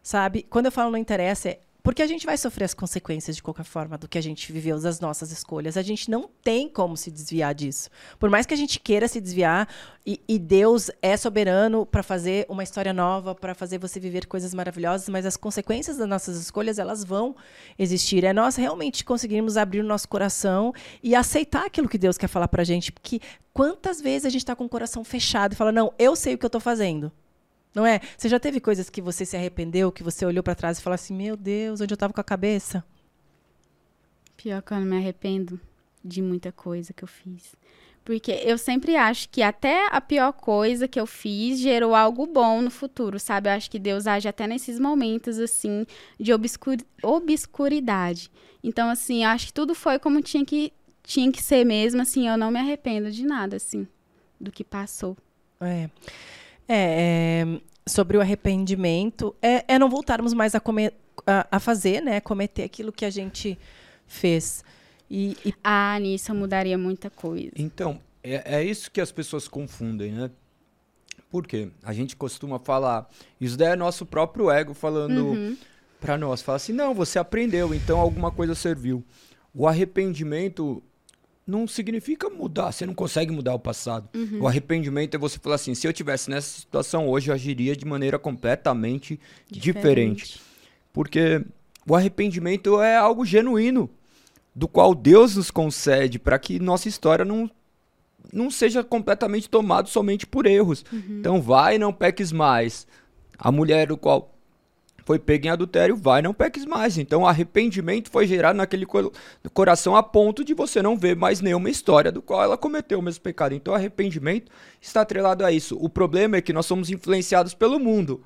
sabe? 0.02 0.42
Quando 0.50 0.66
eu 0.66 0.72
falo 0.72 0.90
não 0.90 0.98
interessa, 0.98 1.50
é 1.50 1.60
porque 1.86 2.02
a 2.02 2.06
gente 2.08 2.26
vai 2.26 2.36
sofrer 2.36 2.64
as 2.64 2.74
consequências 2.74 3.36
de 3.36 3.42
qualquer 3.44 3.62
forma 3.62 3.96
do 3.96 4.08
que 4.08 4.18
a 4.18 4.20
gente 4.20 4.50
viveu, 4.52 4.76
das 4.80 4.98
nossas 4.98 5.30
escolhas. 5.30 5.76
A 5.76 5.82
gente 5.82 6.10
não 6.10 6.28
tem 6.42 6.68
como 6.68 6.96
se 6.96 7.12
desviar 7.12 7.54
disso. 7.54 7.88
Por 8.18 8.28
mais 8.28 8.44
que 8.44 8.52
a 8.52 8.56
gente 8.56 8.80
queira 8.80 9.06
se 9.06 9.20
desviar, 9.20 9.68
e, 10.04 10.20
e 10.28 10.36
Deus 10.36 10.90
é 11.00 11.16
soberano 11.16 11.86
para 11.86 12.02
fazer 12.02 12.44
uma 12.48 12.64
história 12.64 12.92
nova, 12.92 13.36
para 13.36 13.54
fazer 13.54 13.78
você 13.78 14.00
viver 14.00 14.26
coisas 14.26 14.52
maravilhosas, 14.52 15.08
mas 15.08 15.24
as 15.24 15.36
consequências 15.36 15.96
das 15.96 16.08
nossas 16.08 16.36
escolhas, 16.38 16.80
elas 16.80 17.04
vão 17.04 17.36
existir. 17.78 18.24
É 18.24 18.32
nós 18.32 18.56
realmente 18.56 19.04
conseguirmos 19.04 19.56
abrir 19.56 19.78
o 19.78 19.84
nosso 19.84 20.08
coração 20.08 20.74
e 21.00 21.14
aceitar 21.14 21.66
aquilo 21.66 21.88
que 21.88 21.98
Deus 21.98 22.18
quer 22.18 22.26
falar 22.26 22.48
para 22.48 22.62
a 22.62 22.66
gente. 22.66 22.90
Porque 22.90 23.20
quantas 23.52 24.00
vezes 24.00 24.26
a 24.26 24.28
gente 24.28 24.42
está 24.42 24.56
com 24.56 24.64
o 24.64 24.68
coração 24.68 25.04
fechado 25.04 25.52
e 25.52 25.54
fala, 25.54 25.70
não, 25.70 25.94
eu 26.00 26.16
sei 26.16 26.34
o 26.34 26.38
que 26.38 26.44
eu 26.44 26.48
estou 26.48 26.60
fazendo. 26.60 27.12
Não 27.76 27.84
é? 27.84 28.00
Você 28.16 28.26
já 28.26 28.40
teve 28.40 28.58
coisas 28.58 28.88
que 28.88 29.02
você 29.02 29.26
se 29.26 29.36
arrependeu, 29.36 29.92
que 29.92 30.02
você 30.02 30.24
olhou 30.24 30.42
para 30.42 30.54
trás 30.54 30.78
e 30.78 30.82
falou 30.82 30.94
assim: 30.94 31.12
Meu 31.12 31.36
Deus, 31.36 31.78
onde 31.78 31.92
eu 31.92 31.96
estava 31.96 32.10
com 32.10 32.20
a 32.22 32.24
cabeça? 32.24 32.82
Pior 34.34 34.62
que 34.62 34.72
eu 34.72 34.78
não 34.78 34.86
me 34.86 34.96
arrependo 34.96 35.60
de 36.02 36.22
muita 36.22 36.50
coisa 36.50 36.94
que 36.94 37.04
eu 37.04 37.08
fiz. 37.08 37.54
Porque 38.02 38.32
eu 38.32 38.56
sempre 38.56 38.96
acho 38.96 39.28
que 39.28 39.42
até 39.42 39.88
a 39.94 40.00
pior 40.00 40.32
coisa 40.32 40.88
que 40.88 40.98
eu 40.98 41.06
fiz 41.06 41.58
gerou 41.58 41.94
algo 41.94 42.24
bom 42.24 42.62
no 42.62 42.70
futuro, 42.70 43.18
sabe? 43.18 43.50
Eu 43.50 43.52
acho 43.52 43.70
que 43.70 43.78
Deus 43.78 44.06
age 44.06 44.26
até 44.26 44.46
nesses 44.46 44.80
momentos, 44.80 45.38
assim, 45.38 45.84
de 46.18 46.32
obscur 46.32 46.78
obscuridade. 47.02 48.30
Então, 48.64 48.88
assim, 48.88 49.22
eu 49.24 49.28
acho 49.28 49.48
que 49.48 49.52
tudo 49.52 49.74
foi 49.74 49.98
como 49.98 50.22
tinha 50.22 50.46
que, 50.46 50.72
tinha 51.02 51.30
que 51.30 51.42
ser 51.42 51.62
mesmo, 51.66 52.00
assim, 52.00 52.26
eu 52.26 52.38
não 52.38 52.50
me 52.50 52.58
arrependo 52.58 53.10
de 53.10 53.26
nada, 53.26 53.56
assim, 53.56 53.86
do 54.40 54.50
que 54.50 54.64
passou. 54.64 55.14
É. 55.60 55.90
É, 56.68 57.44
é 57.44 57.60
sobre 57.88 58.16
o 58.16 58.20
arrependimento, 58.20 59.34
é, 59.40 59.64
é 59.68 59.78
não 59.78 59.88
voltarmos 59.88 60.34
mais 60.34 60.54
a, 60.54 60.60
comer, 60.60 60.92
a, 61.24 61.46
a 61.52 61.60
fazer, 61.60 62.00
né? 62.00 62.20
Cometer 62.20 62.64
aquilo 62.64 62.90
que 62.90 63.04
a 63.04 63.10
gente 63.10 63.56
fez. 64.06 64.64
E, 65.08 65.36
e... 65.44 65.54
Ah, 65.62 65.96
nisso 66.00 66.34
mudaria 66.34 66.76
muita 66.76 67.08
coisa. 67.08 67.52
Então, 67.56 68.00
é, 68.22 68.56
é 68.56 68.64
isso 68.64 68.90
que 68.90 69.00
as 69.00 69.12
pessoas 69.12 69.46
confundem, 69.46 70.12
né? 70.12 70.30
Por 71.30 71.46
quê? 71.46 71.68
A 71.82 71.92
gente 71.92 72.16
costuma 72.16 72.58
falar, 72.58 73.08
isso 73.40 73.56
daí 73.56 73.72
é 73.72 73.76
nosso 73.76 74.04
próprio 74.04 74.50
ego 74.50 74.74
falando 74.74 75.26
uhum. 75.26 75.56
para 76.00 76.16
nós. 76.16 76.42
Fala 76.42 76.56
assim, 76.56 76.72
não, 76.72 76.94
você 76.94 77.18
aprendeu, 77.18 77.72
então 77.74 78.00
alguma 78.00 78.32
coisa 78.32 78.54
serviu. 78.54 79.04
O 79.54 79.66
arrependimento 79.66 80.82
não 81.46 81.66
significa 81.66 82.28
mudar, 82.28 82.72
você 82.72 82.84
não 82.84 82.94
consegue 82.94 83.32
mudar 83.32 83.54
o 83.54 83.58
passado. 83.58 84.08
Uhum. 84.14 84.42
O 84.42 84.48
arrependimento 84.48 85.14
é 85.14 85.18
você 85.18 85.38
falar 85.38 85.54
assim, 85.54 85.74
se 85.74 85.86
eu 85.86 85.92
tivesse 85.92 86.28
nessa 86.28 86.60
situação 86.60 87.08
hoje, 87.08 87.30
eu 87.30 87.34
agiria 87.34 87.76
de 87.76 87.84
maneira 87.84 88.18
completamente 88.18 89.20
diferente. 89.48 89.78
diferente. 89.78 90.40
Porque 90.92 91.44
o 91.88 91.94
arrependimento 91.94 92.82
é 92.82 92.96
algo 92.96 93.24
genuíno 93.24 93.88
do 94.52 94.66
qual 94.66 94.94
Deus 94.94 95.36
nos 95.36 95.50
concede 95.50 96.18
para 96.18 96.38
que 96.38 96.58
nossa 96.58 96.88
história 96.88 97.24
não, 97.24 97.48
não 98.32 98.50
seja 98.50 98.82
completamente 98.82 99.48
tomada 99.48 99.86
somente 99.86 100.26
por 100.26 100.46
erros. 100.46 100.84
Uhum. 100.92 101.18
Então, 101.20 101.40
vai, 101.40 101.78
não 101.78 101.92
peques 101.92 102.32
mais. 102.32 102.88
A 103.38 103.52
mulher 103.52 103.86
do 103.86 103.96
qual 103.96 104.35
foi 105.06 105.20
pega 105.20 105.46
em 105.46 105.50
adultério, 105.50 105.96
vai, 105.96 106.20
não 106.20 106.34
peques 106.34 106.64
mais. 106.64 106.98
Então, 106.98 107.24
arrependimento 107.24 108.10
foi 108.10 108.26
gerado 108.26 108.56
naquele 108.56 108.84
coração 109.54 109.94
a 109.94 110.02
ponto 110.02 110.44
de 110.44 110.52
você 110.52 110.82
não 110.82 110.98
ver 110.98 111.14
mais 111.14 111.40
nenhuma 111.40 111.70
história 111.70 112.10
do 112.10 112.20
qual 112.20 112.42
ela 112.42 112.58
cometeu 112.58 112.98
o 112.98 113.02
mesmo 113.02 113.22
pecado. 113.22 113.54
Então, 113.54 113.72
arrependimento 113.72 114.50
está 114.82 115.02
atrelado 115.02 115.44
a 115.46 115.52
isso. 115.52 115.78
O 115.80 115.88
problema 115.88 116.36
é 116.36 116.40
que 116.40 116.52
nós 116.52 116.66
somos 116.66 116.90
influenciados 116.90 117.54
pelo 117.54 117.78
mundo 117.78 118.20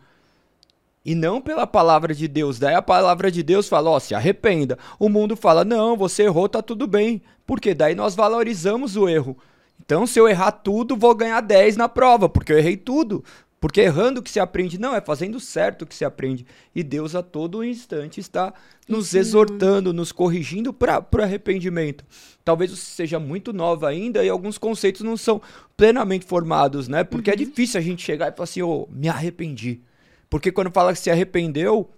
e 1.05 1.15
não 1.15 1.39
pela 1.39 1.67
palavra 1.67 2.15
de 2.15 2.27
Deus. 2.27 2.59
Daí 2.59 2.75
a 2.75 2.81
palavra 2.81 3.31
de 3.31 3.43
Deus 3.43 3.69
fala, 3.69 3.91
ó, 3.91 4.01
se 4.01 4.15
arrependa. 4.15 4.79
O 4.99 5.11
mundo 5.11 5.37
fala, 5.37 5.67
não, 5.67 5.99
você 5.99 6.23
errou, 6.23 6.49
tá 6.49 6.63
tudo 6.63 6.87
bem. 6.87 7.21
Porque 7.47 7.75
daí 7.75 7.95
nós 7.95 8.15
valorizamos 8.15 8.97
o 8.97 9.07
erro. 9.07 9.37
Então, 9.79 10.07
se 10.07 10.19
eu 10.19 10.27
errar 10.27 10.53
tudo, 10.53 10.97
vou 10.97 11.15
ganhar 11.15 11.43
10 11.43 11.77
na 11.77 11.91
prova, 11.91 12.27
porque 12.27 12.55
eu 12.55 12.59
errei 12.59 12.79
tudo. 12.79 13.23
Porque 13.61 13.83
errando 13.83 14.23
que 14.23 14.31
se 14.31 14.41
aprende, 14.41 14.81
não, 14.81 14.95
é 14.95 15.03
fazendo 15.03 15.39
certo 15.39 15.85
que 15.85 15.95
se 15.95 16.03
aprende. 16.03 16.47
E 16.75 16.83
Deus 16.83 17.15
a 17.15 17.23
todo 17.23 17.63
instante 17.63 18.19
está 18.19 18.55
nos 18.89 19.15
exortando, 19.15 19.93
nos 19.93 20.13
corrigindo 20.13 20.73
para 20.73 21.05
o 21.13 21.23
arrependimento. 21.23 22.03
Talvez 22.43 22.71
você 22.71 22.83
seja 22.83 23.21
muito 23.21 23.53
nova 23.53 23.87
ainda 23.87 24.25
e 24.25 24.31
alguns 24.31 24.57
conceitos 24.57 25.03
não 25.03 25.15
são 25.15 25.43
plenamente 25.77 26.25
formados, 26.25 26.89
né? 26.89 27.05
Porque 27.05 27.29
é 27.29 27.35
uhum. 27.35 27.43
é 27.43 27.45
difícil 27.45 27.79
a 27.79 27.83
gente 27.83 28.03
chegar 28.03 28.33
e 28.33 28.33
falar 28.33 28.45
assim, 28.45 28.63
ô, 28.63 28.89
oh, 28.89 28.89
me 28.91 29.11
arrependi. 29.11 29.83
Porque 30.31 30.51
quando 30.51 30.71
fala 30.71 30.95
que 30.95 30.99
se 30.99 31.11
arrependeu, 31.11 31.91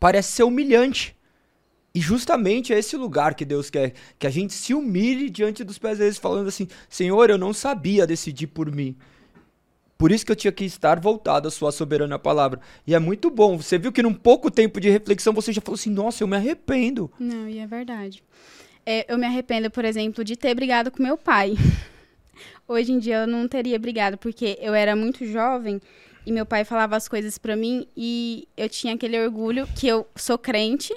parece 0.00 0.32
ser 0.32 0.44
humilhante. 0.44 1.14
E 1.94 2.00
justamente 2.00 2.72
é 2.72 2.78
esse 2.78 2.96
lugar 2.96 3.34
que 3.34 3.44
Deus 3.44 3.68
quer, 3.68 3.92
que 4.18 4.26
a 4.26 4.30
gente 4.30 4.54
se 4.54 4.72
humilhe 4.72 5.28
diante 5.28 5.64
dos 5.64 5.78
pés 5.78 5.98
deles, 5.98 6.16
falando 6.16 6.48
assim: 6.48 6.68
Senhor, 6.88 7.28
eu 7.28 7.36
não 7.36 7.52
sabia 7.52 8.06
decidir 8.06 8.46
por 8.46 8.70
mim. 8.70 8.96
Por 9.98 10.12
isso 10.12 10.24
que 10.24 10.30
eu 10.30 10.36
tinha 10.36 10.52
que 10.52 10.64
estar 10.64 11.00
voltado 11.00 11.48
à 11.48 11.50
sua 11.50 11.72
soberana 11.72 12.20
palavra. 12.20 12.60
E 12.86 12.94
é 12.94 12.98
muito 13.00 13.28
bom. 13.30 13.56
Você 13.56 13.76
viu 13.76 13.90
que 13.90 14.00
num 14.00 14.14
pouco 14.14 14.48
tempo 14.48 14.80
de 14.80 14.88
reflexão 14.88 15.32
você 15.32 15.52
já 15.52 15.60
falou 15.60 15.74
assim: 15.74 15.90
nossa, 15.90 16.22
eu 16.22 16.28
me 16.28 16.36
arrependo. 16.36 17.10
Não, 17.18 17.48
e 17.48 17.58
é 17.58 17.66
verdade. 17.66 18.22
É, 18.86 19.12
eu 19.12 19.18
me 19.18 19.26
arrependo, 19.26 19.70
por 19.70 19.84
exemplo, 19.84 20.22
de 20.22 20.36
ter 20.36 20.54
brigado 20.54 20.92
com 20.92 21.02
meu 21.02 21.18
pai. 21.18 21.54
Hoje 22.68 22.92
em 22.92 22.98
dia 23.00 23.22
eu 23.22 23.26
não 23.26 23.48
teria 23.48 23.78
brigado, 23.78 24.16
porque 24.16 24.56
eu 24.60 24.72
era 24.72 24.94
muito 24.94 25.26
jovem 25.26 25.80
e 26.24 26.30
meu 26.30 26.46
pai 26.46 26.64
falava 26.64 26.94
as 26.94 27.08
coisas 27.08 27.38
para 27.38 27.56
mim 27.56 27.86
e 27.96 28.46
eu 28.56 28.68
tinha 28.68 28.94
aquele 28.94 29.18
orgulho 29.18 29.66
que 29.74 29.88
eu 29.88 30.06
sou 30.14 30.36
crente, 30.36 30.94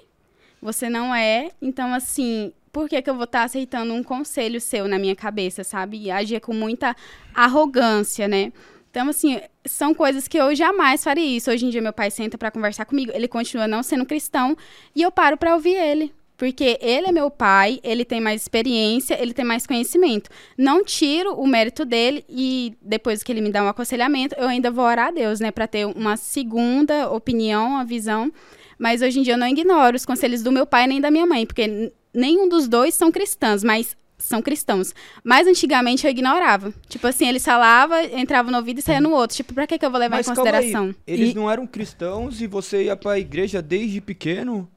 você 0.61 0.89
não 0.89 1.15
é, 1.15 1.49
então 1.61 1.93
assim, 1.93 2.51
por 2.71 2.89
que, 2.89 3.01
que 3.01 3.09
eu 3.09 3.15
vou 3.15 3.23
estar 3.23 3.39
tá 3.39 3.45
aceitando 3.45 3.93
um 3.93 4.03
conselho 4.03 4.59
seu 4.59 4.87
na 4.87 4.99
minha 4.99 5.15
cabeça, 5.15 5.63
sabe? 5.63 5.97
E 5.97 6.11
agia 6.11 6.41
com 6.41 6.53
muita 6.53 6.95
arrogância, 7.33 8.27
né? 8.27 8.51
Então, 8.91 9.07
assim, 9.07 9.39
são 9.65 9.93
coisas 9.93 10.27
que 10.27 10.37
eu 10.37 10.53
jamais 10.53 11.01
faria 11.01 11.25
isso. 11.37 11.49
Hoje 11.49 11.65
em 11.65 11.69
dia, 11.69 11.81
meu 11.81 11.93
pai 11.93 12.11
senta 12.11 12.37
para 12.37 12.51
conversar 12.51 12.83
comigo, 12.83 13.11
ele 13.15 13.27
continua 13.27 13.65
não 13.65 13.81
sendo 13.81 14.05
cristão, 14.05 14.55
e 14.93 15.01
eu 15.01 15.09
paro 15.09 15.37
para 15.37 15.55
ouvir 15.55 15.75
ele. 15.75 16.13
Porque 16.35 16.77
ele 16.81 17.07
é 17.07 17.11
meu 17.11 17.29
pai, 17.29 17.79
ele 17.83 18.03
tem 18.03 18.19
mais 18.19 18.41
experiência, 18.41 19.15
ele 19.21 19.31
tem 19.31 19.45
mais 19.45 19.67
conhecimento. 19.67 20.29
Não 20.57 20.83
tiro 20.83 21.35
o 21.35 21.45
mérito 21.45 21.85
dele 21.85 22.25
e 22.27 22.75
depois 22.81 23.21
que 23.21 23.31
ele 23.31 23.41
me 23.41 23.51
dá 23.51 23.63
um 23.63 23.67
aconselhamento, 23.67 24.33
eu 24.35 24.47
ainda 24.47 24.71
vou 24.71 24.83
orar 24.83 25.09
a 25.09 25.11
Deus, 25.11 25.39
né, 25.39 25.51
para 25.51 25.67
ter 25.67 25.85
uma 25.85 26.17
segunda 26.17 27.11
opinião, 27.11 27.73
uma 27.73 27.85
visão. 27.85 28.33
Mas 28.79 29.03
hoje 29.03 29.19
em 29.19 29.21
dia 29.21 29.35
eu 29.35 29.37
não 29.37 29.47
ignoro 29.47 29.95
os 29.95 30.03
conselhos 30.03 30.41
do 30.41 30.51
meu 30.51 30.65
pai 30.65 30.87
nem 30.87 30.99
da 30.99 31.11
minha 31.11 31.27
mãe, 31.27 31.45
porque 31.45 31.93
nenhum 32.11 32.49
dos 32.49 32.67
dois 32.67 32.95
são 32.95 33.11
cristãos, 33.11 33.63
mas 33.63 33.95
são 34.23 34.41
cristãos. 34.41 34.93
Mas 35.23 35.47
antigamente 35.47 36.05
eu 36.05 36.11
ignorava. 36.11 36.73
Tipo 36.87 37.07
assim, 37.07 37.27
eles 37.27 37.43
falavam, 37.43 37.99
entrava 38.01 38.49
no 38.49 38.57
ouvido 38.57 38.79
e 38.79 38.81
saía 38.81 39.01
no 39.01 39.11
outro. 39.11 39.35
Tipo, 39.35 39.53
pra 39.53 39.67
que, 39.67 39.77
que 39.77 39.85
eu 39.85 39.91
vou 39.91 39.99
levar 39.99 40.17
Mas 40.17 40.27
em 40.27 40.29
consideração? 40.29 40.95
Eles 41.05 41.31
e... 41.31 41.35
não 41.35 41.49
eram 41.49 41.67
cristãos 41.67 42.41
e 42.41 42.47
você 42.47 42.83
ia 42.83 42.95
pra 42.95 43.19
igreja 43.19 43.61
desde 43.61 43.99
pequeno? 43.99 44.69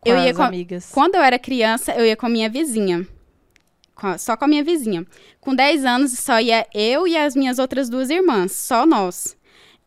Com 0.00 0.10
eu 0.10 0.18
ia 0.18 0.34
com 0.34 0.42
amigas. 0.42 0.90
Quando 0.92 1.14
eu 1.14 1.22
era 1.22 1.38
criança, 1.38 1.92
eu 1.92 2.04
ia 2.04 2.16
com 2.16 2.26
a 2.26 2.28
minha 2.28 2.50
vizinha. 2.50 3.06
Só 4.18 4.36
com 4.36 4.44
a 4.44 4.48
minha 4.48 4.64
vizinha. 4.64 5.06
Com 5.40 5.54
10 5.54 5.84
anos, 5.84 6.18
só 6.18 6.40
ia 6.40 6.66
eu 6.74 7.06
e 7.06 7.16
as 7.16 7.36
minhas 7.36 7.58
outras 7.58 7.88
duas 7.88 8.10
irmãs. 8.10 8.52
Só 8.52 8.84
nós. 8.84 9.36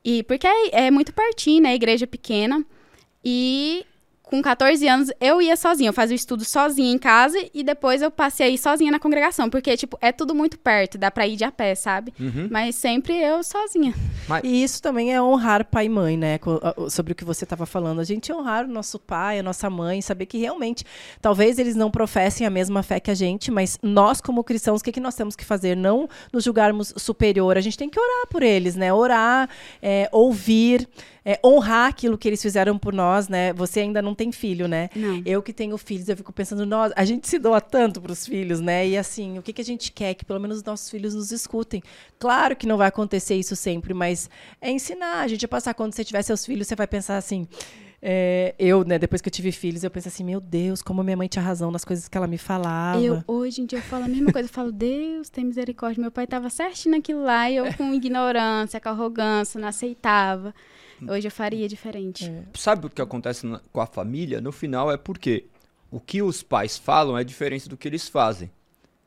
E 0.03 0.23
porque 0.23 0.47
é, 0.47 0.85
é 0.85 0.91
muito 0.91 1.13
pertinho, 1.13 1.63
né? 1.63 1.75
Igreja 1.75 2.07
pequena. 2.07 2.63
E 3.23 3.85
com 4.25 4.41
14 4.41 4.87
anos, 4.87 5.11
eu 5.21 5.41
ia 5.41 5.55
sozinha. 5.55 5.89
Eu 5.89 5.93
fazia 5.93 6.13
o 6.13 6.17
estudo 6.17 6.43
sozinha 6.43 6.91
em 6.91 6.97
casa 6.97 7.37
e 7.53 7.63
depois 7.63 8.01
eu 8.01 8.09
passei 8.09 8.47
aí 8.47 8.57
sozinha 8.57 8.91
na 8.91 8.99
congregação. 8.99 9.49
Porque, 9.49 9.77
tipo, 9.77 9.97
é 10.01 10.11
tudo 10.11 10.33
muito 10.33 10.57
perto, 10.57 10.97
dá 10.97 11.11
pra 11.11 11.27
ir 11.27 11.35
de 11.35 11.43
a 11.43 11.51
pé, 11.51 11.75
sabe? 11.75 12.13
Uhum. 12.19 12.47
Mas 12.51 12.75
sempre 12.75 13.13
eu 13.13 13.43
sozinha. 13.43 13.93
Mas... 14.27 14.43
E 14.43 14.63
isso 14.63 14.81
também 14.81 15.13
é 15.13 15.21
honrar 15.21 15.65
pai 15.65 15.85
e 15.85 15.89
mãe, 15.89 16.17
né? 16.17 16.39
Sobre 16.89 17.13
o 17.13 17.15
que 17.15 17.23
você 17.23 17.43
estava 17.43 17.65
falando. 17.65 17.99
A 17.99 18.03
gente 18.03 18.33
honrar 18.33 18.65
o 18.65 18.67
nosso 18.67 18.99
pai, 18.99 19.39
a 19.39 19.43
nossa 19.43 19.69
mãe, 19.69 20.01
saber 20.01 20.25
que 20.25 20.37
realmente, 20.37 20.83
talvez 21.21 21.59
eles 21.59 21.75
não 21.75 21.91
professem 21.91 22.45
a 22.45 22.49
mesma 22.49 22.81
fé 22.81 22.99
que 22.99 23.11
a 23.11 23.15
gente, 23.15 23.51
mas 23.51 23.77
nós, 23.81 24.21
como 24.21 24.43
cristãos, 24.43 24.81
o 24.81 24.83
que, 24.83 24.91
que 24.91 24.99
nós 24.99 25.15
temos 25.15 25.35
que 25.35 25.45
fazer? 25.45 25.75
Não 25.75 26.09
nos 26.33 26.43
julgarmos 26.43 26.93
superior. 26.97 27.57
A 27.57 27.61
gente 27.61 27.77
tem 27.77 27.89
que 27.89 27.99
orar 27.99 28.27
por 28.29 28.41
eles, 28.41 28.75
né? 28.75 28.93
Orar, 28.93 29.49
é, 29.81 30.09
ouvir 30.11 30.87
é, 31.25 31.39
honrar 31.43 31.89
aquilo 31.89 32.19
que 32.19 32.27
eles 32.27 32.39
fizeram 32.39 32.77
por 32.77 32.93
nós, 32.93 33.27
né? 33.27 33.51
Você 33.53 33.79
ainda 33.79 33.99
não 33.99 34.13
tem 34.13 34.31
filho, 34.31 34.67
né? 34.67 34.89
Não. 34.95 35.23
Eu 35.25 35.41
que 35.41 35.51
tenho 35.51 35.75
filhos, 35.75 36.07
eu 36.07 36.15
fico 36.15 36.31
pensando, 36.31 36.65
nós, 36.67 36.93
a 36.95 37.03
gente 37.03 37.27
se 37.27 37.39
doa 37.39 37.59
tanto 37.59 37.99
para 37.99 38.11
os 38.11 38.27
filhos, 38.27 38.61
né? 38.61 38.87
E 38.87 38.95
assim, 38.95 39.39
o 39.39 39.41
que, 39.41 39.51
que 39.51 39.61
a 39.61 39.65
gente 39.65 39.91
quer? 39.91 40.13
Que 40.13 40.23
pelo 40.23 40.39
menos 40.39 40.57
os 40.57 40.63
nossos 40.63 40.87
filhos 40.87 41.15
nos 41.15 41.31
escutem. 41.31 41.81
Claro 42.19 42.55
que 42.55 42.67
não 42.67 42.77
vai 42.77 42.87
acontecer 42.87 43.33
isso 43.33 43.55
sempre, 43.55 43.91
mas 43.91 44.29
é 44.61 44.69
ensinar 44.69 45.21
a 45.21 45.27
gente 45.27 45.43
a 45.43 45.47
passar. 45.47 45.73
Quando 45.73 45.93
você 45.93 46.03
tiver 46.03 46.21
seus 46.21 46.45
filhos, 46.45 46.67
você 46.67 46.75
vai 46.75 46.85
pensar 46.85 47.17
assim. 47.17 47.47
É, 48.07 48.53
eu, 48.59 48.83
né, 48.83 48.99
depois 48.99 49.19
que 49.19 49.27
eu 49.27 49.31
tive 49.31 49.51
filhos, 49.51 49.83
eu 49.83 49.89
penso 49.89 50.09
assim, 50.09 50.23
meu 50.23 50.39
Deus, 50.39 50.83
como 50.83 51.03
minha 51.03 51.17
mãe 51.17 51.27
tinha 51.27 51.41
razão 51.41 51.71
nas 51.71 51.83
coisas 51.83 52.07
que 52.07 52.15
ela 52.15 52.27
me 52.27 52.37
falava. 52.37 53.01
Eu, 53.01 53.23
hoje 53.27 53.63
em 53.63 53.65
dia, 53.65 53.79
eu 53.79 53.83
falo 53.83 54.05
a 54.05 54.07
mesma 54.07 54.31
coisa. 54.31 54.47
Eu 54.47 54.53
falo, 54.53 54.71
Deus, 54.71 55.27
tem 55.27 55.43
misericórdia. 55.43 55.99
Meu 55.99 56.11
pai 56.11 56.25
estava 56.25 56.47
certinho 56.51 56.95
naquilo 56.95 57.23
lá 57.23 57.49
e 57.49 57.55
eu 57.55 57.73
com 57.73 57.91
ignorância, 57.95 58.79
com 58.79 58.89
arrogância, 58.89 59.59
não 59.59 59.67
aceitava. 59.67 60.53
Hoje 61.01 61.25
eu 61.25 61.31
faria 61.31 61.67
diferente. 61.67 62.29
É. 62.29 62.43
Sabe 62.53 62.85
o 62.85 62.89
que 62.91 63.01
acontece 63.01 63.47
na, 63.47 63.59
com 63.73 63.81
a 63.81 63.87
família? 63.87 64.39
No 64.39 64.51
final 64.51 64.91
é 64.91 64.97
porque 64.97 65.45
o 65.89 65.99
que 65.99 66.21
os 66.21 66.43
pais 66.43 66.77
falam 66.77 67.17
é 67.17 67.23
diferente 67.23 67.67
do 67.67 67.75
que 67.75 67.87
eles 67.87 68.07
fazem. 68.07 68.51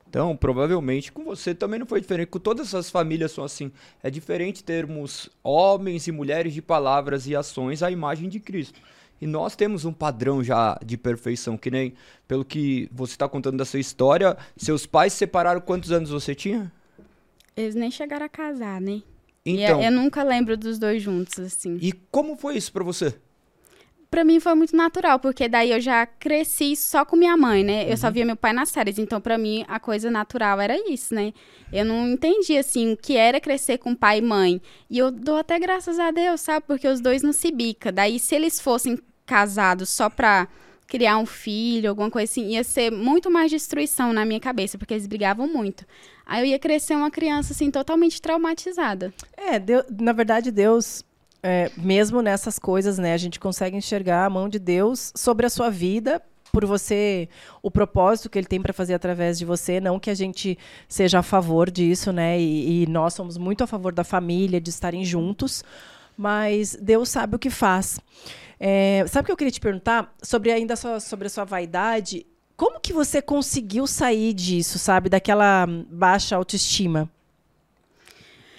Então, 0.08 0.34
provavelmente 0.34 1.12
com 1.12 1.22
você 1.22 1.54
também 1.54 1.78
não 1.78 1.86
foi 1.86 2.00
diferente. 2.00 2.28
Com 2.28 2.38
todas 2.38 2.74
as 2.74 2.90
famílias 2.90 3.32
são 3.32 3.44
assim. 3.44 3.70
É 4.02 4.08
diferente 4.10 4.64
termos 4.64 5.28
homens 5.42 6.06
e 6.06 6.12
mulheres 6.12 6.54
de 6.54 6.62
palavras 6.62 7.26
e 7.26 7.36
ações 7.36 7.82
à 7.82 7.90
imagem 7.90 8.28
de 8.28 8.40
Cristo. 8.40 8.80
E 9.20 9.26
nós 9.26 9.54
temos 9.54 9.84
um 9.84 9.92
padrão 9.92 10.42
já 10.42 10.78
de 10.84 10.96
perfeição, 10.96 11.58
que 11.58 11.70
nem 11.70 11.92
pelo 12.26 12.44
que 12.44 12.88
você 12.92 13.12
está 13.12 13.28
contando 13.28 13.58
da 13.58 13.64
sua 13.64 13.80
história. 13.80 14.36
Seus 14.56 14.86
pais 14.86 15.12
se 15.12 15.18
separaram 15.18 15.60
quantos 15.60 15.92
anos 15.92 16.10
você 16.10 16.34
tinha? 16.34 16.72
Eles 17.56 17.74
nem 17.74 17.90
chegaram 17.90 18.24
a 18.24 18.28
casar, 18.28 18.80
né? 18.80 19.02
Então, 19.44 19.80
eu, 19.80 19.86
eu 19.86 19.90
nunca 19.90 20.22
lembro 20.22 20.56
dos 20.56 20.78
dois 20.78 21.02
juntos, 21.02 21.38
assim. 21.38 21.78
E 21.80 21.92
como 21.92 22.36
foi 22.36 22.56
isso 22.56 22.72
para 22.72 22.84
você? 22.84 23.14
Para 24.10 24.24
mim 24.24 24.40
foi 24.40 24.54
muito 24.54 24.74
natural, 24.74 25.18
porque 25.18 25.48
daí 25.48 25.70
eu 25.70 25.80
já 25.80 26.06
cresci 26.06 26.74
só 26.74 27.04
com 27.04 27.14
minha 27.14 27.36
mãe, 27.36 27.62
né? 27.62 27.84
Eu 27.84 27.90
uhum. 27.90 27.96
só 27.96 28.10
via 28.10 28.24
meu 28.24 28.36
pai 28.36 28.52
nas 28.52 28.70
séries, 28.70 28.98
então 28.98 29.20
para 29.20 29.36
mim 29.36 29.64
a 29.68 29.78
coisa 29.78 30.10
natural 30.10 30.60
era 30.60 30.76
isso, 30.90 31.14
né? 31.14 31.32
Eu 31.72 31.84
não 31.84 32.08
entendi 32.08 32.56
assim 32.56 32.92
o 32.92 32.96
que 32.96 33.16
era 33.16 33.40
crescer 33.40 33.78
com 33.78 33.94
pai 33.94 34.18
e 34.18 34.22
mãe. 34.22 34.62
E 34.88 34.98
eu 34.98 35.10
dou 35.10 35.36
até 35.36 35.58
graças 35.58 35.98
a 35.98 36.10
Deus, 36.10 36.40
sabe? 36.40 36.64
Porque 36.66 36.88
os 36.88 37.00
dois 37.00 37.22
não 37.22 37.32
se 37.32 37.50
bica. 37.52 37.92
Daí 37.92 38.18
se 38.18 38.34
eles 38.34 38.58
fossem 38.58 38.98
casados 39.26 39.90
só 39.90 40.08
pra 40.08 40.48
criar 40.86 41.18
um 41.18 41.26
filho, 41.26 41.90
alguma 41.90 42.10
coisa 42.10 42.32
assim, 42.32 42.48
ia 42.48 42.64
ser 42.64 42.90
muito 42.90 43.30
mais 43.30 43.50
destruição 43.50 44.10
na 44.10 44.24
minha 44.24 44.40
cabeça, 44.40 44.78
porque 44.78 44.94
eles 44.94 45.06
brigavam 45.06 45.46
muito. 45.46 45.84
Aí 46.24 46.40
eu 46.42 46.46
ia 46.46 46.58
crescer 46.58 46.94
uma 46.94 47.10
criança 47.10 47.52
assim 47.52 47.70
totalmente 47.70 48.22
traumatizada. 48.22 49.12
É, 49.36 49.58
Deus, 49.58 49.84
na 50.00 50.14
verdade 50.14 50.50
Deus 50.50 51.04
é, 51.42 51.70
mesmo 51.76 52.20
nessas 52.20 52.58
coisas, 52.58 52.98
né, 52.98 53.12
a 53.12 53.16
gente 53.16 53.38
consegue 53.38 53.76
enxergar 53.76 54.24
a 54.24 54.30
mão 54.30 54.48
de 54.48 54.58
Deus 54.58 55.12
sobre 55.14 55.46
a 55.46 55.50
sua 55.50 55.70
vida 55.70 56.22
por 56.52 56.64
você 56.64 57.28
o 57.62 57.70
propósito 57.70 58.30
que 58.30 58.38
ele 58.38 58.46
tem 58.46 58.60
para 58.60 58.72
fazer 58.72 58.94
através 58.94 59.38
de 59.38 59.44
você, 59.44 59.80
não 59.80 59.98
que 59.98 60.10
a 60.10 60.14
gente 60.14 60.58
seja 60.88 61.18
a 61.18 61.22
favor 61.22 61.70
disso, 61.70 62.12
né? 62.12 62.40
E, 62.40 62.82
e, 62.82 62.86
nós 62.86 63.14
somos 63.14 63.36
muito 63.36 63.62
a 63.62 63.66
favor 63.66 63.92
da 63.92 64.02
família, 64.02 64.60
de 64.60 64.70
estarem 64.70 65.04
juntos, 65.04 65.62
mas 66.16 66.76
Deus 66.80 67.08
sabe 67.10 67.36
o 67.36 67.38
que 67.38 67.50
faz. 67.50 68.00
É, 68.58 69.04
sabe 69.06 69.24
o 69.24 69.26
que 69.26 69.32
eu 69.32 69.36
queria 69.36 69.52
te 69.52 69.60
perguntar 69.60 70.12
sobre 70.22 70.50
ainda 70.50 70.74
só, 70.74 70.98
sobre 70.98 71.26
a 71.26 71.30
sua 71.30 71.44
vaidade? 71.44 72.26
Como 72.56 72.80
que 72.80 72.92
você 72.92 73.22
conseguiu 73.22 73.86
sair 73.86 74.32
disso, 74.32 74.78
sabe, 74.78 75.08
daquela 75.08 75.66
baixa 75.90 76.34
autoestima? 76.34 77.08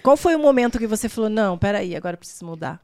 Qual 0.02 0.16
foi 0.16 0.34
o 0.34 0.38
momento 0.38 0.78
que 0.78 0.86
você 0.86 1.08
falou, 1.08 1.30
não, 1.30 1.58
peraí, 1.58 1.94
agora 1.94 2.14
eu 2.14 2.18
preciso 2.18 2.44
mudar? 2.44 2.80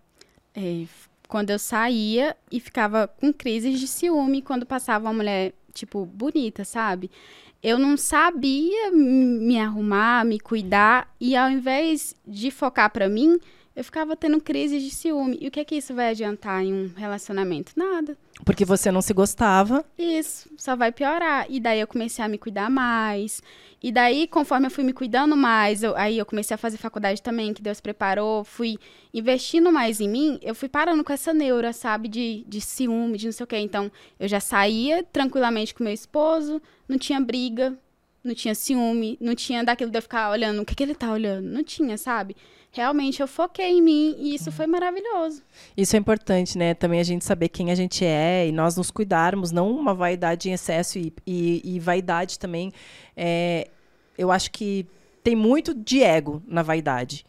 É, 0.55 0.85
quando 1.29 1.51
eu 1.51 1.59
saía 1.59 2.37
e 2.51 2.61
ficava 2.61 3.09
com 3.09 3.33
crises 3.33 3.79
de 3.79 3.87
ciúme 3.87 4.43
quando 4.43 4.65
passava 4.65 5.07
uma 5.07 5.13
mulher, 5.13 5.53
tipo, 5.73 6.05
bonita, 6.07 6.65
sabe? 6.65 7.11
Eu 7.63 7.79
não 7.79 7.97
sabia 7.97 8.91
me 8.93 9.59
arrumar, 9.59 10.25
me 10.25 10.39
cuidar, 10.39 11.13
e 11.21 11.35
ao 11.35 11.51
invés 11.51 12.15
de 12.27 12.51
focar 12.51 12.91
para 12.91 13.09
mim, 13.09 13.39
eu 13.75 13.85
ficava 13.85 14.17
tendo 14.17 14.41
crises 14.41 14.83
de 14.83 14.91
ciúme. 14.91 15.37
E 15.41 15.49
o 15.49 15.51
que 15.51 15.61
é 15.61 15.65
que 15.65 15.75
isso 15.75 15.95
vai 15.95 16.11
adiantar 16.11 16.65
em 16.65 16.73
um 16.73 16.91
relacionamento? 16.97 17.73
Nada. 17.77 18.17
Porque 18.45 18.65
você 18.65 18.91
não 18.91 19.03
se 19.03 19.13
gostava. 19.13 19.85
Isso, 19.99 20.49
só 20.57 20.75
vai 20.75 20.93
piorar. 20.93 21.47
E 21.51 21.61
daí 21.61 21.81
eu 21.81 21.87
comecei 21.87 22.25
a 22.25 22.29
me 22.29 22.39
cuidar 22.39 22.71
mais. 22.71 23.43
E 23.87 23.93
daí, 23.93 24.27
conforme 24.27 24.67
eu 24.67 24.71
fui 24.73 24.83
me 24.83 24.93
cuidando 24.93 25.37
mais, 25.37 25.85
eu, 25.85 25.97
aí 25.97 26.19
eu 26.19 26.27
comecei 26.27 26.53
a 26.57 26.59
fazer 26.59 26.77
faculdade 26.77 27.23
também, 27.23 27.55
que 27.55 27.63
Deus 27.63 27.81
preparou, 27.81 28.43
fui 28.43 28.77
investindo 29.15 29.71
mais 29.71 30.01
em 30.01 30.09
mim, 30.09 30.41
eu 30.43 30.57
fui 30.57 30.69
parando 30.69 31.05
com 31.05 31.13
essa 31.13 31.33
neura, 31.33 31.73
sabe, 31.73 32.09
de, 32.09 32.45
de 32.49 32.61
ciúme, 32.61 33.17
de 33.17 33.27
não 33.27 33.33
sei 33.33 33.45
o 33.45 33.47
quê. 33.47 33.59
Então, 33.59 33.89
eu 34.19 34.27
já 34.27 34.41
saía 34.41 35.05
tranquilamente 35.05 35.73
com 35.73 35.85
meu 35.85 35.93
esposo, 35.93 36.61
não 36.89 36.99
tinha 36.99 37.21
briga, 37.21 37.79
não 38.25 38.35
tinha 38.35 38.57
ciúme, 38.57 39.17
não 39.21 39.37
tinha 39.37 39.63
daquilo 39.63 39.93
de 39.93 39.99
eu 39.99 40.03
ficar 40.03 40.33
olhando 40.33 40.63
o 40.63 40.65
que, 40.65 40.75
que 40.75 40.83
ele 40.83 40.93
tá 40.97 41.13
olhando. 41.13 41.47
Não 41.47 41.63
tinha, 41.63 41.97
sabe? 41.97 42.35
realmente 42.77 43.23
eu 43.23 43.27
foquei 43.27 43.79
em 43.79 43.83
mim 43.83 44.15
e 44.19 44.35
isso 44.35 44.53
foi 44.53 44.67
maravilhoso. 44.67 45.43
Isso 45.75 45.97
é 45.97 45.99
importante, 45.99 46.59
né? 46.59 46.75
Também 46.75 47.01
a 47.01 47.05
gente 47.05 47.25
saber 47.25 47.49
quem 47.49 47.71
a 47.71 47.75
gente 47.75 48.05
é 48.05 48.47
e 48.47 48.53
nós 48.53 48.77
nos 48.77 48.91
cuidarmos, 48.91 49.51
não 49.51 49.71
uma 49.71 49.95
vaidade 49.95 50.51
em 50.51 50.53
excesso 50.53 50.99
e, 50.99 51.13
e, 51.27 51.63
e 51.65 51.81
vaidade 51.81 52.39
também. 52.39 52.71
É, 53.17 53.69
eu 54.17 54.31
acho 54.31 54.51
que 54.51 54.87
tem 55.23 55.35
muito 55.35 55.75
de 55.75 56.03
ego 56.03 56.43
na 56.47 56.63
vaidade. 56.63 57.25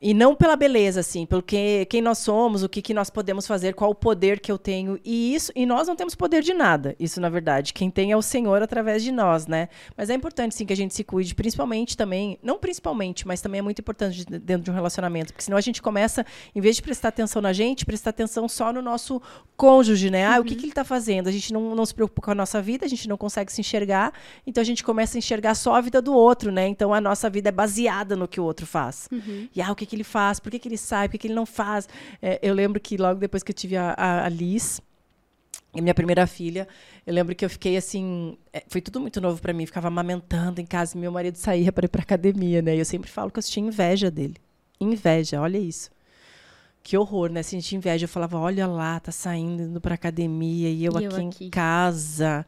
E 0.00 0.12
não 0.12 0.34
pela 0.34 0.56
beleza, 0.56 1.00
assim, 1.00 1.24
pelo 1.24 1.42
que, 1.42 1.86
quem 1.86 2.02
nós 2.02 2.18
somos, 2.18 2.62
o 2.62 2.68
que, 2.68 2.82
que 2.82 2.92
nós 2.92 3.08
podemos 3.08 3.46
fazer, 3.46 3.74
qual 3.74 3.90
o 3.90 3.94
poder 3.94 4.40
que 4.40 4.52
eu 4.52 4.58
tenho. 4.58 5.00
E 5.02 5.34
isso, 5.34 5.50
e 5.56 5.64
nós 5.64 5.88
não 5.88 5.96
temos 5.96 6.14
poder 6.14 6.42
de 6.42 6.52
nada, 6.52 6.94
isso 7.00 7.18
na 7.18 7.30
verdade. 7.30 7.72
Quem 7.72 7.90
tem 7.90 8.12
é 8.12 8.16
o 8.16 8.20
Senhor 8.20 8.60
através 8.62 9.02
de 9.02 9.10
nós, 9.10 9.46
né? 9.46 9.70
Mas 9.96 10.10
é 10.10 10.14
importante, 10.14 10.54
sim, 10.54 10.66
que 10.66 10.72
a 10.72 10.76
gente 10.76 10.94
se 10.94 11.02
cuide, 11.02 11.34
principalmente 11.34 11.96
também, 11.96 12.38
não 12.42 12.58
principalmente, 12.58 13.26
mas 13.26 13.40
também 13.40 13.60
é 13.60 13.62
muito 13.62 13.78
importante 13.78 14.24
dentro 14.26 14.64
de 14.64 14.70
um 14.70 14.74
relacionamento, 14.74 15.32
porque 15.32 15.44
senão 15.44 15.56
a 15.56 15.62
gente 15.62 15.80
começa, 15.80 16.26
em 16.54 16.60
vez 16.60 16.76
de 16.76 16.82
prestar 16.82 17.08
atenção 17.08 17.40
na 17.40 17.54
gente, 17.54 17.86
prestar 17.86 18.10
atenção 18.10 18.46
só 18.50 18.70
no 18.74 18.82
nosso 18.82 19.20
cônjuge, 19.56 20.10
né? 20.10 20.26
Ah, 20.26 20.34
uhum. 20.34 20.40
o 20.40 20.44
que, 20.44 20.50
uhum. 20.52 20.58
que 20.58 20.64
ele 20.64 20.72
está 20.72 20.84
fazendo? 20.84 21.28
A 21.28 21.32
gente 21.32 21.54
não, 21.54 21.74
não 21.74 21.86
se 21.86 21.94
preocupa 21.94 22.20
com 22.20 22.30
a 22.32 22.34
nossa 22.34 22.60
vida, 22.60 22.84
a 22.84 22.88
gente 22.88 23.08
não 23.08 23.16
consegue 23.16 23.50
se 23.50 23.62
enxergar, 23.62 24.12
então 24.46 24.60
a 24.60 24.64
gente 24.64 24.84
começa 24.84 25.16
a 25.16 25.20
enxergar 25.20 25.54
só 25.54 25.74
a 25.74 25.80
vida 25.80 26.02
do 26.02 26.12
outro, 26.12 26.52
né? 26.52 26.68
Então 26.68 26.92
a 26.92 27.00
nossa 27.00 27.30
vida 27.30 27.48
é 27.48 27.52
baseada 27.52 28.14
no 28.14 28.28
que 28.28 28.38
o 28.38 28.44
outro 28.44 28.66
faz. 28.66 29.08
Uhum. 29.10 29.48
E 29.54 29.62
ah, 29.62 29.72
o 29.72 29.74
que, 29.74 29.85
que 29.86 29.96
ele 29.96 30.04
faz, 30.04 30.40
por 30.40 30.50
que, 30.50 30.58
que 30.58 30.68
ele 30.68 30.76
sai, 30.76 31.08
por 31.08 31.12
que, 31.12 31.18
que 31.18 31.26
ele 31.28 31.34
não 31.34 31.46
faz. 31.46 31.88
É, 32.20 32.38
eu 32.42 32.52
lembro 32.54 32.80
que 32.80 32.96
logo 32.96 33.20
depois 33.20 33.42
que 33.42 33.50
eu 33.50 33.54
tive 33.54 33.76
a, 33.76 33.94
a, 33.96 34.26
a 34.26 34.28
Liz, 34.28 34.80
minha 35.74 35.94
primeira 35.94 36.26
filha, 36.26 36.66
eu 37.06 37.14
lembro 37.14 37.34
que 37.34 37.44
eu 37.44 37.50
fiquei 37.50 37.76
assim, 37.76 38.36
é, 38.52 38.64
foi 38.68 38.80
tudo 38.80 39.00
muito 39.00 39.20
novo 39.20 39.40
para 39.40 39.52
mim, 39.52 39.66
ficava 39.66 39.88
amamentando 39.88 40.60
em 40.60 40.66
casa, 40.66 40.96
e 40.96 41.00
meu 41.00 41.12
marido 41.12 41.36
saía 41.36 41.72
para 41.72 41.86
ir 41.86 41.88
para 41.88 42.02
academia, 42.02 42.62
né? 42.62 42.74
E 42.74 42.78
eu 42.78 42.84
sempre 42.84 43.10
falo 43.10 43.30
que 43.30 43.38
eu 43.38 43.42
tinha 43.42 43.66
inveja 43.66 44.10
dele. 44.10 44.36
Inveja, 44.80 45.40
olha 45.40 45.58
isso. 45.58 45.90
Que 46.82 46.96
horror, 46.96 47.30
né? 47.30 47.42
Sentir 47.42 47.76
inveja, 47.76 48.04
eu 48.04 48.08
falava, 48.08 48.38
olha 48.38 48.66
lá, 48.66 49.00
tá 49.00 49.10
saindo 49.10 49.62
indo 49.62 49.80
para 49.80 49.94
academia 49.94 50.70
e 50.70 50.84
eu, 50.84 50.92
e 50.92 51.06
aqui, 51.06 51.16
eu 51.16 51.28
aqui 51.28 51.44
em 51.46 51.50
casa 51.50 52.46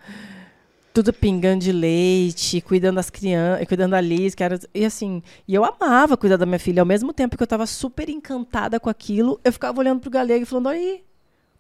tudo 0.99 1.13
pingando 1.13 1.63
de 1.63 1.71
leite, 1.71 2.61
cuidando 2.61 2.97
das 2.97 3.09
crianças, 3.09 3.69
cuidando 3.69 3.93
da 3.93 4.01
Liz, 4.01 4.35
que 4.35 4.43
era, 4.43 4.59
e 4.75 4.85
assim, 4.85 5.23
e 5.47 5.55
eu 5.55 5.65
amava 5.65 6.17
cuidar 6.17 6.37
da 6.37 6.45
minha 6.45 6.59
filha, 6.59 6.83
ao 6.83 6.87
mesmo 6.87 7.13
tempo 7.13 7.37
que 7.37 7.43
eu 7.43 7.45
estava 7.45 7.67
super 7.67 8.09
encantada 8.09 8.81
com 8.81 8.91
aquilo, 8.91 9.41
eu 9.45 9.53
ficava 9.53 9.79
olhando 9.79 10.01
pro 10.01 10.11
galego 10.11 10.43
e 10.43 10.45
falando, 10.45 10.71
aí, 10.71 11.05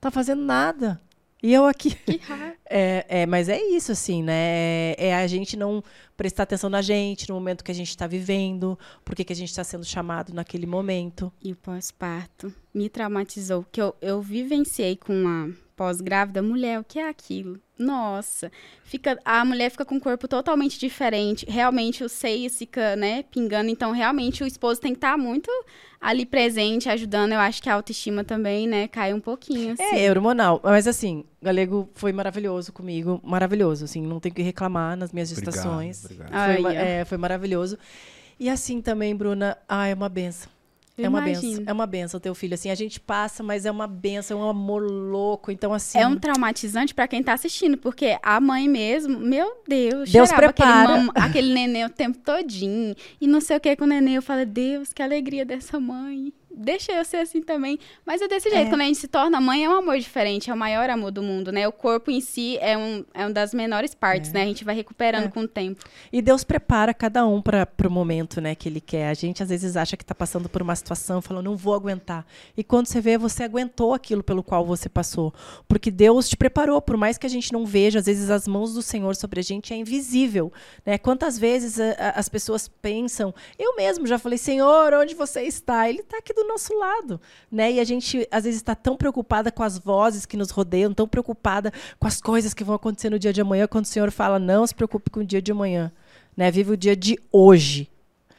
tá 0.00 0.10
fazendo 0.10 0.42
nada. 0.42 1.00
E 1.40 1.54
eu 1.54 1.66
aqui. 1.66 1.94
Que 1.94 2.16
raro. 2.26 2.52
É, 2.68 3.06
é, 3.08 3.26
mas 3.26 3.48
é 3.48 3.62
isso, 3.62 3.92
assim, 3.92 4.24
né? 4.24 4.94
É 4.98 5.14
a 5.14 5.24
gente 5.28 5.56
não 5.56 5.84
prestar 6.16 6.42
atenção 6.42 6.68
na 6.68 6.82
gente, 6.82 7.28
no 7.28 7.36
momento 7.36 7.62
que 7.62 7.70
a 7.70 7.74
gente 7.74 7.90
está 7.90 8.08
vivendo, 8.08 8.76
por 9.04 9.14
que 9.14 9.32
a 9.32 9.36
gente 9.36 9.50
está 9.50 9.62
sendo 9.62 9.84
chamado 9.84 10.34
naquele 10.34 10.66
momento. 10.66 11.32
E 11.40 11.52
o 11.52 11.56
pós-parto 11.56 12.52
me 12.74 12.88
traumatizou, 12.88 13.62
porque 13.62 13.80
eu, 13.80 13.94
eu 14.02 14.20
vivenciei 14.20 14.96
com 14.96 15.12
uma 15.14 15.54
pós-grávida, 15.76 16.42
mulher, 16.42 16.80
o 16.80 16.84
que 16.84 16.98
é 16.98 17.08
aquilo? 17.08 17.60
Nossa, 17.78 18.50
fica 18.82 19.18
a 19.24 19.44
mulher 19.44 19.70
fica 19.70 19.84
com 19.84 19.94
um 19.94 20.00
corpo 20.00 20.26
totalmente 20.26 20.78
diferente. 20.78 21.46
Realmente 21.48 22.02
o 22.02 22.08
seio 22.08 22.50
fica, 22.50 22.96
né, 22.96 23.22
pingando. 23.30 23.70
Então, 23.70 23.92
realmente 23.92 24.42
o 24.42 24.46
esposo 24.46 24.80
tem 24.80 24.92
que 24.92 24.98
estar 24.98 25.12
tá 25.12 25.18
muito 25.18 25.48
ali 26.00 26.26
presente, 26.26 26.88
ajudando. 26.88 27.32
Eu 27.32 27.38
acho 27.38 27.62
que 27.62 27.70
a 27.70 27.74
autoestima 27.74 28.24
também, 28.24 28.66
né, 28.66 28.88
cai 28.88 29.14
um 29.14 29.20
pouquinho. 29.20 29.74
Assim. 29.74 29.96
É, 29.96 30.10
hormonal. 30.10 30.60
Mas 30.64 30.88
assim, 30.88 31.24
o 31.40 31.44
Galego 31.44 31.88
foi 31.94 32.12
maravilhoso 32.12 32.72
comigo, 32.72 33.20
maravilhoso. 33.22 33.84
Assim, 33.84 34.02
não 34.02 34.18
tenho 34.18 34.34
que 34.34 34.42
reclamar 34.42 34.96
nas 34.96 35.12
minhas 35.12 35.28
gestações. 35.28 36.04
Obrigado, 36.04 36.50
obrigado. 36.50 36.62
Foi, 36.62 36.74
é, 36.74 37.04
foi 37.04 37.18
maravilhoso. 37.18 37.78
E 38.40 38.48
assim 38.48 38.80
também, 38.80 39.14
Bruna, 39.14 39.56
ah, 39.68 39.86
é 39.86 39.94
uma 39.94 40.08
benção 40.08 40.57
é 40.98 41.08
uma 41.08 41.20
benção. 41.20 41.64
É 41.66 41.72
uma 41.72 41.86
benção 41.86 42.20
teu 42.20 42.34
filho. 42.34 42.54
Assim, 42.54 42.70
a 42.70 42.74
gente 42.74 42.98
passa, 42.98 43.42
mas 43.42 43.64
é 43.64 43.70
uma 43.70 43.86
benção, 43.86 44.40
é 44.40 44.44
um 44.44 44.50
amor 44.50 44.82
louco. 44.82 45.50
Então, 45.50 45.72
assim. 45.72 45.98
É 45.98 46.06
um 46.06 46.16
traumatizante 46.16 46.94
para 46.94 47.08
quem 47.08 47.22
tá 47.22 47.32
assistindo, 47.32 47.76
porque 47.76 48.18
a 48.22 48.40
mãe 48.40 48.68
mesmo, 48.68 49.18
meu 49.18 49.62
Deus, 49.66 50.10
Deus 50.10 50.32
prepara. 50.32 50.94
Aquele, 50.94 51.10
aquele 51.14 51.54
neném 51.54 51.84
o 51.84 51.90
tempo 51.90 52.18
todinho. 52.18 52.94
E 53.20 53.26
não 53.26 53.40
sei 53.40 53.56
o 53.56 53.60
que 53.60 53.76
com 53.76 53.84
o 53.84 53.88
neném. 53.88 54.16
Eu 54.16 54.22
falo, 54.22 54.44
Deus, 54.44 54.92
que 54.92 55.02
alegria 55.02 55.44
dessa 55.44 55.78
mãe 55.78 56.32
deixa 56.58 56.92
eu 56.92 57.04
ser 57.04 57.18
assim 57.18 57.40
também. 57.40 57.78
Mas 58.04 58.20
é 58.20 58.28
desse 58.28 58.50
jeito, 58.50 58.66
é. 58.66 58.68
quando 58.68 58.80
a 58.80 58.84
gente 58.84 58.98
se 58.98 59.08
torna 59.08 59.40
mãe, 59.40 59.64
é 59.64 59.68
um 59.68 59.74
amor 59.74 59.98
diferente, 59.98 60.50
é 60.50 60.54
o 60.54 60.56
maior 60.56 60.90
amor 60.90 61.10
do 61.10 61.22
mundo, 61.22 61.52
né? 61.52 61.66
O 61.68 61.72
corpo 61.72 62.10
em 62.10 62.20
si 62.20 62.58
é 62.60 62.76
um, 62.76 63.04
é 63.14 63.24
uma 63.24 63.32
das 63.32 63.54
menores 63.54 63.94
partes, 63.94 64.30
é. 64.30 64.34
né? 64.34 64.42
A 64.42 64.46
gente 64.46 64.64
vai 64.64 64.74
recuperando 64.74 65.26
é. 65.26 65.28
com 65.28 65.40
o 65.40 65.48
tempo. 65.48 65.84
E 66.12 66.20
Deus 66.20 66.44
prepara 66.44 66.92
cada 66.92 67.26
um 67.26 67.40
para 67.40 67.68
o 67.86 67.90
momento, 67.90 68.40
né, 68.40 68.54
que 68.54 68.68
Ele 68.68 68.80
quer. 68.80 69.08
A 69.08 69.14
gente 69.14 69.42
às 69.42 69.48
vezes 69.48 69.76
acha 69.76 69.96
que 69.96 70.02
está 70.02 70.14
passando 70.14 70.48
por 70.48 70.60
uma 70.60 70.74
situação, 70.74 71.22
falando, 71.22 71.44
não 71.44 71.56
vou 71.56 71.74
aguentar. 71.74 72.26
E 72.56 72.64
quando 72.64 72.86
você 72.86 73.00
vê, 73.00 73.16
você 73.16 73.44
aguentou 73.44 73.94
aquilo 73.94 74.22
pelo 74.22 74.42
qual 74.42 74.64
você 74.64 74.88
passou. 74.88 75.32
Porque 75.66 75.90
Deus 75.90 76.28
te 76.28 76.36
preparou, 76.36 76.80
por 76.80 76.96
mais 76.96 77.16
que 77.16 77.26
a 77.26 77.30
gente 77.30 77.52
não 77.52 77.64
veja, 77.64 77.98
às 77.98 78.06
vezes 78.06 78.30
as 78.30 78.48
mãos 78.48 78.74
do 78.74 78.82
Senhor 78.82 79.14
sobre 79.14 79.40
a 79.40 79.42
gente 79.42 79.72
é 79.72 79.76
invisível, 79.76 80.52
né? 80.84 80.98
Quantas 80.98 81.38
vezes 81.38 81.78
a, 81.78 81.92
a, 81.92 82.10
as 82.18 82.28
pessoas 82.28 82.68
pensam, 82.68 83.34
eu 83.58 83.76
mesmo 83.76 84.06
já 84.06 84.18
falei, 84.18 84.38
Senhor, 84.38 84.92
onde 84.94 85.14
você 85.14 85.42
está? 85.42 85.88
Ele 85.88 86.00
está 86.00 86.18
aqui 86.18 86.32
do 86.32 86.47
nosso 86.48 86.76
lado, 86.76 87.20
né? 87.50 87.72
E 87.72 87.80
a 87.80 87.84
gente 87.84 88.26
às 88.30 88.44
vezes 88.44 88.60
está 88.60 88.74
tão 88.74 88.96
preocupada 88.96 89.52
com 89.52 89.62
as 89.62 89.78
vozes 89.78 90.26
que 90.26 90.36
nos 90.36 90.50
rodeiam, 90.50 90.92
tão 90.92 91.06
preocupada 91.06 91.72
com 91.98 92.06
as 92.06 92.20
coisas 92.20 92.54
que 92.54 92.64
vão 92.64 92.74
acontecer 92.74 93.10
no 93.10 93.18
dia 93.18 93.32
de 93.32 93.40
amanhã, 93.40 93.66
quando 93.66 93.84
o 93.84 93.88
Senhor 93.88 94.10
fala 94.10 94.38
não 94.38 94.66
se 94.66 94.74
preocupe 94.74 95.10
com 95.10 95.20
o 95.20 95.24
dia 95.24 95.40
de 95.40 95.52
amanhã, 95.52 95.92
né? 96.36 96.50
Vive 96.50 96.72
o 96.72 96.76
dia 96.76 96.96
de 96.96 97.18
hoje. 97.30 97.88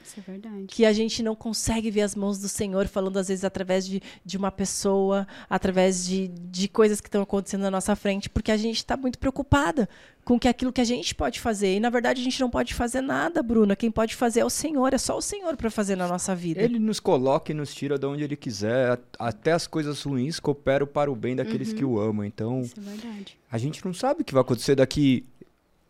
Isso 0.09 0.19
é 0.19 0.23
verdade. 0.23 0.65
Que 0.67 0.85
a 0.85 0.91
gente 0.91 1.21
não 1.21 1.35
consegue 1.35 1.91
ver 1.91 2.01
as 2.01 2.15
mãos 2.15 2.39
do 2.39 2.49
Senhor 2.49 2.87
falando, 2.87 3.17
às 3.17 3.27
vezes, 3.27 3.43
através 3.43 3.85
de, 3.85 4.01
de 4.25 4.37
uma 4.37 4.51
pessoa, 4.51 5.27
através 5.47 6.03
de, 6.03 6.27
de 6.27 6.67
coisas 6.67 6.99
que 6.99 7.07
estão 7.07 7.21
acontecendo 7.21 7.61
na 7.61 7.69
nossa 7.69 7.95
frente, 7.95 8.27
porque 8.27 8.51
a 8.51 8.57
gente 8.57 8.77
está 8.77 8.97
muito 8.97 9.19
preocupada 9.19 9.87
com 10.25 10.39
que 10.39 10.47
aquilo 10.47 10.73
que 10.73 10.81
a 10.81 10.85
gente 10.85 11.13
pode 11.13 11.39
fazer. 11.39 11.75
E, 11.75 11.79
na 11.79 11.91
verdade, 11.91 12.21
a 12.21 12.23
gente 12.23 12.39
não 12.41 12.49
pode 12.49 12.73
fazer 12.73 13.01
nada, 13.01 13.43
Bruna. 13.43 13.75
Quem 13.75 13.91
pode 13.91 14.15
fazer 14.15 14.39
é 14.39 14.45
o 14.45 14.49
Senhor, 14.49 14.93
é 14.93 14.97
só 14.97 15.15
o 15.15 15.21
Senhor 15.21 15.55
para 15.55 15.69
fazer 15.69 15.95
na 15.95 16.07
nossa 16.07 16.35
vida. 16.35 16.59
Ele 16.59 16.79
nos 16.79 16.99
coloca 16.99 17.51
e 17.51 17.55
nos 17.55 17.73
tira 17.73 17.97
de 17.97 18.07
onde 18.07 18.23
ele 18.23 18.35
quiser. 18.35 18.99
Até 19.19 19.51
as 19.51 19.67
coisas 19.67 20.01
ruins 20.01 20.39
cooperam 20.39 20.87
para 20.87 21.11
o 21.11 21.15
bem 21.15 21.35
daqueles 21.35 21.69
uhum. 21.69 21.75
que 21.75 21.85
o 21.85 21.99
amam. 21.99 22.25
Então, 22.25 22.61
Isso 22.61 22.73
é 22.79 22.81
verdade. 22.81 23.37
a 23.51 23.57
gente 23.59 23.85
não 23.85 23.93
sabe 23.93 24.21
o 24.21 24.25
que 24.25 24.33
vai 24.33 24.41
acontecer 24.41 24.75
daqui 24.75 25.23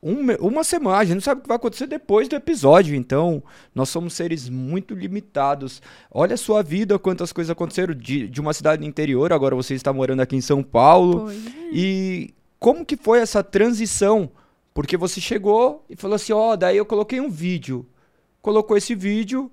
um, 0.02 0.32
uma 0.40 0.64
semana, 0.64 0.98
a 0.98 1.04
gente 1.04 1.16
não 1.16 1.22
sabe 1.22 1.40
o 1.40 1.42
que 1.42 1.48
vai 1.48 1.58
acontecer 1.58 1.86
depois 1.86 2.30
do 2.30 2.36
episódio, 2.36 2.96
então 2.96 3.44
nós 3.76 3.90
somos 3.90 4.14
seres 4.14 4.48
muito 4.48 4.94
limitados. 4.94 5.82
Olha 6.10 6.36
a 6.36 6.38
sua 6.38 6.64
vida, 6.64 6.98
quantas 6.98 7.34
coisas 7.34 7.52
aconteceram 7.52 7.94
de, 7.94 8.30
de 8.30 8.40
uma 8.40 8.54
cidade 8.54 8.86
interior, 8.86 9.34
agora 9.34 9.56
você 9.56 9.74
está 9.74 9.92
morando 9.92 10.22
aqui 10.22 10.38
em 10.38 10.42
São 10.42 10.64
Paulo. 10.64 11.30
É. 11.30 11.36
E 11.74 12.34
como 12.60 12.86
que 12.86 12.96
foi 12.96 13.20
essa 13.20 13.44
transição? 13.44 14.32
Porque 14.74 14.96
você 14.96 15.20
chegou 15.20 15.84
e 15.90 15.96
falou 15.98 16.16
assim, 16.16 16.32
ó, 16.32 16.54
oh, 16.54 16.58
daí 16.58 16.78
eu 16.78 16.86
coloquei 16.86 17.20
um 17.20 17.30
vídeo. 17.30 17.86
Colocou 18.42 18.78
esse 18.78 18.96
vídeo 18.96 19.52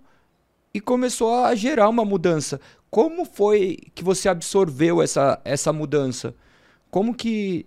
e 0.73 0.81
começou 0.81 1.35
a 1.35 1.55
gerar 1.57 1.89
uma 1.89 2.05
mudança. 2.05 2.61
Como 2.89 3.25
foi 3.25 3.79
que 3.95 4.05
você 4.05 4.29
absorveu 4.29 5.03
essa, 5.03 5.41
essa 5.45 5.73
mudança? 5.73 6.35
Como 6.89 7.13
que 7.13 7.67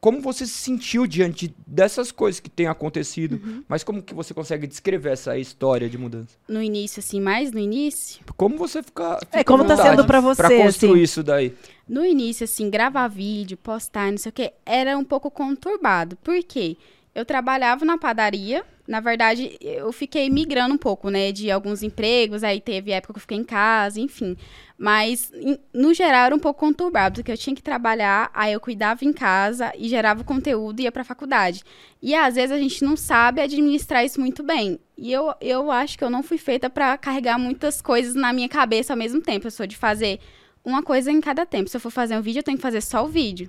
como 0.00 0.20
você 0.20 0.46
se 0.46 0.54
sentiu 0.54 1.06
diante 1.06 1.54
dessas 1.66 2.10
coisas 2.10 2.40
que 2.40 2.48
têm 2.48 2.66
acontecido, 2.66 3.34
uhum. 3.34 3.62
mas 3.68 3.84
como 3.84 4.02
que 4.02 4.14
você 4.14 4.32
consegue 4.32 4.66
descrever 4.66 5.12
essa 5.12 5.36
história 5.36 5.90
de 5.90 5.98
mudança? 5.98 6.38
No 6.48 6.62
início, 6.62 7.00
assim, 7.00 7.20
mais 7.20 7.52
no 7.52 7.58
início? 7.58 8.24
Como 8.34 8.56
você 8.56 8.82
fica... 8.82 9.18
fica 9.18 9.40
é, 9.40 9.44
como 9.44 9.64
tá 9.66 9.76
sendo 9.76 10.06
para 10.06 10.20
você, 10.20 10.42
Pra 10.42 10.56
construir 10.56 10.92
assim. 10.92 11.02
isso 11.02 11.22
daí. 11.22 11.54
No 11.86 12.06
início, 12.06 12.44
assim, 12.44 12.70
gravar 12.70 13.08
vídeo, 13.08 13.58
postar, 13.58 14.10
não 14.10 14.18
sei 14.18 14.30
o 14.30 14.32
que, 14.32 14.52
era 14.64 14.96
um 14.96 15.04
pouco 15.04 15.30
conturbado. 15.30 16.16
Por 16.16 16.42
quê? 16.44 16.78
Eu 17.14 17.24
trabalhava 17.24 17.84
na 17.84 17.98
padaria, 17.98 18.64
na 18.90 18.98
verdade, 18.98 19.56
eu 19.60 19.92
fiquei 19.92 20.28
migrando 20.28 20.74
um 20.74 20.76
pouco, 20.76 21.10
né, 21.10 21.30
de 21.30 21.48
alguns 21.48 21.80
empregos, 21.80 22.42
aí 22.42 22.60
teve 22.60 22.90
época 22.90 23.12
que 23.12 23.18
eu 23.18 23.20
fiquei 23.20 23.38
em 23.38 23.44
casa, 23.44 24.00
enfim. 24.00 24.36
Mas, 24.76 25.30
no 25.72 25.94
geral, 25.94 26.26
era 26.26 26.34
um 26.34 26.40
pouco 26.40 26.58
conturbado, 26.58 27.20
porque 27.20 27.30
eu 27.30 27.38
tinha 27.38 27.54
que 27.54 27.62
trabalhar, 27.62 28.32
aí 28.34 28.52
eu 28.52 28.58
cuidava 28.58 29.04
em 29.04 29.12
casa 29.12 29.72
e 29.78 29.88
gerava 29.88 30.24
conteúdo 30.24 30.80
e 30.80 30.82
ia 30.82 30.90
pra 30.90 31.04
faculdade. 31.04 31.62
E 32.02 32.16
às 32.16 32.34
vezes 32.34 32.50
a 32.50 32.58
gente 32.58 32.82
não 32.82 32.96
sabe 32.96 33.40
administrar 33.40 34.04
isso 34.04 34.20
muito 34.20 34.42
bem. 34.42 34.80
E 34.98 35.12
eu, 35.12 35.32
eu 35.40 35.70
acho 35.70 35.96
que 35.96 36.02
eu 36.02 36.10
não 36.10 36.24
fui 36.24 36.36
feita 36.36 36.68
para 36.68 36.98
carregar 36.98 37.38
muitas 37.38 37.80
coisas 37.80 38.16
na 38.16 38.32
minha 38.32 38.48
cabeça 38.48 38.92
ao 38.92 38.96
mesmo 38.96 39.20
tempo. 39.20 39.46
Eu 39.46 39.52
sou 39.52 39.68
de 39.68 39.76
fazer 39.76 40.18
uma 40.64 40.82
coisa 40.82 41.12
em 41.12 41.20
cada 41.20 41.46
tempo. 41.46 41.70
Se 41.70 41.76
eu 41.76 41.80
for 41.80 41.90
fazer 41.92 42.16
um 42.16 42.22
vídeo, 42.22 42.40
eu 42.40 42.44
tenho 42.44 42.56
que 42.56 42.62
fazer 42.62 42.80
só 42.80 43.04
o 43.04 43.08
vídeo. 43.08 43.48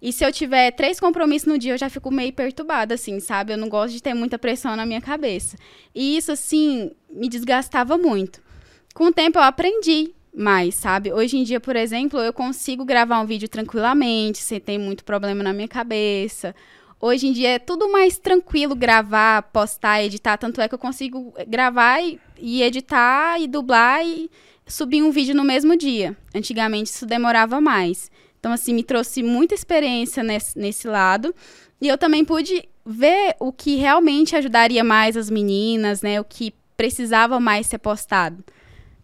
E 0.00 0.12
se 0.12 0.24
eu 0.24 0.32
tiver 0.32 0.70
três 0.72 1.00
compromissos 1.00 1.48
no 1.48 1.58
dia, 1.58 1.72
eu 1.72 1.78
já 1.78 1.90
fico 1.90 2.10
meio 2.10 2.32
perturbada, 2.32 2.94
assim, 2.94 3.18
sabe? 3.18 3.52
Eu 3.52 3.58
não 3.58 3.68
gosto 3.68 3.94
de 3.94 4.02
ter 4.02 4.14
muita 4.14 4.38
pressão 4.38 4.76
na 4.76 4.86
minha 4.86 5.00
cabeça. 5.00 5.56
E 5.94 6.16
isso, 6.16 6.30
assim, 6.30 6.92
me 7.10 7.28
desgastava 7.28 7.98
muito. 7.98 8.40
Com 8.94 9.04
o 9.04 9.12
tempo, 9.12 9.38
eu 9.38 9.42
aprendi 9.42 10.14
mais, 10.34 10.76
sabe? 10.76 11.12
Hoje 11.12 11.36
em 11.36 11.42
dia, 11.42 11.58
por 11.58 11.74
exemplo, 11.74 12.20
eu 12.20 12.32
consigo 12.32 12.84
gravar 12.84 13.20
um 13.20 13.26
vídeo 13.26 13.48
tranquilamente, 13.48 14.38
sem 14.38 14.60
ter 14.60 14.78
muito 14.78 15.04
problema 15.04 15.42
na 15.42 15.52
minha 15.52 15.68
cabeça. 15.68 16.54
Hoje 17.00 17.28
em 17.28 17.32
dia 17.32 17.50
é 17.50 17.58
tudo 17.58 17.90
mais 17.90 18.18
tranquilo 18.18 18.74
gravar, 18.74 19.42
postar, 19.42 20.02
editar. 20.02 20.36
Tanto 20.36 20.60
é 20.60 20.68
que 20.68 20.74
eu 20.74 20.78
consigo 20.78 21.32
gravar 21.46 22.00
e, 22.00 22.20
e 22.38 22.62
editar 22.62 23.40
e 23.40 23.46
dublar 23.46 24.04
e 24.04 24.30
subir 24.66 25.02
um 25.02 25.10
vídeo 25.10 25.34
no 25.34 25.44
mesmo 25.44 25.76
dia. 25.76 26.16
Antigamente 26.34 26.90
isso 26.90 27.06
demorava 27.06 27.60
mais. 27.60 28.10
Então, 28.38 28.52
assim, 28.52 28.72
me 28.72 28.82
trouxe 28.82 29.22
muita 29.22 29.54
experiência 29.54 30.22
nesse, 30.22 30.58
nesse 30.58 30.88
lado. 30.88 31.34
E 31.80 31.88
eu 31.88 31.98
também 31.98 32.24
pude 32.24 32.68
ver 32.84 33.36
o 33.38 33.52
que 33.52 33.76
realmente 33.76 34.34
ajudaria 34.34 34.82
mais 34.82 35.16
as 35.16 35.28
meninas, 35.28 36.02
né? 36.02 36.20
O 36.20 36.24
que 36.24 36.54
precisava 36.76 37.38
mais 37.40 37.66
ser 37.66 37.78
postado. 37.78 38.42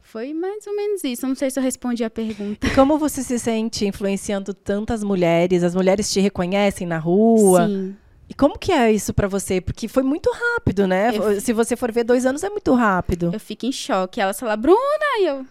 Foi 0.01 0.33
mais 0.33 0.65
ou 0.67 0.77
menos 0.77 1.03
isso. 1.03 1.27
não 1.27 1.35
sei 1.35 1.51
se 1.51 1.59
eu 1.59 1.63
respondi 1.63 2.05
a 2.05 2.11
pergunta. 2.11 2.65
E 2.65 2.71
como 2.71 2.97
você 2.97 3.21
se 3.23 3.37
sente 3.37 3.85
influenciando 3.85 4.55
tantas 4.55 5.03
mulheres? 5.03 5.65
As 5.65 5.75
mulheres 5.75 6.13
te 6.13 6.21
reconhecem 6.21 6.87
na 6.87 6.99
rua? 6.99 7.67
Sim. 7.67 7.97
E 8.29 8.35
como 8.35 8.57
que 8.59 8.73
é 8.73 8.93
isso 8.93 9.13
para 9.13 9.27
você? 9.27 9.61
Porque 9.61 9.89
foi 9.89 10.03
muito 10.03 10.31
rápido, 10.31 10.87
né? 10.87 11.11
Eu 11.15 11.41
se 11.41 11.53
você 11.53 11.77
for 11.77 11.91
ver, 11.91 12.05
dois 12.05 12.25
anos 12.25 12.45
é 12.45 12.49
muito 12.49 12.73
rápido. 12.75 13.31
Eu 13.33 13.41
fico 13.41 13.67
em 13.67 13.73
choque. 13.73 14.21
Ela 14.21 14.33
fala, 14.33 14.57
Bruna, 14.57 14.79
e 15.21 15.27
eu... 15.27 15.45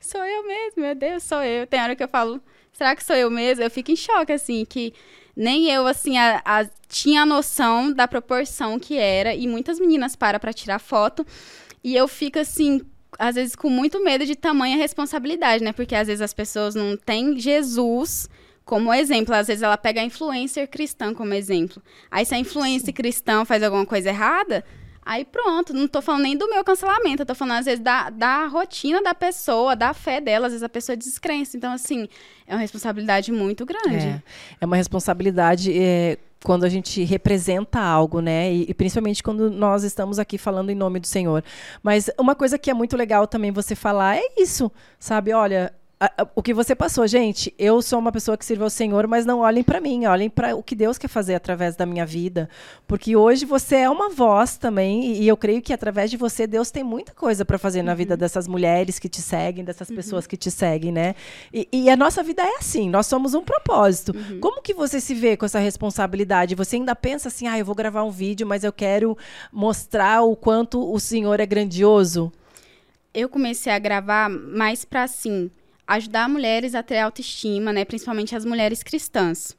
Sou 0.00 0.22
eu 0.22 0.46
mesmo, 0.46 0.82
meu 0.82 0.94
Deus, 0.94 1.22
sou 1.22 1.42
eu. 1.42 1.66
Tem 1.66 1.80
hora 1.80 1.96
que 1.96 2.02
eu 2.04 2.08
falo, 2.08 2.40
será 2.74 2.94
que 2.94 3.02
sou 3.02 3.16
eu 3.16 3.30
mesmo? 3.30 3.64
Eu 3.64 3.70
fico 3.70 3.90
em 3.90 3.96
choque, 3.96 4.32
assim, 4.32 4.64
que 4.64 4.92
nem 5.34 5.70
eu, 5.70 5.86
assim, 5.86 6.18
a, 6.18 6.42
a, 6.44 6.66
tinha 6.88 7.22
a 7.22 7.26
noção 7.26 7.92
da 7.92 8.06
proporção 8.06 8.78
que 8.78 8.98
era. 8.98 9.34
E 9.34 9.46
muitas 9.46 9.80
meninas 9.80 10.14
param 10.14 10.38
para 10.38 10.52
tirar 10.52 10.78
foto. 10.78 11.26
E 11.82 11.96
eu 11.96 12.06
fico, 12.06 12.38
assim, 12.38 12.82
às 13.18 13.36
vezes 13.36 13.56
com 13.56 13.70
muito 13.70 14.02
medo 14.02 14.26
de 14.26 14.34
tamanha 14.34 14.76
responsabilidade, 14.76 15.62
né? 15.62 15.72
Porque 15.72 15.94
às 15.94 16.08
vezes 16.08 16.20
as 16.20 16.34
pessoas 16.34 16.74
não 16.74 16.96
têm 16.96 17.38
Jesus 17.38 18.28
como 18.64 18.92
exemplo. 18.92 19.34
Às 19.34 19.46
vezes 19.46 19.62
ela 19.62 19.76
pega 19.76 20.00
a 20.00 20.04
influencer 20.04 20.68
cristã 20.68 21.14
como 21.14 21.34
exemplo. 21.34 21.82
Aí 22.10 22.24
se 22.24 22.34
a 22.34 22.38
influencer 22.38 22.92
cristã 22.92 23.44
faz 23.44 23.62
alguma 23.62 23.86
coisa 23.86 24.08
errada, 24.08 24.64
aí 25.04 25.24
pronto, 25.24 25.72
não 25.72 25.86
tô 25.86 26.00
falando 26.00 26.22
nem 26.22 26.36
do 26.36 26.48
meu 26.48 26.64
cancelamento, 26.64 27.22
eu 27.22 27.26
tô 27.26 27.34
falando 27.34 27.58
às 27.58 27.66
vezes 27.66 27.80
da, 27.80 28.10
da 28.10 28.46
rotina 28.46 29.02
da 29.02 29.14
pessoa, 29.14 29.76
da 29.76 29.92
fé 29.92 30.20
dela, 30.20 30.46
às 30.46 30.52
vezes 30.52 30.62
a 30.62 30.68
pessoa 30.68 30.96
descrença. 30.96 31.56
Então, 31.56 31.72
assim, 31.72 32.08
é 32.46 32.54
uma 32.54 32.60
responsabilidade 32.60 33.30
muito 33.32 33.66
grande. 33.66 34.06
É, 34.06 34.22
é 34.60 34.66
uma 34.66 34.76
responsabilidade. 34.76 35.76
É 35.76 36.18
quando 36.44 36.64
a 36.64 36.68
gente 36.68 37.02
representa 37.04 37.80
algo, 37.80 38.20
né? 38.20 38.52
E, 38.52 38.66
e, 38.68 38.74
principalmente 38.74 39.22
quando 39.22 39.50
nós 39.50 39.82
estamos 39.82 40.18
aqui 40.18 40.36
falando 40.36 40.68
em 40.68 40.74
nome 40.74 41.00
do 41.00 41.06
Senhor. 41.06 41.42
Mas 41.82 42.10
uma 42.18 42.34
coisa 42.34 42.58
que 42.58 42.70
é 42.70 42.74
muito 42.74 42.98
legal 42.98 43.26
também 43.26 43.50
você 43.50 43.74
falar 43.74 44.18
é 44.18 44.22
isso, 44.36 44.70
sabe? 44.98 45.32
Olha, 45.32 45.72
o 46.34 46.42
que 46.42 46.52
você 46.52 46.74
passou, 46.74 47.06
gente, 47.06 47.54
eu 47.58 47.80
sou 47.80 47.98
uma 47.98 48.10
pessoa 48.10 48.36
que 48.36 48.44
sirva 48.44 48.64
ao 48.64 48.70
Senhor, 48.70 49.06
mas 49.06 49.24
não 49.24 49.40
olhem 49.40 49.62
para 49.62 49.80
mim, 49.80 50.06
olhem 50.06 50.28
para 50.28 50.54
o 50.56 50.62
que 50.62 50.74
Deus 50.74 50.98
quer 50.98 51.08
fazer 51.08 51.34
através 51.34 51.76
da 51.76 51.86
minha 51.86 52.04
vida, 52.04 52.48
porque 52.86 53.14
hoje 53.16 53.44
você 53.44 53.76
é 53.76 53.90
uma 53.90 54.10
voz 54.10 54.56
também, 54.56 55.14
e 55.14 55.26
eu 55.26 55.36
creio 55.36 55.62
que 55.62 55.72
através 55.72 56.10
de 56.10 56.16
você 56.16 56.46
Deus 56.46 56.70
tem 56.70 56.82
muita 56.82 57.12
coisa 57.12 57.44
para 57.44 57.58
fazer 57.58 57.80
uhum. 57.80 57.86
na 57.86 57.94
vida 57.94 58.16
dessas 58.16 58.48
mulheres 58.48 58.98
que 58.98 59.08
te 59.08 59.22
seguem, 59.22 59.64
dessas 59.64 59.88
uhum. 59.88 59.96
pessoas 59.96 60.26
que 60.26 60.36
te 60.36 60.50
seguem, 60.50 60.90
né? 60.90 61.14
E, 61.52 61.68
e, 61.72 61.90
a 61.90 61.96
nossa 61.96 62.22
vida 62.22 62.42
é 62.42 62.56
assim, 62.58 62.90
nós 62.90 63.06
somos 63.06 63.34
um 63.34 63.42
propósito. 63.42 64.14
Uhum. 64.14 64.40
Como 64.40 64.62
que 64.62 64.74
você 64.74 65.00
se 65.00 65.14
vê 65.14 65.36
com 65.36 65.46
essa 65.46 65.58
responsabilidade? 65.58 66.54
Você 66.54 66.76
ainda 66.76 66.96
pensa 66.96 67.28
assim, 67.28 67.46
ah, 67.46 67.58
eu 67.58 67.64
vou 67.64 67.74
gravar 67.74 68.02
um 68.02 68.10
vídeo, 68.10 68.46
mas 68.46 68.64
eu 68.64 68.72
quero 68.72 69.16
mostrar 69.52 70.22
o 70.22 70.34
quanto 70.34 70.92
o 70.92 70.98
Senhor 70.98 71.38
é 71.38 71.46
grandioso? 71.46 72.32
Eu 73.12 73.28
comecei 73.28 73.72
a 73.72 73.78
gravar 73.78 74.28
mais 74.28 74.84
para 74.84 75.04
assim 75.04 75.50
ajudar 75.86 76.28
mulheres 76.28 76.74
a 76.74 76.82
ter 76.82 76.98
autoestima, 76.98 77.72
né? 77.72 77.84
Principalmente 77.84 78.34
as 78.34 78.44
mulheres 78.44 78.82
cristãs. 78.82 79.56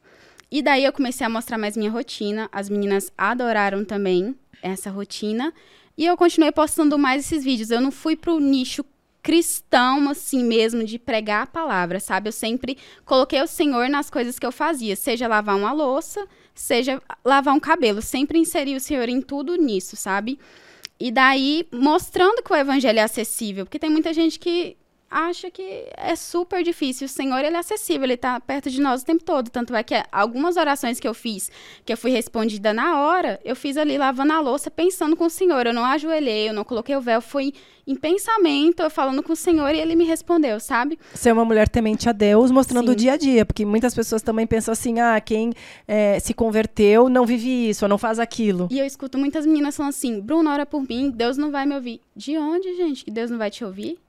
E 0.50 0.62
daí 0.62 0.84
eu 0.84 0.92
comecei 0.92 1.26
a 1.26 1.30
mostrar 1.30 1.58
mais 1.58 1.76
minha 1.76 1.90
rotina. 1.90 2.48
As 2.52 2.68
meninas 2.68 3.12
adoraram 3.16 3.84
também 3.84 4.34
essa 4.62 4.90
rotina. 4.90 5.52
E 5.96 6.04
eu 6.04 6.16
continuei 6.16 6.52
postando 6.52 6.98
mais 6.98 7.24
esses 7.24 7.44
vídeos. 7.44 7.70
Eu 7.70 7.80
não 7.80 7.90
fui 7.90 8.16
pro 8.16 8.38
nicho 8.38 8.84
cristão, 9.22 10.08
assim 10.08 10.44
mesmo, 10.44 10.84
de 10.84 11.00
pregar 11.00 11.42
a 11.42 11.46
palavra, 11.46 11.98
sabe? 11.98 12.28
Eu 12.28 12.32
sempre 12.32 12.78
coloquei 13.04 13.42
o 13.42 13.46
Senhor 13.48 13.88
nas 13.88 14.08
coisas 14.08 14.38
que 14.38 14.46
eu 14.46 14.52
fazia, 14.52 14.94
seja 14.94 15.26
lavar 15.26 15.56
uma 15.56 15.72
louça, 15.72 16.24
seja 16.54 17.02
lavar 17.24 17.52
um 17.52 17.58
cabelo. 17.58 18.00
Sempre 18.00 18.38
inseri 18.38 18.76
o 18.76 18.80
Senhor 18.80 19.08
em 19.08 19.20
tudo 19.20 19.56
nisso, 19.56 19.96
sabe? 19.96 20.38
E 21.00 21.10
daí, 21.10 21.66
mostrando 21.72 22.42
que 22.42 22.52
o 22.52 22.56
evangelho 22.56 23.00
é 23.00 23.02
acessível, 23.02 23.66
porque 23.66 23.80
tem 23.80 23.90
muita 23.90 24.12
gente 24.12 24.38
que 24.38 24.76
acha 25.10 25.50
que 25.50 25.86
é 25.96 26.14
super 26.16 26.62
difícil. 26.62 27.06
O 27.06 27.08
Senhor, 27.08 27.38
ele 27.38 27.56
é 27.56 27.58
acessível, 27.58 28.04
ele 28.04 28.14
está 28.14 28.38
perto 28.40 28.70
de 28.70 28.80
nós 28.80 29.02
o 29.02 29.04
tempo 29.04 29.24
todo. 29.24 29.50
Tanto 29.50 29.74
é 29.74 29.82
que 29.82 29.94
algumas 30.10 30.56
orações 30.56 31.00
que 31.00 31.06
eu 31.06 31.14
fiz, 31.14 31.50
que 31.84 31.92
eu 31.92 31.96
fui 31.96 32.10
respondida 32.10 32.72
na 32.72 33.00
hora, 33.00 33.40
eu 33.44 33.56
fiz 33.56 33.76
ali 33.76 33.96
lavando 33.96 34.32
a 34.32 34.40
louça, 34.40 34.70
pensando 34.70 35.16
com 35.16 35.26
o 35.26 35.30
Senhor. 35.30 35.66
Eu 35.66 35.72
não 35.72 35.84
ajoelhei, 35.84 36.48
eu 36.48 36.52
não 36.52 36.64
coloquei 36.64 36.96
o 36.96 37.00
véu, 37.00 37.20
fui 37.20 37.52
em 37.86 37.94
pensamento, 37.94 38.80
eu 38.80 38.90
falando 38.90 39.22
com 39.22 39.32
o 39.32 39.36
Senhor 39.36 39.72
e 39.72 39.78
ele 39.78 39.94
me 39.94 40.04
respondeu, 40.04 40.58
sabe? 40.58 40.98
Ser 41.14 41.32
uma 41.32 41.44
mulher 41.44 41.68
temente 41.68 42.08
a 42.08 42.12
Deus, 42.12 42.50
mostrando 42.50 42.88
Sim. 42.88 42.92
o 42.92 42.96
dia 42.96 43.12
a 43.12 43.16
dia, 43.16 43.46
porque 43.46 43.64
muitas 43.64 43.94
pessoas 43.94 44.22
também 44.22 44.44
pensam 44.46 44.72
assim, 44.72 44.98
ah, 44.98 45.20
quem 45.20 45.52
é, 45.86 46.18
se 46.18 46.34
converteu 46.34 47.08
não 47.08 47.24
vive 47.24 47.70
isso, 47.70 47.84
ou 47.84 47.88
não 47.88 47.96
faz 47.96 48.18
aquilo. 48.18 48.66
E 48.72 48.78
eu 48.80 48.84
escuto 48.84 49.16
muitas 49.16 49.46
meninas 49.46 49.76
falando 49.76 49.90
assim, 49.90 50.20
Bruno, 50.20 50.50
ora 50.50 50.66
por 50.66 50.82
mim, 50.82 51.10
Deus 51.10 51.36
não 51.36 51.52
vai 51.52 51.64
me 51.64 51.76
ouvir. 51.76 52.00
De 52.16 52.36
onde, 52.36 52.74
gente, 52.76 53.04
que 53.04 53.10
Deus 53.10 53.30
não 53.30 53.38
vai 53.38 53.50
te 53.50 53.64
ouvir? 53.64 54.00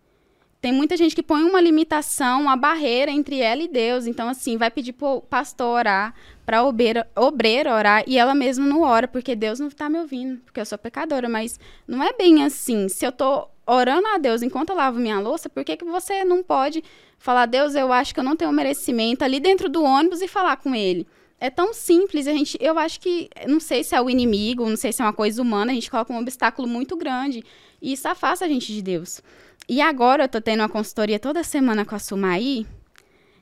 Tem 0.60 0.72
muita 0.72 0.97
gente 0.97 1.16
que 1.16 1.22
põe 1.22 1.43
uma 1.43 1.62
limitação, 1.62 2.41
uma 2.41 2.55
barreira 2.55 3.12
entre 3.12 3.39
ela 3.39 3.62
e 3.62 3.68
Deus. 3.68 4.08
Então, 4.08 4.28
assim, 4.28 4.58
vai 4.58 4.72
pedir 4.72 4.93
pro 4.93 5.22
pastor 5.22 5.80
orar, 5.80 6.16
pra 6.45 6.64
obreiro, 6.64 7.03
obreiro 7.16 7.70
orar, 7.70 8.03
e 8.08 8.18
ela 8.18 8.34
mesma 8.34 8.66
não 8.66 8.82
ora, 8.82 9.08
porque 9.08 9.36
Deus 9.36 9.60
não 9.60 9.70
tá 9.70 9.88
me 9.88 9.99
ouvindo, 9.99 10.39
porque 10.41 10.60
eu 10.60 10.66
sou 10.66 10.78
pecadora. 10.78 11.30
Mas 11.30 11.60
não 11.88 12.01
é 12.01 12.12
bem 12.14 12.43
assim. 12.43 12.89
Se 12.89 13.05
eu 13.05 13.12
tô 13.12 13.47
orando 13.68 14.08
a 14.08 14.18
Deus 14.18 14.41
enquanto 14.41 14.70
eu 14.70 14.76
lavo 14.76 14.99
minha 14.99 15.20
louça, 15.20 15.49
por 15.49 15.64
que, 15.64 15.78
que 15.78 15.86
você 15.86 16.24
não 16.24 16.41
pode 16.41 16.84
falar, 17.20 17.45
Deus, 17.45 17.76
eu 17.76 17.91
acho 17.91 18.14
que 18.14 18.20
eu 18.20 18.24
não 18.24 18.36
tenho 18.36 18.51
merecimento 18.51 19.24
ali 19.24 19.39
dentro 19.39 19.70
do 19.70 19.84
ônibus 19.84 20.22
e 20.22 20.28
falar 20.28 20.58
com 20.58 20.74
ele? 20.74 21.05
É 21.39 21.51
tão 21.51 21.72
simples, 21.72 22.26
a 22.26 22.32
gente, 22.32 22.58
eu 22.60 22.80
acho 22.80 22.99
que, 22.99 23.30
não 23.47 23.60
sei 23.60 23.84
se 23.84 23.93
é 23.93 24.01
o 24.01 24.10
inimigo, 24.10 24.68
não 24.68 24.76
sei 24.76 24.91
se 24.91 25.03
é 25.03 25.05
uma 25.05 25.14
coisa 25.14 25.39
humana, 25.39 25.72
a 25.72 25.76
gente 25.76 25.91
coloca 25.91 26.12
um 26.12 26.18
obstáculo 26.18 26.68
muito 26.68 26.97
grande, 26.97 27.43
e 27.80 27.93
isso 27.93 28.08
afasta 28.08 28.45
a 28.45 28.47
gente 28.47 28.74
de 28.74 28.82
Deus. 28.82 29.22
E 29.68 29.82
agora 29.82 30.24
eu 30.24 30.30
tô 30.30 30.39
tendo 30.39 30.61
uma 30.61 30.70
consultoria 30.70 31.20
toda 31.20 31.43
semana 31.43 31.84
com 31.84 31.95
a 31.95 31.99
Sumaí, 31.99 32.65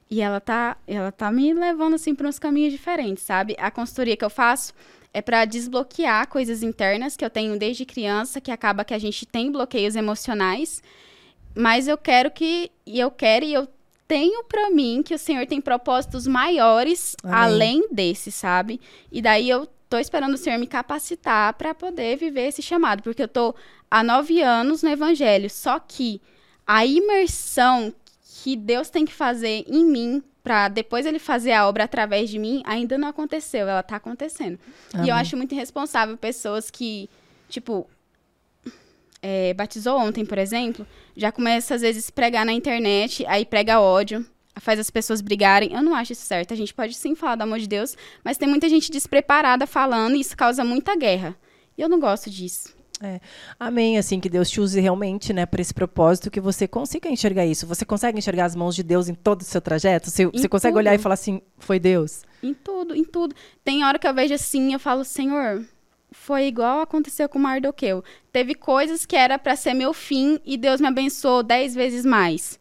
e 0.10 0.22
ela 0.22 0.40
tá, 0.40 0.78
ela 0.88 1.12
tá 1.12 1.32
me 1.32 1.54
levando 1.54 1.96
assim 1.96 2.14
para 2.14 2.28
uns 2.28 2.40
caminhos 2.40 2.72
diferentes, 2.72 3.24
sabe? 3.24 3.56
A 3.60 3.72
consultoria 3.72 4.16
que 4.16 4.26
eu 4.26 4.30
faço 4.30 4.74
é 5.14 5.22
para 5.22 5.46
desbloquear 5.46 6.28
coisas 6.28 6.62
internas 6.62 7.16
que 7.16 7.26
eu 7.26 7.30
tenho 7.30 7.58
desde 7.58 7.86
criança, 7.86 8.42
que 8.42 8.52
acaba 8.52 8.86
que 8.86 8.94
a 8.94 9.00
gente 9.00 9.26
tem 9.26 9.52
bloqueios 9.52 9.96
emocionais, 9.96 10.84
mas 11.56 11.88
eu 11.88 11.98
quero 11.98 12.30
que 12.30 12.70
e 12.86 13.00
eu 13.00 13.10
quero 13.10 13.46
e 13.46 13.54
eu 13.54 13.68
tenho 14.08 14.44
para 14.44 14.70
mim 14.70 15.02
que 15.04 15.16
o 15.16 15.18
Senhor 15.18 15.48
tem 15.48 15.60
propósitos 15.60 16.28
maiores 16.28 17.16
Amém. 17.24 17.36
além 17.36 17.88
desse, 17.92 18.32
sabe? 18.32 18.80
E 19.12 19.22
daí 19.22 19.50
eu 19.50 19.68
tô 19.90 19.98
esperando 19.98 20.34
o 20.34 20.38
Senhor 20.38 20.58
me 20.58 20.68
capacitar 20.68 21.54
para 21.54 21.74
poder 21.74 22.18
viver 22.18 22.48
esse 22.48 22.62
chamado, 22.62 23.04
porque 23.04 23.24
eu 23.24 23.28
tô 23.28 23.56
há 23.90 24.04
nove 24.04 24.42
anos 24.42 24.84
no 24.84 24.90
Evangelho. 24.90 25.50
Só 25.50 25.80
que 25.80 26.22
a 26.66 26.86
imersão 26.86 27.94
que 28.44 28.56
Deus 28.56 28.90
tem 28.90 29.06
que 29.06 29.14
fazer 29.14 29.66
em 29.68 29.86
mim 29.86 30.24
para 30.44 30.68
depois 30.68 31.08
ele 31.08 31.18
fazer 31.18 31.54
a 31.54 31.68
obra 31.68 31.86
através 31.86 32.30
de 32.30 32.38
mim 32.38 32.62
ainda 32.66 33.00
não 33.00 33.08
aconteceu, 33.08 33.68
ela 33.68 33.82
tá 33.82 33.96
acontecendo. 33.96 34.60
Amém. 34.94 35.08
E 35.08 35.10
eu 35.10 35.16
acho 35.16 35.36
muito 35.36 35.56
irresponsável 35.56 36.16
pessoas 36.16 36.70
que, 36.70 37.10
tipo, 37.50 37.90
é, 39.24 39.56
batizou 39.56 39.98
ontem, 39.98 40.24
por 40.24 40.38
exemplo, 40.38 40.86
já 41.18 41.32
começa 41.32 41.74
às 41.74 41.82
vezes 41.82 42.10
a 42.10 42.12
pregar 42.12 42.46
na 42.46 42.54
internet, 42.54 43.26
aí 43.26 43.44
prega 43.44 43.80
ódio, 43.80 44.24
faz 44.60 44.80
as 44.80 44.90
pessoas 44.90 45.22
brigarem. 45.22 45.74
Eu 45.74 45.84
não 45.84 45.96
acho 45.96 46.14
isso 46.14 46.26
certo. 46.26 46.54
A 46.54 46.58
gente 46.58 46.74
pode 46.74 46.94
sim 46.94 47.16
falar 47.16 47.36
do 47.36 47.44
amor 47.44 47.60
de 47.60 47.68
Deus, 47.68 47.96
mas 48.24 48.38
tem 48.38 48.48
muita 48.48 48.70
gente 48.70 48.92
despreparada 48.92 49.68
falando 49.68 50.16
e 50.16 50.22
isso 50.22 50.36
causa 50.36 50.64
muita 50.64 50.96
guerra. 50.96 51.36
E 51.78 51.82
eu 51.82 51.90
não 51.90 52.00
gosto 52.00 52.30
disso. 52.30 52.74
É. 53.02 53.20
Amém, 53.60 53.98
assim, 53.98 54.20
que 54.20 54.30
Deus 54.30 54.50
te 54.50 54.62
use 54.62 54.80
realmente, 54.80 55.34
né, 55.34 55.46
para 55.46 55.62
esse 55.62 55.74
propósito, 55.74 56.32
que 56.32 56.40
você 56.40 56.68
consiga 56.68 57.10
enxergar 57.10 57.46
isso. 57.46 57.68
Você 57.68 57.84
consegue 57.84 58.18
enxergar 58.18 58.46
as 58.46 58.56
mãos 58.56 58.76
de 58.76 58.84
Deus 58.84 59.10
em 59.10 59.14
todo 59.14 59.42
o 59.42 59.44
seu 59.44 59.60
trajeto? 59.60 60.10
Você, 60.10 60.26
você 60.28 60.48
consegue 60.48 60.78
olhar 60.78 60.96
e 60.96 60.98
falar 60.98 61.16
assim, 61.16 61.42
foi 61.58 61.78
Deus? 61.78 62.24
Em 62.42 62.54
tudo, 62.54 62.96
em 62.96 63.04
tudo. 63.04 63.36
Tem 63.64 63.84
hora 63.84 64.00
que 64.00 64.08
eu 64.08 64.14
vejo 64.14 64.34
assim, 64.34 64.72
eu 64.72 64.80
falo, 64.80 65.04
Senhor, 65.04 65.66
foi 66.12 66.46
igual 66.46 66.80
aconteceu 66.80 67.28
com 67.28 67.38
Mardoqueu. 67.38 68.04
Teve 68.32 68.56
coisas 68.56 69.06
que 69.06 69.16
era 69.16 69.38
para 69.38 69.56
ser 69.56 69.74
meu 69.74 69.94
fim 69.94 70.40
e 70.46 70.56
Deus 70.56 70.80
me 70.80 70.88
abençoou 70.88 71.44
dez 71.44 71.76
vezes 71.76 72.06
mais. 72.06 72.58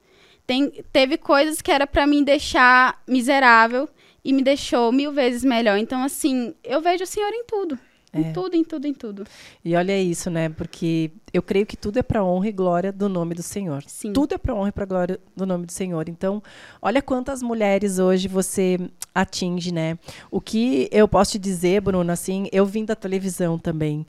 Tem, 0.46 0.70
teve 0.92 1.16
coisas 1.16 1.62
que 1.62 1.72
era 1.72 1.86
para 1.86 2.06
me 2.06 2.22
deixar 2.22 3.02
miserável 3.06 3.88
e 4.24 4.32
me 4.32 4.42
deixou 4.42 4.90
mil 4.92 5.12
vezes 5.12 5.44
melhor. 5.44 5.78
Então, 5.78 6.02
assim, 6.02 6.54
eu 6.62 6.80
vejo 6.80 7.04
o 7.04 7.06
Senhor 7.06 7.30
em 7.32 7.44
tudo. 7.44 7.78
É. 8.14 8.20
Em 8.20 8.32
tudo, 8.32 8.54
em 8.54 8.62
tudo, 8.62 8.86
em 8.86 8.94
tudo. 8.94 9.24
E 9.64 9.74
olha 9.74 10.00
isso, 10.00 10.30
né? 10.30 10.48
Porque 10.48 11.10
eu 11.32 11.42
creio 11.42 11.66
que 11.66 11.76
tudo 11.76 11.98
é 11.98 12.02
para 12.02 12.24
honra 12.24 12.48
e 12.48 12.52
glória 12.52 12.92
do 12.92 13.08
nome 13.08 13.34
do 13.34 13.42
Senhor. 13.42 13.82
Sim. 13.86 14.12
Tudo 14.12 14.34
é 14.34 14.38
para 14.38 14.54
honra 14.54 14.68
e 14.68 14.72
para 14.72 14.86
glória 14.86 15.20
do 15.36 15.44
nome 15.44 15.66
do 15.66 15.72
Senhor. 15.72 16.08
Então, 16.08 16.42
olha 16.80 17.02
quantas 17.02 17.42
mulheres 17.42 17.98
hoje 17.98 18.28
você 18.28 18.78
atinge, 19.12 19.72
né? 19.72 19.98
O 20.30 20.40
que 20.40 20.88
eu 20.92 21.08
posso 21.08 21.32
te 21.32 21.38
dizer, 21.40 21.80
Bruno, 21.80 22.10
assim, 22.12 22.48
eu 22.52 22.64
vim 22.64 22.84
da 22.84 22.94
televisão 22.94 23.58
também. 23.58 24.06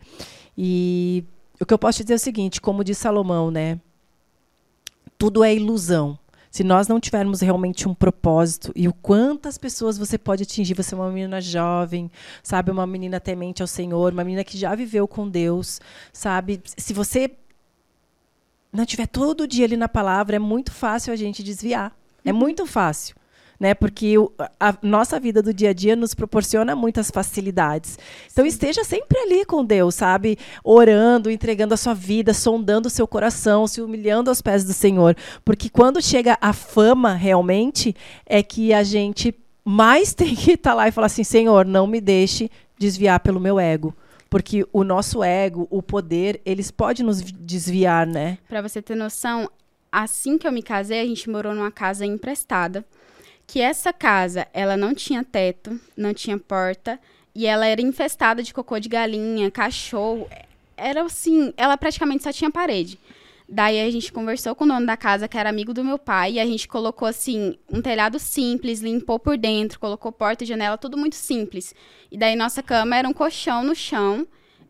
E 0.55 1.23
o 1.59 1.65
que 1.65 1.73
eu 1.73 1.79
posso 1.79 1.97
te 1.97 2.03
dizer 2.03 2.13
é 2.13 2.17
o 2.17 2.19
seguinte, 2.19 2.61
como 2.61 2.83
diz 2.83 2.97
Salomão, 2.99 3.49
né? 3.49 3.79
Tudo 5.17 5.43
é 5.43 5.55
ilusão 5.55 6.19
se 6.55 6.63
nós 6.63 6.87
não 6.87 7.01
tivermos 7.01 7.41
realmente 7.41 7.85
um 7.85 7.93
propósito 7.93 8.71
e 8.77 8.87
o 8.87 8.93
quantas 8.93 9.57
pessoas 9.57 9.97
você 9.97 10.17
pode 10.17 10.43
atingir, 10.43 10.73
você 10.73 10.95
é 10.95 10.97
uma 10.97 11.11
menina 11.11 11.41
jovem, 11.41 12.09
sabe, 12.41 12.71
uma 12.71 12.87
menina 12.87 13.19
temente 13.19 13.61
ao 13.61 13.67
Senhor, 13.67 14.13
uma 14.13 14.23
menina 14.23 14.41
que 14.41 14.57
já 14.57 14.73
viveu 14.73 15.05
com 15.05 15.27
Deus, 15.27 15.81
sabe? 16.13 16.61
Se 16.77 16.93
você 16.93 17.29
não 18.71 18.85
tiver 18.85 19.05
todo 19.05 19.45
dia 19.45 19.65
ali 19.65 19.75
na 19.75 19.89
palavra, 19.89 20.37
é 20.37 20.39
muito 20.39 20.71
fácil 20.71 21.11
a 21.11 21.17
gente 21.17 21.43
desviar. 21.43 21.93
É 22.23 22.31
uhum. 22.31 22.39
muito 22.39 22.65
fácil 22.65 23.17
né? 23.59 23.73
Porque 23.73 24.17
o, 24.17 24.31
a 24.59 24.75
nossa 24.81 25.19
vida 25.19 25.41
do 25.41 25.53
dia 25.53 25.69
a 25.69 25.73
dia 25.73 25.95
nos 25.95 26.13
proporciona 26.13 26.75
muitas 26.75 27.09
facilidades. 27.09 27.97
Então 28.31 28.45
esteja 28.45 28.83
sempre 28.83 29.17
ali 29.19 29.45
com 29.45 29.63
Deus, 29.63 29.95
sabe? 29.95 30.37
Orando, 30.63 31.29
entregando 31.29 31.73
a 31.73 31.77
sua 31.77 31.93
vida, 31.93 32.33
sondando 32.33 32.87
o 32.87 32.91
seu 32.91 33.07
coração, 33.07 33.67
se 33.67 33.81
humilhando 33.81 34.29
aos 34.29 34.41
pés 34.41 34.63
do 34.63 34.73
Senhor, 34.73 35.15
porque 35.43 35.69
quando 35.69 36.01
chega 36.01 36.37
a 36.41 36.53
fama 36.53 37.13
realmente 37.13 37.95
é 38.25 38.43
que 38.43 38.73
a 38.73 38.83
gente 38.83 39.33
mais 39.63 40.13
tem 40.15 40.35
que 40.35 40.51
estar 40.51 40.71
tá 40.71 40.75
lá 40.75 40.87
e 40.87 40.91
falar 40.91 41.07
assim, 41.07 41.23
Senhor, 41.23 41.65
não 41.65 41.87
me 41.87 42.01
deixe 42.01 42.49
desviar 42.77 43.19
pelo 43.19 43.39
meu 43.39 43.59
ego 43.59 43.95
porque 44.27 44.67
o 44.73 44.83
nosso 44.83 45.23
ego, 45.23 45.65
o 45.69 45.81
poder, 45.81 46.41
eles 46.43 46.69
podem 46.69 47.05
nos 47.05 47.21
desviar, 47.21 48.05
né? 48.05 48.37
Para 48.49 48.61
você 48.61 48.81
ter 48.81 48.93
noção, 48.93 49.49
assim 49.89 50.37
que 50.37 50.45
eu 50.45 50.51
me 50.51 50.61
casei, 50.61 50.99
a 50.99 51.05
gente 51.05 51.29
morou 51.29 51.55
numa 51.55 51.71
casa 51.71 52.05
emprestada 52.05 52.83
que 53.47 53.61
essa 53.61 53.93
casa, 53.93 54.47
ela 54.53 54.75
não 54.75 54.93
tinha 54.93 55.23
teto, 55.23 55.79
não 55.95 56.13
tinha 56.13 56.37
porta, 56.37 56.99
e 57.33 57.45
ela 57.45 57.65
era 57.65 57.81
infestada 57.81 58.41
de 58.41 58.53
cocô 58.53 58.79
de 58.79 58.89
galinha, 58.89 59.51
cachorro. 59.51 60.27
Era 60.77 61.03
assim, 61.03 61.53
ela 61.57 61.77
praticamente 61.77 62.23
só 62.23 62.31
tinha 62.31 62.49
parede. 62.49 62.99
Daí 63.47 63.79
a 63.79 63.91
gente 63.91 64.11
conversou 64.11 64.55
com 64.55 64.63
o 64.63 64.67
dono 64.67 64.85
da 64.85 64.97
casa, 64.97 65.27
que 65.27 65.37
era 65.37 65.49
amigo 65.49 65.73
do 65.73 65.83
meu 65.83 65.99
pai, 65.99 66.33
e 66.33 66.39
a 66.39 66.45
gente 66.45 66.67
colocou 66.67 67.07
assim, 67.07 67.57
um 67.71 67.81
telhado 67.81 68.17
simples, 68.17 68.81
limpou 68.81 69.19
por 69.19 69.37
dentro, 69.37 69.79
colocou 69.79 70.11
porta 70.11 70.43
e 70.43 70.47
janela, 70.47 70.77
tudo 70.77 70.97
muito 70.97 71.15
simples. 71.15 71.75
E 72.11 72.17
daí 72.17 72.35
nossa 72.35 72.63
cama 72.63 72.95
era 72.95 73.07
um 73.07 73.13
colchão 73.13 73.63
no 73.63 73.75
chão, 73.75 74.25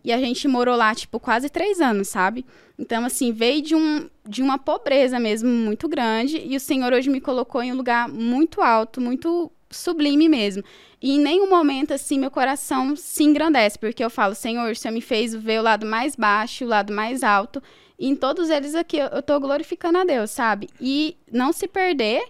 e 0.05 0.13
a 0.13 0.19
gente 0.19 0.47
morou 0.47 0.75
lá, 0.75 0.93
tipo, 0.93 1.19
quase 1.19 1.49
três 1.49 1.81
anos, 1.81 2.09
sabe? 2.09 2.45
Então, 2.77 3.03
assim, 3.03 3.31
veio 3.31 3.59
de, 3.59 3.73
um, 3.73 4.07
de 4.23 4.43
uma 4.43 4.59
pobreza 4.59 5.19
mesmo 5.19 5.49
muito 5.49 5.89
grande. 5.89 6.37
E 6.45 6.55
o 6.55 6.59
Senhor 6.59 6.93
hoje 6.93 7.09
me 7.09 7.19
colocou 7.19 7.63
em 7.63 7.73
um 7.73 7.75
lugar 7.75 8.07
muito 8.07 8.61
alto, 8.61 9.01
muito 9.01 9.51
sublime 9.71 10.29
mesmo. 10.29 10.63
E 11.01 11.15
em 11.15 11.19
nenhum 11.19 11.49
momento, 11.49 11.91
assim, 11.91 12.19
meu 12.19 12.29
coração 12.29 12.95
se 12.95 13.23
engrandece, 13.23 13.79
porque 13.79 14.03
eu 14.03 14.09
falo, 14.11 14.35
Senhor, 14.35 14.69
o 14.69 14.75
Senhor 14.75 14.93
me 14.93 15.01
fez 15.01 15.33
ver 15.33 15.59
o 15.59 15.63
lado 15.63 15.87
mais 15.87 16.15
baixo, 16.15 16.65
o 16.65 16.67
lado 16.67 16.93
mais 16.93 17.23
alto. 17.23 17.59
E 17.97 18.07
em 18.07 18.15
todos 18.15 18.51
eles 18.51 18.75
aqui 18.75 18.97
eu, 18.97 19.07
eu 19.07 19.23
tô 19.23 19.39
glorificando 19.39 19.97
a 19.97 20.05
Deus, 20.05 20.29
sabe? 20.29 20.69
E 20.79 21.17
não 21.31 21.51
se 21.51 21.67
perder 21.67 22.21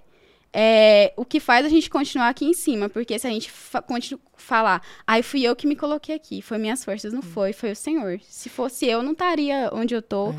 é, 0.58 1.12
o 1.18 1.26
que 1.26 1.42
faz 1.42 1.66
a 1.66 1.70
gente 1.70 1.90
continuar 1.90 2.30
aqui 2.30 2.46
em 2.46 2.54
cima, 2.54 2.88
porque 2.88 3.20
se 3.20 3.28
a 3.28 3.30
gente 3.30 3.52
fa 3.52 3.84
falar, 4.38 4.82
aí 5.06 5.22
fui 5.22 5.44
eu 5.44 5.54
que 5.54 5.68
me 5.68 5.76
coloquei 5.76 6.16
aqui, 6.16 6.42
foi 6.42 6.58
minhas 6.58 6.86
forças, 6.86 7.12
não 7.12 7.22
foi, 7.22 7.52
foi 7.52 7.72
o 7.72 7.76
Senhor. 7.76 8.22
Se 8.22 8.48
fosse 8.48 8.86
eu, 8.86 9.04
não 9.04 9.12
estaria 9.12 9.70
onde 9.74 9.94
eu 9.94 10.02
tô. 10.02 10.30
É. 10.30 10.36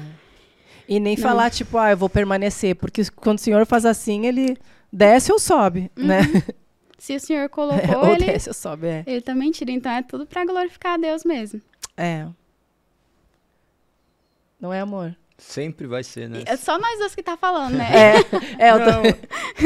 E 0.88 0.98
nem 0.98 1.16
não. 1.16 1.22
falar, 1.22 1.50
tipo, 1.50 1.76
ah, 1.76 1.90
eu 1.90 1.98
vou 1.98 2.08
permanecer, 2.08 2.74
porque 2.76 3.02
quando 3.14 3.36
o 3.36 3.40
Senhor 3.42 3.66
faz 3.66 3.84
assim, 3.84 4.24
ele 4.24 4.56
desce 4.90 5.30
ou 5.30 5.38
sobe, 5.38 5.90
uhum. 5.94 6.06
né? 6.06 6.20
Se 6.96 7.14
o 7.14 7.20
Senhor 7.20 7.46
colocou, 7.50 7.78
é, 7.78 7.98
ou 7.98 8.14
ele, 8.14 8.24
desce 8.24 8.48
ou 8.48 8.54
sobe, 8.54 8.86
é. 8.86 9.04
ele 9.06 9.20
também 9.20 9.50
tira. 9.50 9.70
Então 9.70 9.92
é 9.92 10.02
tudo 10.02 10.24
para 10.24 10.46
glorificar 10.46 10.94
a 10.94 10.96
Deus 10.96 11.24
mesmo. 11.24 11.60
É. 11.94 12.26
Não 14.58 14.72
é 14.72 14.80
amor? 14.80 15.14
Sempre 15.38 15.86
vai 15.86 16.02
ser, 16.02 16.30
né? 16.30 16.42
É 16.46 16.56
só 16.56 16.78
nós 16.78 16.98
dois 16.98 17.14
que 17.14 17.22
tá 17.22 17.36
falando, 17.36 17.74
né? 17.74 17.90
É, 17.94 18.14
é, 18.68 18.78
Não, 18.78 19.02
tô... 19.02 19.08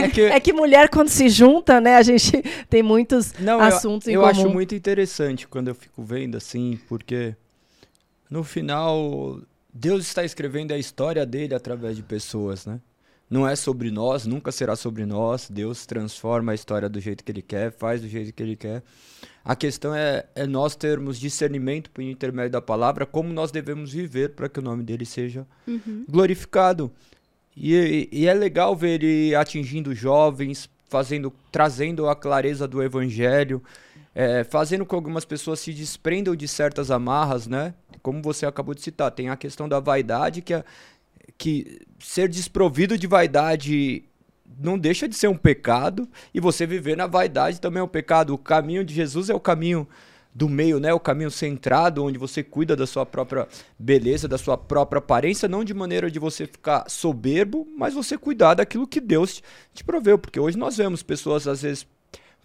é, 0.03 0.09
que... 0.09 0.21
é, 0.23 0.41
que... 0.41 0.53
mulher, 0.53 0.89
quando 0.89 1.09
se 1.09 1.29
junta, 1.29 1.81
né, 1.81 1.97
a 1.97 2.03
gente 2.03 2.33
tem 2.69 2.83
muitos 2.83 3.33
Não, 3.35 3.61
assuntos 3.61 4.09
eu, 4.09 4.13
em 4.13 4.15
eu 4.15 4.21
comum. 4.21 4.33
Eu 4.35 4.47
acho 4.47 4.51
muito 4.53 4.75
interessante 4.75 5.47
quando 5.47 5.69
eu 5.69 5.75
fico 5.75 6.03
vendo 6.03 6.37
assim, 6.37 6.79
porque 6.89 7.37
no 8.29 8.43
final, 8.43 9.41
Deus 9.73 10.07
está 10.07 10.25
escrevendo 10.25 10.73
a 10.73 10.79
história 10.79 11.25
dele 11.25 11.55
através 11.55 11.97
de 11.97 12.03
pessoas, 12.03 12.67
né? 12.67 12.81
Não 13.31 13.49
é 13.49 13.55
sobre 13.55 13.93
nós, 13.93 14.27
nunca 14.27 14.51
será 14.51 14.75
sobre 14.75 15.07
nós. 15.07 15.49
Deus 15.49 15.87
transforma 15.87 16.51
a 16.51 16.55
história 16.55 16.89
do 16.89 16.99
jeito 16.99 17.23
que 17.23 17.31
ele 17.31 17.43
quer, 17.43 17.71
faz 17.71 18.01
do 18.01 18.09
jeito 18.09 18.33
que 18.33 18.43
ele 18.43 18.57
quer. 18.57 18.83
A 19.45 19.55
questão 19.55 19.95
é, 19.95 20.27
é 20.35 20.47
nós 20.47 20.75
termos 20.75 21.19
discernimento 21.19 21.91
por 21.91 22.03
intermédio 22.03 22.51
da 22.51 22.61
palavra, 22.61 23.07
como 23.07 23.33
nós 23.33 23.53
devemos 23.53 23.93
viver 23.93 24.31
para 24.31 24.49
que 24.49 24.59
o 24.59 24.63
nome 24.63 24.83
dele 24.83 25.07
seja 25.07 25.47
uhum. 25.67 26.05
glorificado. 26.09 26.91
E, 27.57 28.09
e, 28.11 28.27
é 28.27 28.35
legal 28.35 28.75
ver 28.75 29.03
ele 29.03 29.35
atingindo 29.35 29.95
jovens, 29.95 30.69
fazendo, 30.89 31.33
trazendo 31.53 32.09
a 32.09 32.17
clareza 32.17 32.67
do 32.67 32.83
evangelho, 32.83 33.63
é, 34.15 34.45
fazendo 34.45 34.85
com 34.85 34.91
que 34.91 34.95
algumas 34.97 35.25
pessoas 35.25 35.61
se 35.61 35.73
desprendam 35.73 36.35
de 36.35 36.49
certas 36.49 36.91
amarras, 36.91 37.47
né? 37.47 37.75
Como 38.03 38.23
você 38.23 38.45
acabou 38.45 38.75
de 38.75 38.83
citar, 38.83 39.11
tem 39.11 39.29
a 39.29 39.37
questão 39.37 39.69
da 39.69 39.79
vaidade 39.79 40.43
que, 40.43 40.55
é, 40.55 40.65
que 41.37 41.81
ser 41.99 42.29
desprovido 42.29 42.97
de 42.97 43.07
vaidade 43.07 44.05
não 44.59 44.79
deixa 44.79 45.09
de 45.09 45.15
ser 45.15 45.29
um 45.29 45.37
pecado 45.37 46.09
e 46.35 46.41
você 46.41 46.67
viver 46.67 46.97
na 46.97 47.07
vaidade 47.07 47.61
também 47.61 47.81
é 47.81 47.85
um 47.85 47.89
pecado. 47.89 48.35
O 48.35 48.39
caminho 48.39 48.85
de 48.85 48.93
Jesus 48.95 49.31
é 49.31 49.35
o 49.35 49.41
caminho 49.41 49.89
do 50.35 50.49
meio, 50.49 50.79
né? 50.79 50.93
O 50.93 51.01
caminho 51.01 51.31
centrado, 51.31 52.05
onde 52.05 52.19
você 52.19 52.43
cuida 52.43 52.77
da 52.77 52.87
sua 52.87 53.05
própria 53.05 53.49
beleza, 53.79 54.29
da 54.29 54.39
sua 54.39 54.57
própria 54.57 54.99
aparência, 54.99 55.49
não 55.49 55.65
de 55.65 55.75
maneira 55.75 56.11
de 56.11 56.19
você 56.19 56.47
ficar 56.47 56.89
soberbo, 56.89 57.67
mas 57.77 57.95
você 57.95 58.17
cuidar 58.17 58.55
daquilo 58.55 58.87
que 58.87 59.01
Deus 59.01 59.43
te 59.75 59.83
proveu. 59.83 60.19
Porque 60.19 60.39
hoje 60.39 60.57
nós 60.57 60.77
vemos 60.77 61.03
pessoas, 61.03 61.49
às 61.49 61.63
vezes, 61.63 61.87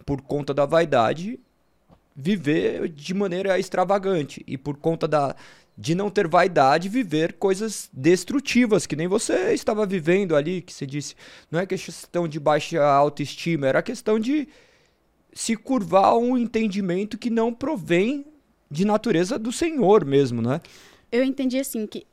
por 0.04 0.20
conta 0.20 0.52
da 0.52 0.66
vaidade, 0.66 1.38
viver 2.14 2.88
de 2.88 3.14
maneira 3.14 3.58
extravagante. 3.58 4.42
E 4.46 4.58
por 4.58 4.76
conta 4.76 5.06
da, 5.06 5.36
de 5.76 5.94
não 5.94 6.08
ter 6.08 6.26
vaidade, 6.26 6.88
viver 6.88 7.34
coisas 7.34 7.90
destrutivas, 7.92 8.86
que 8.86 8.96
nem 8.96 9.06
você 9.06 9.52
estava 9.52 9.84
vivendo 9.84 10.34
ali, 10.34 10.62
que 10.62 10.72
você 10.72 10.86
disse. 10.86 11.14
Não 11.50 11.60
é 11.60 11.66
questão 11.66 12.26
de 12.26 12.40
baixa 12.40 12.82
autoestima, 12.82 13.66
era 13.66 13.82
questão 13.82 14.18
de 14.18 14.48
se 15.34 15.54
curvar 15.54 16.06
a 16.06 16.16
um 16.16 16.38
entendimento 16.38 17.18
que 17.18 17.28
não 17.28 17.52
provém 17.52 18.24
de 18.70 18.84
natureza 18.84 19.38
do 19.38 19.52
Senhor 19.52 20.04
mesmo, 20.04 20.40
né? 20.40 20.62
Eu 21.12 21.22
entendi 21.22 21.58
assim 21.58 21.86
que 21.86 22.06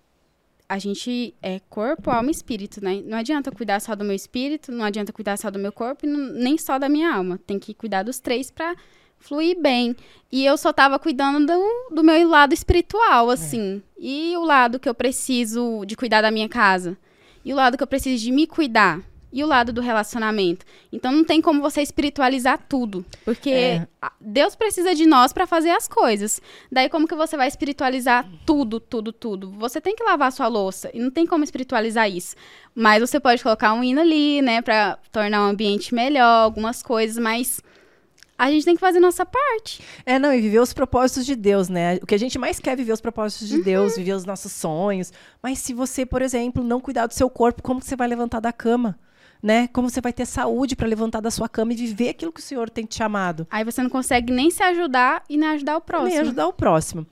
a 0.67 0.77
gente 0.77 1.33
é 1.41 1.59
corpo, 1.69 2.09
alma 2.09 2.29
e 2.29 2.31
espírito, 2.31 2.83
né? 2.83 3.01
Não 3.05 3.17
adianta 3.17 3.51
cuidar 3.51 3.79
só 3.79 3.95
do 3.95 4.03
meu 4.03 4.15
espírito, 4.15 4.71
não 4.71 4.83
adianta 4.83 5.13
cuidar 5.13 5.37
só 5.37 5.49
do 5.49 5.57
meu 5.57 5.71
corpo, 5.71 6.05
nem 6.05 6.57
só 6.57 6.77
da 6.77 6.89
minha 6.89 7.13
alma. 7.13 7.39
Tem 7.45 7.57
que 7.57 7.73
cuidar 7.73 8.03
dos 8.03 8.19
três 8.19 8.51
para 8.51 8.75
fluir 9.23 9.59
bem. 9.59 9.95
E 10.31 10.45
eu 10.45 10.57
só 10.57 10.73
tava 10.73 10.99
cuidando 10.99 11.45
do, 11.45 11.95
do 11.95 12.03
meu 12.03 12.27
lado 12.27 12.53
espiritual, 12.53 13.31
é. 13.31 13.33
assim. 13.33 13.81
É. 13.97 14.01
E 14.01 14.37
o 14.37 14.43
lado 14.43 14.79
que 14.79 14.89
eu 14.89 14.93
preciso 14.93 15.83
de 15.85 15.95
cuidar 15.95 16.21
da 16.21 16.31
minha 16.31 16.49
casa. 16.49 16.97
E 17.43 17.53
o 17.53 17.55
lado 17.55 17.77
que 17.77 17.83
eu 17.83 17.87
preciso 17.87 18.23
de 18.23 18.31
me 18.31 18.45
cuidar 18.45 19.01
e 19.33 19.43
o 19.43 19.47
lado 19.47 19.73
do 19.73 19.81
relacionamento. 19.81 20.63
Então 20.91 21.11
não 21.11 21.23
tem 21.23 21.41
como 21.41 21.59
você 21.59 21.81
espiritualizar 21.81 22.59
tudo, 22.69 23.03
porque 23.25 23.49
é. 23.49 23.87
Deus 24.21 24.55
precisa 24.55 24.93
de 24.93 25.07
nós 25.07 25.33
para 25.33 25.47
fazer 25.47 25.71
as 25.71 25.87
coisas. 25.87 26.39
Daí 26.71 26.87
como 26.87 27.07
que 27.07 27.15
você 27.15 27.35
vai 27.35 27.47
espiritualizar 27.47 28.29
tudo, 28.45 28.79
tudo, 28.79 29.11
tudo? 29.11 29.49
Você 29.57 29.81
tem 29.81 29.95
que 29.95 30.03
lavar 30.03 30.31
sua 30.31 30.47
louça 30.47 30.91
e 30.93 30.99
não 30.99 31.09
tem 31.09 31.25
como 31.25 31.43
espiritualizar 31.43 32.07
isso. 32.09 32.35
Mas 32.75 33.01
você 33.01 33.19
pode 33.19 33.41
colocar 33.41 33.73
um 33.73 33.83
hino 33.83 34.01
ali, 34.01 34.39
né, 34.41 34.61
para 34.61 34.99
tornar 35.11 35.41
o 35.41 35.49
ambiente 35.49 35.95
melhor, 35.95 36.43
algumas 36.43 36.83
coisas, 36.83 37.17
mas 37.17 37.59
a 38.47 38.51
gente 38.51 38.65
tem 38.65 38.75
que 38.75 38.81
fazer 38.81 38.99
nossa 38.99 39.25
parte. 39.25 39.81
É, 40.05 40.19
não, 40.19 40.33
e 40.33 40.41
viver 40.41 40.59
os 40.59 40.73
propósitos 40.73 41.25
de 41.25 41.35
Deus, 41.35 41.69
né? 41.69 41.95
O 42.01 42.05
que 42.05 42.15
a 42.15 42.19
gente 42.19 42.37
mais 42.37 42.59
quer 42.59 42.71
é 42.71 42.75
viver 42.75 42.93
os 42.93 43.01
propósitos 43.01 43.47
de 43.47 43.57
uhum. 43.57 43.63
Deus, 43.63 43.95
viver 43.95 44.13
os 44.13 44.25
nossos 44.25 44.51
sonhos. 44.51 45.11
Mas 45.41 45.59
se 45.59 45.73
você, 45.73 46.05
por 46.05 46.21
exemplo, 46.21 46.63
não 46.63 46.79
cuidar 46.79 47.07
do 47.07 47.13
seu 47.13 47.29
corpo, 47.29 47.63
como 47.63 47.81
você 47.81 47.95
vai 47.95 48.07
levantar 48.07 48.39
da 48.39 48.51
cama? 48.51 48.97
né? 49.43 49.67
Como 49.67 49.89
você 49.89 49.99
vai 49.99 50.13
ter 50.13 50.25
saúde 50.25 50.73
para 50.73 50.87
levantar 50.87 51.19
da 51.19 51.29
sua 51.29 51.49
cama 51.49 51.73
e 51.73 51.75
viver 51.75 52.07
aquilo 52.07 52.31
que 52.31 52.39
o 52.39 52.43
Senhor 52.43 52.69
tem 52.69 52.85
te 52.85 52.95
chamado. 52.95 53.45
Aí 53.51 53.65
você 53.65 53.83
não 53.83 53.89
consegue 53.89 54.31
nem 54.31 54.49
se 54.49 54.63
ajudar 54.63 55.21
e 55.29 55.35
nem 55.35 55.49
ajudar 55.49 55.75
o 55.75 55.81
próximo. 55.81 56.09
Nem 56.09 56.19
ajudar 56.19 56.47
o 56.47 56.53
próximo. 56.53 57.05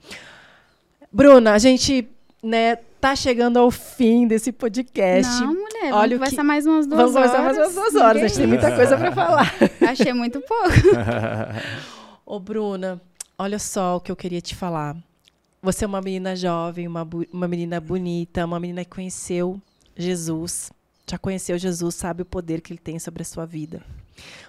Bruna, 1.12 1.52
a 1.52 1.58
gente, 1.58 2.08
né, 2.42 2.76
tá 3.00 3.14
chegando 3.14 3.58
ao 3.58 3.70
fim 3.70 4.26
desse 4.26 4.52
podcast. 4.52 5.40
Não, 5.40 5.54
mulher, 5.54 5.92
Olha 5.92 5.92
vamos 5.92 6.14
conversar 6.14 6.36
que... 6.36 6.42
mais 6.42 6.66
umas 6.66 6.86
duas 6.86 7.00
vamos 7.00 7.16
horas. 7.16 7.30
Vamos 7.30 7.46
conversar 7.46 7.62
mais 7.62 7.76
umas 7.76 7.92
duas 7.92 8.02
horas, 8.02 8.22
a 8.22 8.26
gente 8.28 8.38
tem 8.38 8.46
muita 8.46 8.74
coisa 8.74 8.96
para 8.96 9.12
falar. 9.12 9.54
Achei 9.88 10.12
muito 10.12 10.40
pouco. 10.40 10.72
Ô, 12.26 12.40
Bruna, 12.40 13.00
olha 13.38 13.58
só 13.58 13.96
o 13.96 14.00
que 14.00 14.10
eu 14.10 14.16
queria 14.16 14.40
te 14.40 14.54
falar. 14.54 14.96
Você 15.62 15.84
é 15.84 15.88
uma 15.88 16.00
menina 16.00 16.34
jovem, 16.34 16.88
uma, 16.88 17.08
uma 17.32 17.46
menina 17.46 17.80
bonita, 17.80 18.44
uma 18.44 18.58
menina 18.58 18.84
que 18.84 18.90
conheceu 18.90 19.60
Jesus 19.96 20.70
já 21.12 21.18
conheceu 21.18 21.58
Jesus, 21.58 21.94
sabe 21.94 22.22
o 22.22 22.24
poder 22.24 22.62
que 22.62 22.72
ele 22.72 22.80
tem 22.80 22.98
sobre 22.98 23.20
a 23.20 23.24
sua 23.24 23.44
vida. 23.44 23.82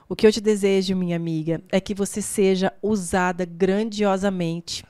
O 0.08 0.16
que 0.16 0.26
eu 0.26 0.32
te 0.32 0.40
desejo, 0.40 0.96
minha 0.96 1.16
amiga, 1.16 1.62
é 1.70 1.82
que 1.82 1.94
você 1.94 2.22
seja 2.22 2.72
usada 2.82 3.44
grandiosamente, 3.44 4.86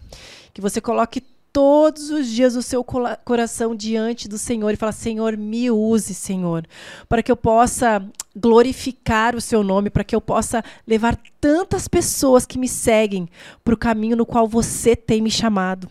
que 0.53 0.61
você 0.61 0.79
coloque 0.79 1.19
todos 1.53 2.09
os 2.09 2.27
dias 2.27 2.55
o 2.55 2.61
seu 2.61 2.83
coração 2.83 3.75
diante 3.75 4.27
do 4.27 4.37
Senhor 4.37 4.71
e 4.71 4.75
fala: 4.75 4.91
Senhor, 4.91 5.37
me 5.37 5.71
use, 5.71 6.13
Senhor, 6.13 6.65
para 7.07 7.23
que 7.23 7.31
eu 7.31 7.37
possa 7.37 8.03
glorificar 8.35 9.35
o 9.35 9.41
seu 9.41 9.63
nome, 9.63 9.89
para 9.89 10.03
que 10.03 10.15
eu 10.15 10.19
possa 10.19 10.61
levar 10.85 11.17
tantas 11.39 11.87
pessoas 11.87 12.45
que 12.45 12.57
me 12.57 12.67
seguem 12.67 13.29
para 13.63 13.73
o 13.73 13.77
caminho 13.77 14.17
no 14.17 14.25
qual 14.25 14.47
você 14.47 14.95
tem 14.95 15.21
me 15.21 15.31
chamado. 15.31 15.87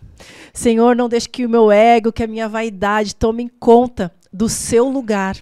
Senhor, 0.52 0.94
não 0.94 1.08
deixe 1.08 1.28
que 1.28 1.46
o 1.46 1.48
meu 1.48 1.70
ego, 1.70 2.12
que 2.12 2.24
a 2.24 2.26
minha 2.26 2.48
vaidade 2.48 3.14
tomem 3.14 3.48
conta 3.48 4.12
do 4.32 4.48
seu 4.48 4.88
lugar 4.88 5.36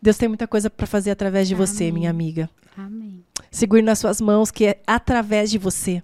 Deus 0.00 0.16
tem 0.16 0.28
muita 0.28 0.46
coisa 0.46 0.70
para 0.70 0.86
fazer 0.86 1.10
através 1.10 1.48
de 1.48 1.54
Amém. 1.54 1.66
você, 1.66 1.90
minha 1.90 2.10
amiga. 2.10 2.48
Amém. 2.76 3.24
Segure 3.50 3.82
nas 3.82 3.98
suas 3.98 4.20
mãos 4.20 4.50
que 4.50 4.66
é 4.66 4.82
através 4.86 5.50
de 5.50 5.58
você. 5.58 6.02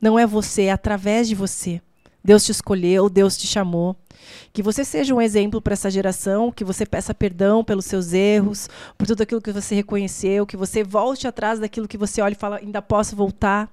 Não 0.00 0.18
é 0.18 0.26
você, 0.26 0.62
é 0.64 0.72
através 0.72 1.28
de 1.28 1.34
você. 1.34 1.82
Deus 2.22 2.44
te 2.44 2.52
escolheu, 2.52 3.08
Deus 3.08 3.36
te 3.36 3.46
chamou. 3.46 3.96
Que 4.52 4.62
você 4.62 4.84
seja 4.84 5.14
um 5.14 5.20
exemplo 5.20 5.60
para 5.60 5.72
essa 5.72 5.90
geração, 5.90 6.52
que 6.52 6.64
você 6.64 6.84
peça 6.84 7.14
perdão 7.14 7.64
pelos 7.64 7.86
seus 7.86 8.12
erros, 8.12 8.68
por 8.96 9.06
tudo 9.06 9.22
aquilo 9.22 9.40
que 9.40 9.52
você 9.52 9.74
reconheceu, 9.74 10.46
que 10.46 10.56
você 10.56 10.84
volte 10.84 11.26
atrás 11.26 11.58
daquilo 11.58 11.88
que 11.88 11.98
você 11.98 12.20
olha 12.20 12.32
e 12.32 12.36
fala, 12.36 12.58
ainda 12.58 12.82
posso 12.82 13.16
voltar. 13.16 13.70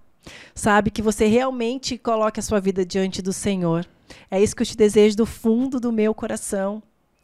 Sabe? 0.54 0.92
Que 0.92 1.02
você 1.02 1.26
realmente 1.26 1.98
coloque 1.98 2.40
a 2.40 2.44
sua 2.44 2.60
vida 2.60 2.86
diante 2.86 3.22
do 3.22 3.32
Senhor. 3.32 3.86
É 4.30 4.42
isso 4.42 4.56
que 4.56 4.62
eu 4.62 4.68
te 4.68 4.76
desejo 4.76 5.16
do 5.16 5.26
fundo 5.26 5.80
do 5.80 5.92
meu 5.92 6.14
coração. 6.14 6.82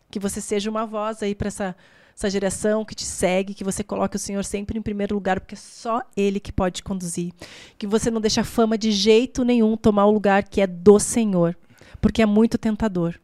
Que 0.10 0.20
você 0.20 0.40
seja 0.40 0.70
uma 0.70 0.86
voz 0.86 1.22
aí 1.22 1.36
para 1.36 1.48
essa 1.48 1.76
essa 2.16 2.30
geração 2.30 2.86
que 2.86 2.96
te 2.96 3.06
segue, 3.06 3.54
que 3.54 3.64
você 3.64 3.84
coloque 3.84 4.16
o 4.16 4.20
Senhor 4.20 4.44
sempre 4.46 4.78
em 4.78 4.82
primeiro 4.82 5.16
lugar, 5.16 5.40
porque 5.40 5.56
é 5.56 5.58
só 5.58 6.02
Ele 6.16 6.40
que 6.40 6.52
pode 6.52 6.78
te 6.78 6.84
conduzir. 6.84 7.34
Que 7.78 7.88
você 7.88 8.12
não 8.12 8.22
deixe 8.22 8.40
a 8.40 8.44
fama 8.44 8.78
de 8.78 8.92
jeito 8.92 9.44
nenhum 9.44 9.76
tomar 9.76 10.06
o 10.06 10.12
lugar 10.12 10.44
que 10.44 10.62
é 10.62 10.68
do 10.68 11.00
Senhor, 11.00 11.58
porque 12.00 12.22
é 12.22 12.26
muito 12.26 12.58
tentador. 12.58 13.20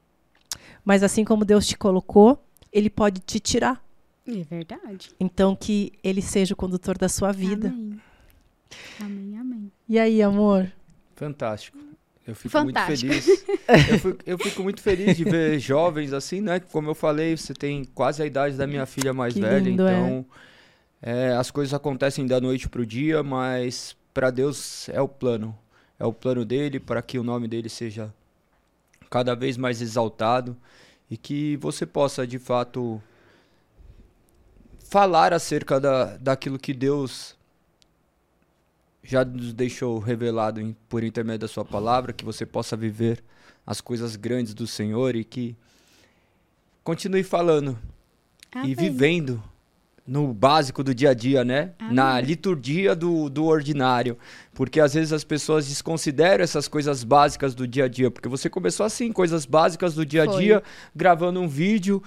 Mas 0.83 1.03
assim 1.03 1.23
como 1.23 1.45
Deus 1.45 1.67
te 1.67 1.77
colocou, 1.77 2.43
Ele 2.71 2.89
pode 2.89 3.21
te 3.21 3.39
tirar. 3.39 3.83
É 4.27 4.43
verdade. 4.43 5.11
Então 5.19 5.55
que 5.55 5.93
Ele 6.03 6.21
seja 6.21 6.53
o 6.53 6.57
condutor 6.57 6.97
da 6.97 7.09
sua 7.09 7.31
vida. 7.31 7.69
Amém. 7.69 7.99
Amém, 8.99 9.37
amém. 9.37 9.71
E 9.87 9.97
aí, 9.97 10.21
amor? 10.21 10.71
Fantástico. 11.15 11.77
Eu 12.29 12.35
fico 12.35 12.49
Fantástico. 12.49 13.07
muito 13.07 13.23
feliz. 13.23 13.45
eu, 13.89 13.99
fico, 13.99 14.17
eu, 14.25 14.37
fico, 14.37 14.63
muito 14.63 14.81
feliz 14.81 15.17
de 15.17 15.23
ver 15.23 15.57
jovens 15.59 16.13
assim, 16.13 16.41
né? 16.41 16.59
Como 16.59 16.89
eu 16.89 16.95
falei, 16.95 17.35
você 17.35 17.53
tem 17.53 17.83
quase 17.83 18.21
a 18.21 18.25
idade 18.25 18.55
da 18.55 18.67
minha 18.67 18.85
filha 18.85 19.13
mais 19.13 19.33
que 19.33 19.41
velha, 19.41 19.57
lindo, 19.57 19.83
então 19.83 20.25
é. 21.01 21.29
É, 21.29 21.31
as 21.31 21.49
coisas 21.49 21.73
acontecem 21.73 22.27
da 22.27 22.39
noite 22.39 22.69
para 22.69 22.81
o 22.81 22.85
dia, 22.85 23.23
mas 23.23 23.95
para 24.13 24.29
Deus 24.29 24.87
é 24.89 25.01
o 25.01 25.07
plano. 25.07 25.57
É 25.97 26.05
o 26.05 26.13
plano 26.13 26.45
dele 26.45 26.79
para 26.79 27.01
que 27.01 27.17
o 27.17 27.23
nome 27.23 27.47
dele 27.47 27.67
seja 27.67 28.13
cada 29.09 29.33
vez 29.33 29.57
mais 29.57 29.81
exaltado 29.81 30.55
e 31.09 31.17
que 31.17 31.57
você 31.57 31.85
possa 31.85 32.27
de 32.27 32.37
fato 32.37 33.01
falar 34.89 35.33
acerca 35.33 35.79
da, 35.79 36.17
daquilo 36.17 36.59
que 36.59 36.73
Deus 36.73 37.35
já 39.03 39.23
nos 39.23 39.53
deixou 39.53 39.99
revelado 39.99 40.59
em, 40.59 40.75
por 40.87 41.03
intermédio 41.03 41.39
da 41.39 41.47
sua 41.47 41.65
palavra, 41.65 42.13
que 42.13 42.25
você 42.25 42.45
possa 42.45 42.75
viver 42.75 43.23
as 43.65 43.81
coisas 43.81 44.15
grandes 44.15 44.53
do 44.53 44.65
Senhor 44.65 45.15
e 45.15 45.23
que 45.23 45.55
continue 46.83 47.23
falando 47.23 47.77
Amém. 48.51 48.71
e 48.71 48.75
vivendo 48.75 49.41
no 50.09 50.33
básico 50.33 50.83
do 50.83 50.93
dia 50.93 51.11
a 51.11 51.13
dia, 51.13 51.45
né? 51.45 51.71
Amém. 51.77 51.93
Na 51.93 52.19
liturgia 52.19 52.95
do, 52.95 53.29
do 53.29 53.45
ordinário. 53.45 54.17
Porque 54.55 54.79
às 54.79 54.95
vezes 54.95 55.13
as 55.13 55.23
pessoas 55.23 55.67
desconsideram 55.67 56.43
essas 56.43 56.67
coisas 56.67 57.03
básicas 57.03 57.53
do 57.53 57.67
dia 57.67 57.85
a 57.85 57.87
dia. 57.87 58.09
Porque 58.09 58.27
você 58.27 58.49
começou 58.49 58.85
assim, 58.87 59.11
coisas 59.11 59.45
básicas 59.45 59.93
do 59.93 60.03
dia 60.03 60.23
a 60.23 60.25
dia, 60.25 60.63
gravando 60.95 61.39
um 61.39 61.47
vídeo, 61.47 62.01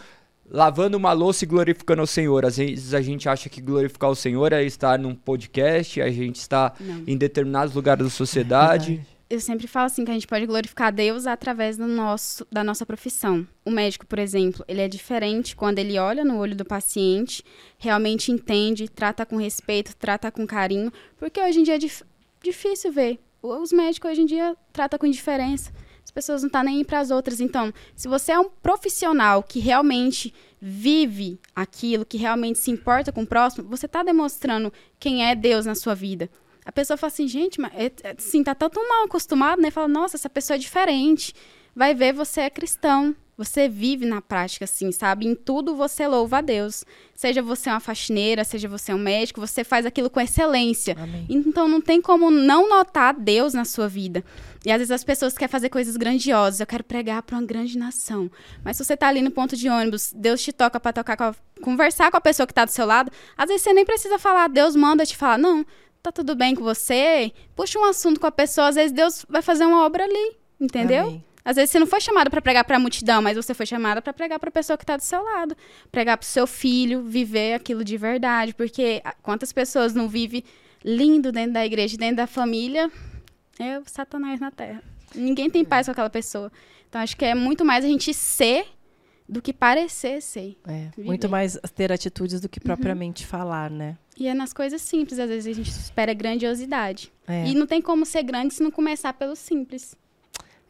lavando 0.52 0.98
uma 0.98 1.12
louça 1.12 1.44
e 1.44 1.48
glorificando 1.48 2.02
o 2.02 2.06
Senhor. 2.06 2.44
Às 2.44 2.58
vezes 2.58 2.92
a 2.92 3.00
gente 3.00 3.28
acha 3.28 3.48
que 3.48 3.60
glorificar 3.60 4.10
o 4.10 4.14
Senhor 4.14 4.52
é 4.52 4.62
estar 4.62 4.98
num 4.98 5.14
podcast, 5.14 6.00
a 6.00 6.10
gente 6.10 6.36
está 6.36 6.74
Não. 6.78 7.02
em 7.06 7.16
determinados 7.16 7.74
lugares 7.74 8.04
da 8.04 8.10
sociedade. 8.10 9.00
É 9.08 9.12
eu 9.32 9.40
sempre 9.40 9.66
falo 9.66 9.86
assim 9.86 10.04
que 10.04 10.10
a 10.10 10.14
gente 10.14 10.26
pode 10.26 10.44
glorificar 10.44 10.92
Deus 10.92 11.26
através 11.26 11.78
do 11.78 11.86
nosso, 11.86 12.46
da 12.52 12.62
nossa 12.62 12.84
profissão. 12.84 13.48
O 13.64 13.70
médico, 13.70 14.06
por 14.06 14.18
exemplo, 14.18 14.62
ele 14.68 14.82
é 14.82 14.86
diferente 14.86 15.56
quando 15.56 15.78
ele 15.78 15.98
olha 15.98 16.22
no 16.22 16.36
olho 16.36 16.54
do 16.54 16.66
paciente, 16.66 17.42
realmente 17.78 18.30
entende, 18.30 18.90
trata 18.90 19.24
com 19.24 19.38
respeito, 19.38 19.96
trata 19.96 20.30
com 20.30 20.46
carinho, 20.46 20.92
porque 21.16 21.40
hoje 21.40 21.60
em 21.60 21.62
dia 21.62 21.76
é 21.76 21.78
dif 21.78 22.04
difícil 22.42 22.92
ver. 22.92 23.18
Os 23.42 23.72
médicos 23.72 24.10
hoje 24.10 24.20
em 24.20 24.26
dia 24.26 24.54
tratam 24.70 24.98
com 24.98 25.06
indiferença 25.06 25.72
pessoas 26.10 26.42
não 26.42 26.48
estão 26.48 26.60
tá 26.60 26.64
nem 26.64 26.84
para 26.84 27.00
as 27.00 27.10
outras. 27.10 27.40
Então, 27.40 27.72
se 27.94 28.08
você 28.08 28.32
é 28.32 28.38
um 28.38 28.48
profissional 28.48 29.42
que 29.42 29.58
realmente 29.58 30.34
vive 30.60 31.40
aquilo, 31.54 32.04
que 32.04 32.16
realmente 32.16 32.58
se 32.58 32.70
importa 32.70 33.12
com 33.12 33.22
o 33.22 33.26
próximo, 33.26 33.68
você 33.68 33.86
está 33.86 34.02
demonstrando 34.02 34.72
quem 34.98 35.24
é 35.24 35.34
Deus 35.34 35.66
na 35.66 35.74
sua 35.74 35.94
vida. 35.94 36.30
A 36.64 36.70
pessoa 36.70 36.96
fala 36.96 37.12
assim, 37.12 37.26
gente, 37.26 37.60
mas 37.60 37.72
é, 37.74 37.92
assim, 38.16 38.44
tá 38.44 38.54
tão 38.54 38.70
mal 38.88 39.04
acostumado, 39.04 39.60
né? 39.60 39.70
Fala, 39.70 39.88
nossa, 39.88 40.16
essa 40.16 40.30
pessoa 40.30 40.56
é 40.56 40.58
diferente. 40.58 41.34
vai 41.74 41.94
ver 41.94 42.12
você 42.12 42.42
é 42.42 42.50
cristão. 42.50 43.16
Você 43.36 43.66
vive 43.66 44.04
na 44.04 44.20
prática, 44.20 44.66
assim, 44.66 44.92
sabe? 44.92 45.26
Em 45.26 45.34
tudo 45.34 45.74
você 45.74 46.06
louva 46.06 46.38
a 46.38 46.40
Deus. 46.42 46.84
Seja 47.14 47.40
você 47.40 47.70
uma 47.70 47.80
faxineira, 47.80 48.44
seja 48.44 48.68
você 48.68 48.92
um 48.92 48.98
médico, 48.98 49.40
você 49.40 49.64
faz 49.64 49.86
aquilo 49.86 50.10
com 50.10 50.20
excelência. 50.20 50.94
Amém. 50.98 51.26
Então 51.30 51.66
não 51.66 51.80
tem 51.80 52.00
como 52.00 52.30
não 52.30 52.68
notar 52.68 53.14
Deus 53.14 53.54
na 53.54 53.64
sua 53.64 53.88
vida. 53.88 54.22
E 54.64 54.70
às 54.70 54.78
vezes 54.78 54.90
as 54.90 55.02
pessoas 55.02 55.32
querem 55.32 55.50
fazer 55.50 55.70
coisas 55.70 55.96
grandiosas. 55.96 56.60
Eu 56.60 56.66
quero 56.66 56.84
pregar 56.84 57.22
para 57.22 57.36
uma 57.36 57.46
grande 57.46 57.78
nação. 57.78 58.30
Mas 58.62 58.76
se 58.76 58.84
você 58.84 58.96
tá 58.96 59.08
ali 59.08 59.22
no 59.22 59.30
ponto 59.30 59.56
de 59.56 59.68
ônibus, 59.68 60.12
Deus 60.14 60.42
te 60.42 60.52
toca 60.52 60.78
para 60.78 60.92
tocar 60.92 61.16
com 61.16 61.24
a, 61.24 61.34
conversar 61.62 62.10
com 62.10 62.18
a 62.18 62.20
pessoa 62.20 62.46
que 62.46 62.54
tá 62.54 62.66
do 62.66 62.70
seu 62.70 62.84
lado, 62.84 63.10
às 63.36 63.48
vezes 63.48 63.62
você 63.62 63.72
nem 63.72 63.84
precisa 63.84 64.18
falar, 64.18 64.48
Deus 64.48 64.76
manda 64.76 65.06
te 65.06 65.16
falar, 65.16 65.38
não, 65.38 65.64
tá 66.02 66.12
tudo 66.12 66.34
bem 66.34 66.54
com 66.54 66.62
você? 66.62 67.32
Puxa 67.56 67.78
um 67.78 67.84
assunto 67.84 68.20
com 68.20 68.26
a 68.26 68.32
pessoa, 68.32 68.68
às 68.68 68.74
vezes 68.74 68.92
Deus 68.92 69.24
vai 69.28 69.40
fazer 69.40 69.64
uma 69.64 69.84
obra 69.86 70.04
ali, 70.04 70.36
entendeu? 70.60 71.06
Amém. 71.06 71.31
Às 71.44 71.56
vezes 71.56 71.70
você 71.70 71.78
não 71.78 71.86
foi 71.86 72.00
chamado 72.00 72.30
para 72.30 72.40
pregar 72.40 72.64
para 72.64 72.76
a 72.76 72.80
multidão, 72.80 73.20
mas 73.20 73.36
você 73.36 73.52
foi 73.52 73.66
chamada 73.66 74.00
para 74.00 74.12
pregar 74.12 74.38
para 74.38 74.48
a 74.48 74.52
pessoa 74.52 74.76
que 74.76 74.84
está 74.84 74.96
do 74.96 75.02
seu 75.02 75.22
lado, 75.22 75.56
pregar 75.90 76.16
para 76.16 76.24
o 76.24 76.28
seu 76.28 76.46
filho, 76.46 77.02
viver 77.02 77.54
aquilo 77.54 77.84
de 77.84 77.96
verdade, 77.96 78.54
porque 78.54 79.00
ah, 79.04 79.14
quantas 79.22 79.52
pessoas 79.52 79.94
não 79.94 80.08
vivem 80.08 80.44
lindo 80.84 81.32
dentro 81.32 81.52
da 81.52 81.66
igreja, 81.66 81.96
dentro 81.96 82.16
da 82.16 82.26
família, 82.26 82.90
é 83.58 83.78
o 83.78 83.82
Satanás 83.86 84.40
na 84.40 84.50
terra. 84.50 84.82
Ninguém 85.14 85.50
tem 85.50 85.64
paz 85.64 85.86
com 85.86 85.92
aquela 85.92 86.10
pessoa. 86.10 86.50
Então 86.88 87.00
acho 87.00 87.16
que 87.16 87.24
é 87.24 87.34
muito 87.34 87.64
mais 87.64 87.84
a 87.84 87.88
gente 87.88 88.14
ser 88.14 88.66
do 89.28 89.40
que 89.40 89.52
parecer 89.52 90.20
ser. 90.20 90.58
É, 90.66 90.90
muito 90.98 91.28
mais 91.28 91.58
ter 91.74 91.90
atitudes 91.90 92.40
do 92.40 92.48
que 92.48 92.60
propriamente 92.60 93.26
falar, 93.26 93.70
né? 93.70 93.96
E 94.18 94.28
é 94.28 94.34
nas 94.34 94.52
coisas 94.52 94.82
simples, 94.82 95.18
às 95.18 95.28
vezes 95.28 95.46
a 95.50 95.56
gente 95.56 95.70
espera 95.70 96.12
grandiosidade. 96.12 97.10
É. 97.26 97.46
E 97.46 97.54
não 97.54 97.66
tem 97.66 97.80
como 97.80 98.04
ser 98.04 98.22
grande 98.22 98.52
se 98.52 98.62
não 98.62 98.70
começar 98.70 99.12
pelo 99.14 99.34
simples. 99.34 99.96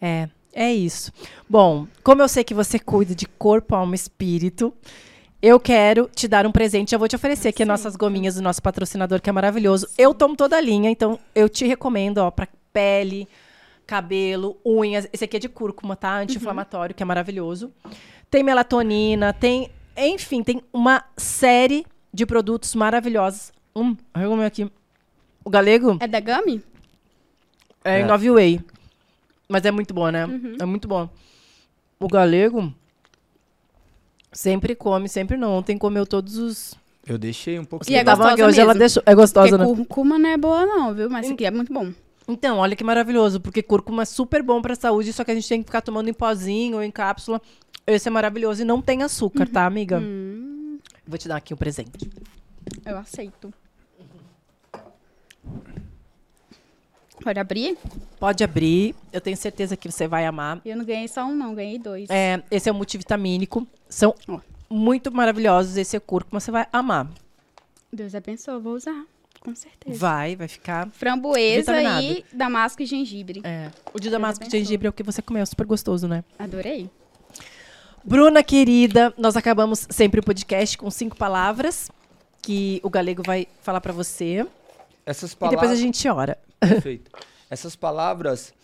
É, 0.01 0.29
é 0.53 0.73
isso. 0.73 1.13
Bom, 1.49 1.87
como 2.03 2.23
eu 2.23 2.29
sei 2.29 2.45
que 2.45 2.55
você 2.55 2.79
cuida 2.79 3.15
de 3.15 3.27
corpo, 3.27 3.75
alma 3.75 3.95
e 3.95 3.97
espírito, 3.97 4.73
eu 5.41 5.59
quero 5.59 6.09
te 6.15 6.29
dar 6.29 6.47
um 6.47 6.53
presente. 6.53 6.91
Já 6.93 6.99
vou 6.99 7.09
te 7.09 7.17
oferecer 7.17 7.49
aqui 7.49 7.63
as 7.63 7.69
nossas 7.69 7.97
gominhas 7.97 8.37
do 8.37 8.43
nosso 8.43 8.63
patrocinador, 8.63 9.21
que 9.21 9.29
é 9.29 9.33
maravilhoso. 9.33 9.89
Eu 9.99 10.15
tomo 10.15 10.37
toda 10.37 10.57
a 10.57 10.61
linha, 10.61 10.91
então 10.91 11.19
eu 11.35 11.49
te 11.49 11.67
recomendo, 11.67 12.19
ó, 12.19 12.31
pra 12.31 12.47
pele, 12.73 13.27
cabelo, 13.87 14.57
unhas. 14.65 15.09
Esse 15.13 15.25
aqui 15.25 15.37
é 15.37 15.41
de 15.41 15.49
cúrcuma, 15.49 15.97
tá? 15.97 16.17
Anti-inflamatório, 16.19 16.95
que 16.95 17.03
é 17.03 17.07
maravilhoso. 17.07 17.73
Tem 18.31 18.43
melatonina, 18.43 19.33
tem. 19.33 19.71
Enfim, 19.97 20.43
tem 20.43 20.63
uma 20.73 21.05
série 21.17 21.85
de 22.15 22.25
produtos 22.25 22.75
maravilhosos. 22.75 23.53
Hum, 23.75 23.97
eu 24.15 24.31
comer 24.31 24.47
aqui. 24.47 24.71
O 25.45 25.51
galego 25.51 25.97
É 26.01 26.07
da 26.07 26.21
Gami? 26.21 26.63
é, 27.85 27.99
em 27.99 28.03
É. 28.03 28.07
9 28.07 28.31
Whey. 28.31 28.61
Mas 29.53 29.67
é 29.67 29.71
muito 29.71 29.93
bom, 29.93 30.09
né? 30.11 30.27
É 30.59 30.65
muito 30.65 30.89
bom. 30.89 31.09
O 32.01 32.09
galego 32.09 32.73
sempre 34.33 34.75
come, 34.75 35.09
sempre 35.11 35.37
não. 35.37 35.59
Ontem 35.59 35.77
comeu 35.77 36.07
todos 36.07 36.39
os. 36.39 36.75
Eu 37.07 37.19
deixei 37.19 37.59
um 37.59 37.63
E 37.63 37.67
pouquinho. 37.67 37.99
é 37.99 38.03
gostosa 38.05 38.31
aqui, 38.33 38.43
hoje 38.43 38.61
ela 38.61 38.75
deixou. 38.75 39.03
É 39.05 39.15
gostosa, 39.15 39.59
Porque 39.59 39.71
né? 39.71 39.77
cúrcuma 39.77 40.19
não 40.19 40.31
é 40.31 40.37
boa 40.39 40.65
não, 40.65 40.95
viu? 40.95 41.11
Mas 41.11 41.27
isso 41.27 41.35
aqui 41.35 41.45
é 41.45 41.51
muito 41.51 41.71
bom. 41.73 41.93
Então, 42.27 42.59
olha 42.59 42.75
que 42.75 42.83
maravilhoso, 42.83 43.41
porque 43.41 43.63
cúrcuma 43.63 44.03
é 44.03 44.07
super 44.07 44.43
bom 44.43 44.63
pra 44.63 44.75
saúde, 44.75 45.13
só 45.13 45.23
que 45.23 45.33
a 45.33 45.35
gente 45.35 45.49
tem 45.49 45.61
que 45.61 45.67
ficar 45.67 45.83
tomando 45.83 46.09
em 46.09 46.15
pozinho 46.15 46.77
ou 46.77 46.83
em 46.83 46.91
cápsula. 46.91 47.43
Esse 47.87 48.09
é 48.09 48.11
maravilhoso 48.11 48.63
e 48.63 48.65
não 48.65 48.81
tem 48.81 49.03
açúcar, 49.03 49.47
tá, 49.47 49.67
amiga? 49.67 49.99
Hum, 49.99 50.79
Vou 51.07 51.19
te 51.19 51.29
dar 51.29 51.37
aqui 51.37 51.53
um 51.53 51.57
presente. 51.59 52.09
eu 52.87 52.97
aceito. 52.97 53.53
Pode 57.23 57.39
abrir? 57.39 57.79
Pode 58.19 58.45
abrir, 58.45 58.95
eu 59.13 59.21
tenho 59.21 59.37
certeza 59.37 59.77
que 59.77 59.91
você 59.91 60.07
vai 60.09 60.27
amar. 60.27 60.61
Eu 60.65 60.77
não 60.77 60.85
ganhei 60.85 61.09
só 61.09 61.25
um, 61.25 61.35
não. 61.35 61.55
Ganhei 61.55 61.79
dois. 61.79 62.09
É, 62.11 62.43
esse 62.51 62.69
é 62.69 62.73
o 62.73 62.75
multivitamínico. 62.75 63.67
São 63.89 64.15
Ó. 64.29 64.41
muito 64.71 65.13
maravilhosos. 65.13 65.77
Esse 65.77 65.97
é 65.97 66.01
cúrcuma, 66.01 66.41
você 66.41 66.51
vai 66.51 66.67
amar. 66.73 67.09
Deus 67.93 68.15
abençoe, 68.15 68.61
vou 68.61 68.75
usar. 68.75 69.05
Com 69.41 69.55
certeza. 69.55 69.99
Vai, 69.99 70.37
vai 70.37 70.47
ficar. 70.47 70.89
Framboesa 70.91 71.73
Vitaminado. 71.73 72.05
e 72.07 72.25
damasco 72.33 72.83
e 72.83 72.87
gengibre. 72.87 73.41
É. 73.43 73.71
O 73.93 73.99
de 73.99 74.09
damasco 74.09 74.45
abençoe. 74.45 74.61
gengibre 74.61 74.87
é 74.87 74.91
o 74.91 74.93
que 74.93 75.03
você 75.03 75.21
comeu, 75.21 75.45
super 75.45 75.67
gostoso, 75.67 76.07
né? 76.07 76.23
Adorei. 76.39 76.89
Bruna 78.05 78.43
querida, 78.43 79.13
nós 79.19 79.37
acabamos 79.37 79.87
sempre 79.91 80.21
o 80.21 80.23
podcast 80.23 80.77
com 80.79 80.91
cinco 80.91 81.17
palavras 81.17 81.91
que 82.41 82.81
o 82.83 82.91
Galego 82.91 83.23
vai 83.25 83.47
falar 83.63 83.81
pra 83.81 83.93
você 83.93 84.47
Essas 85.05 85.33
e 85.33 85.37
palavras. 85.37 85.61
depois 85.61 85.79
a 85.79 85.83
gente 85.83 86.09
ora. 86.09 86.39
Perfeito. 86.61 87.11
Essas 87.51 87.77
palavras, 87.77 88.55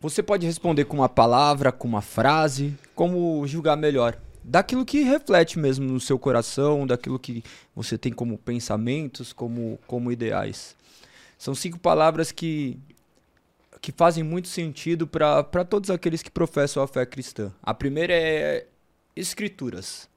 você 0.00 0.22
pode 0.22 0.46
responder 0.46 0.84
com 0.84 0.96
uma 0.96 1.08
palavra, 1.08 1.70
com 1.70 1.86
uma 1.86 2.02
frase, 2.02 2.76
como 2.94 3.46
julgar 3.46 3.76
melhor. 3.76 4.18
Daquilo 4.42 4.84
que 4.84 5.02
reflete 5.02 5.58
mesmo 5.58 5.86
no 5.92 6.00
seu 6.00 6.18
coração, 6.18 6.84
daquilo 6.86 7.18
que 7.18 7.44
você 7.74 7.96
tem 7.96 8.12
como 8.12 8.36
pensamentos, 8.36 9.32
como, 9.32 9.78
como 9.86 10.10
ideais. 10.10 10.74
São 11.38 11.54
cinco 11.54 11.78
palavras 11.78 12.32
que, 12.32 12.78
que 13.80 13.92
fazem 13.92 14.24
muito 14.24 14.48
sentido 14.48 15.06
para 15.06 15.64
todos 15.64 15.90
aqueles 15.90 16.22
que 16.22 16.30
professam 16.30 16.82
a 16.82 16.88
fé 16.88 17.06
cristã. 17.06 17.52
A 17.62 17.72
primeira 17.72 18.12
é 18.12 18.66
escrituras. 19.14 20.08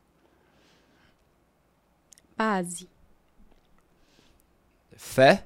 Base. 2.35 2.89
Fé, 4.95 5.45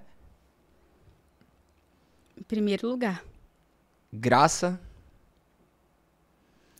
primeiro 2.49 2.89
lugar. 2.89 3.23
graça, 4.11 4.81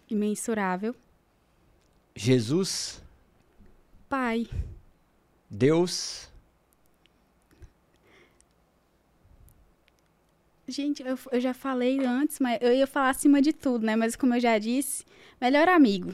Imensurável. 0.09 0.95
Jesus, 2.15 2.99
Pai. 4.09 4.47
Deus, 5.47 6.27
Gente, 10.67 11.01
eu, 11.01 11.17
eu 11.31 11.39
já 11.41 11.53
falei 11.53 12.03
antes, 12.05 12.39
mas 12.39 12.59
eu 12.61 12.71
ia 12.73 12.85
falar 12.85 13.09
acima 13.09 13.41
de 13.41 13.51
tudo, 13.51 13.85
né? 13.85 13.95
Mas 13.95 14.15
como 14.15 14.35
eu 14.35 14.39
já 14.39 14.57
disse, 14.59 15.03
melhor 15.41 15.67
amigo. 15.67 16.13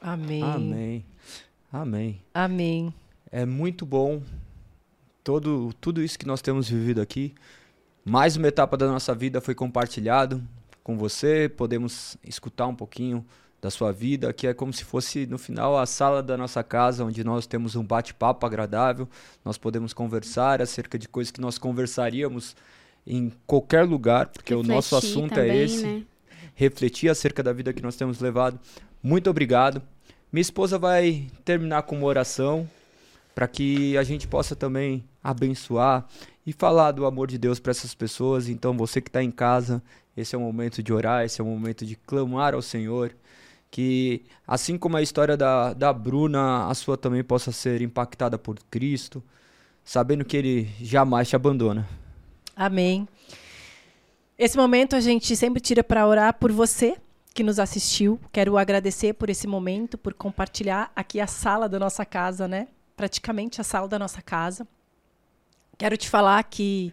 Amém. 0.00 0.42
Amém. 0.42 1.06
Amém. 1.72 2.22
Amém. 2.32 2.94
É 3.30 3.44
muito 3.44 3.84
bom 3.84 4.22
todo 5.24 5.72
tudo 5.80 6.00
isso 6.02 6.16
que 6.16 6.26
nós 6.26 6.40
temos 6.40 6.68
vivido 6.68 7.00
aqui. 7.00 7.34
Mais 8.08 8.36
uma 8.36 8.46
etapa 8.46 8.76
da 8.76 8.86
nossa 8.86 9.12
vida 9.12 9.40
foi 9.40 9.52
compartilhado 9.52 10.40
com 10.84 10.96
você. 10.96 11.48
Podemos 11.48 12.16
escutar 12.22 12.68
um 12.68 12.74
pouquinho 12.74 13.26
da 13.60 13.68
sua 13.68 13.90
vida, 13.90 14.32
que 14.32 14.46
é 14.46 14.54
como 14.54 14.72
se 14.72 14.84
fosse 14.84 15.26
no 15.26 15.36
final 15.36 15.76
a 15.76 15.84
sala 15.86 16.22
da 16.22 16.36
nossa 16.36 16.62
casa, 16.62 17.04
onde 17.04 17.24
nós 17.24 17.48
temos 17.48 17.74
um 17.74 17.82
bate-papo 17.82 18.46
agradável. 18.46 19.08
Nós 19.44 19.58
podemos 19.58 19.92
conversar 19.92 20.62
acerca 20.62 20.96
de 20.96 21.08
coisas 21.08 21.32
que 21.32 21.40
nós 21.40 21.58
conversaríamos 21.58 22.54
em 23.04 23.32
qualquer 23.44 23.82
lugar, 23.82 24.28
porque 24.28 24.54
o 24.54 24.62
nosso 24.62 24.94
Refletir 24.94 25.18
assunto 25.18 25.34
também, 25.34 25.50
é 25.50 25.64
esse 25.64 25.84
Né? 25.84 26.02
refletir 26.54 27.08
acerca 27.08 27.42
da 27.42 27.52
vida 27.52 27.72
que 27.72 27.82
nós 27.82 27.96
temos 27.96 28.20
levado. 28.20 28.60
Muito 29.02 29.28
obrigado. 29.28 29.82
Minha 30.30 30.42
esposa 30.42 30.78
vai 30.78 31.26
terminar 31.44 31.82
com 31.82 31.96
uma 31.96 32.06
oração 32.06 32.70
para 33.34 33.48
que 33.48 33.98
a 33.98 34.04
gente 34.04 34.28
possa 34.28 34.54
também 34.54 35.04
abençoar 35.24 36.06
e 36.46 36.52
falar 36.52 36.92
do 36.92 37.04
amor 37.04 37.26
de 37.26 37.36
Deus 37.36 37.58
para 37.58 37.72
essas 37.72 37.92
pessoas. 37.92 38.48
Então, 38.48 38.76
você 38.76 39.00
que 39.00 39.08
está 39.08 39.22
em 39.22 39.32
casa, 39.32 39.82
esse 40.16 40.34
é 40.34 40.38
o 40.38 40.40
momento 40.40 40.82
de 40.82 40.92
orar, 40.92 41.24
esse 41.24 41.40
é 41.40 41.44
o 41.44 41.46
momento 41.46 41.84
de 41.84 41.96
clamar 41.96 42.54
ao 42.54 42.62
Senhor. 42.62 43.14
Que, 43.68 44.24
assim 44.46 44.78
como 44.78 44.96
a 44.96 45.02
história 45.02 45.36
da, 45.36 45.72
da 45.74 45.92
Bruna, 45.92 46.68
a 46.68 46.74
sua 46.74 46.96
também 46.96 47.24
possa 47.24 47.50
ser 47.50 47.82
impactada 47.82 48.38
por 48.38 48.56
Cristo, 48.70 49.22
sabendo 49.84 50.24
que 50.24 50.36
Ele 50.36 50.70
jamais 50.80 51.28
te 51.28 51.34
abandona. 51.34 51.86
Amém. 52.54 53.08
Esse 54.38 54.56
momento 54.56 54.94
a 54.94 55.00
gente 55.00 55.34
sempre 55.34 55.60
tira 55.60 55.82
para 55.82 56.06
orar 56.06 56.34
por 56.34 56.52
você 56.52 56.96
que 57.34 57.42
nos 57.42 57.58
assistiu. 57.58 58.20
Quero 58.32 58.56
agradecer 58.56 59.14
por 59.14 59.28
esse 59.28 59.46
momento, 59.46 59.98
por 59.98 60.14
compartilhar 60.14 60.92
aqui 60.94 61.20
a 61.20 61.26
sala 61.26 61.68
da 61.68 61.78
nossa 61.78 62.04
casa, 62.04 62.46
né? 62.46 62.68
Praticamente 62.96 63.60
a 63.60 63.64
sala 63.64 63.88
da 63.88 63.98
nossa 63.98 64.22
casa. 64.22 64.66
Quero 65.78 65.96
te 65.96 66.08
falar 66.08 66.42
que, 66.44 66.92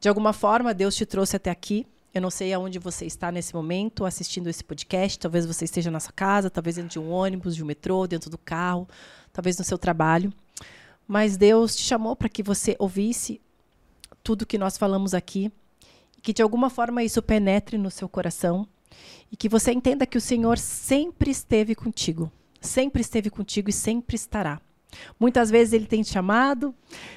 de 0.00 0.08
alguma 0.08 0.32
forma, 0.32 0.72
Deus 0.72 0.94
te 0.94 1.04
trouxe 1.04 1.36
até 1.36 1.50
aqui. 1.50 1.86
Eu 2.14 2.20
não 2.20 2.30
sei 2.30 2.52
aonde 2.52 2.78
você 2.78 3.04
está 3.04 3.32
nesse 3.32 3.54
momento 3.54 4.04
assistindo 4.04 4.48
esse 4.48 4.62
podcast. 4.62 5.18
Talvez 5.18 5.44
você 5.44 5.64
esteja 5.64 5.90
na 5.90 5.98
sua 5.98 6.12
casa, 6.12 6.50
talvez 6.50 6.76
dentro 6.76 6.90
de 6.90 6.98
um 6.98 7.10
ônibus, 7.10 7.56
de 7.56 7.62
um 7.62 7.66
metrô, 7.66 8.06
dentro 8.06 8.30
do 8.30 8.38
carro, 8.38 8.88
talvez 9.32 9.58
no 9.58 9.64
seu 9.64 9.76
trabalho. 9.76 10.32
Mas 11.08 11.36
Deus 11.36 11.74
te 11.74 11.82
chamou 11.82 12.14
para 12.14 12.28
que 12.28 12.42
você 12.42 12.76
ouvisse 12.78 13.40
tudo 14.22 14.46
que 14.46 14.58
nós 14.58 14.78
falamos 14.78 15.14
aqui, 15.14 15.50
que 16.22 16.32
de 16.32 16.42
alguma 16.42 16.70
forma 16.70 17.02
isso 17.02 17.20
penetre 17.20 17.76
no 17.76 17.90
seu 17.90 18.08
coração 18.08 18.68
e 19.32 19.36
que 19.36 19.48
você 19.48 19.72
entenda 19.72 20.06
que 20.06 20.18
o 20.18 20.20
Senhor 20.20 20.58
sempre 20.58 21.30
esteve 21.30 21.74
contigo, 21.74 22.30
sempre 22.60 23.00
esteve 23.00 23.30
contigo 23.30 23.68
e 23.68 23.72
sempre 23.72 24.14
estará. 24.14 24.60
Muitas 25.18 25.50
vezes 25.50 25.72
ele 25.72 25.86
tem 25.86 26.02
te 26.02 26.10
chamado, 26.10 26.74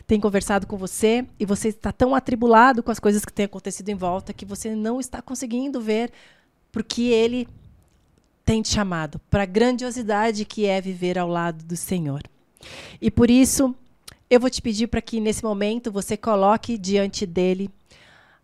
tem 0.07 0.19
conversado 0.19 0.65
com 0.65 0.77
você 0.77 1.25
e 1.39 1.45
você 1.45 1.69
está 1.69 1.91
tão 1.91 2.15
atribulado 2.15 2.81
com 2.81 2.91
as 2.91 2.99
coisas 2.99 3.25
que 3.25 3.33
têm 3.33 3.45
acontecido 3.45 3.89
em 3.89 3.95
volta 3.95 4.33
que 4.33 4.45
você 4.45 4.73
não 4.75 4.99
está 4.99 5.21
conseguindo 5.21 5.79
ver 5.81 6.11
porque 6.71 7.03
Ele 7.03 7.47
tem 8.43 8.61
te 8.61 8.69
chamado 8.69 9.19
para 9.29 9.43
a 9.43 9.45
grandiosidade 9.45 10.45
que 10.45 10.65
é 10.65 10.79
viver 10.79 11.17
ao 11.17 11.27
lado 11.27 11.63
do 11.63 11.75
Senhor. 11.75 12.21
E 13.01 13.09
por 13.09 13.29
isso, 13.29 13.73
eu 14.29 14.39
vou 14.39 14.49
te 14.49 14.61
pedir 14.61 14.87
para 14.87 15.01
que 15.01 15.19
nesse 15.19 15.43
momento 15.43 15.91
você 15.91 16.17
coloque 16.17 16.77
diante 16.77 17.25
dele 17.25 17.69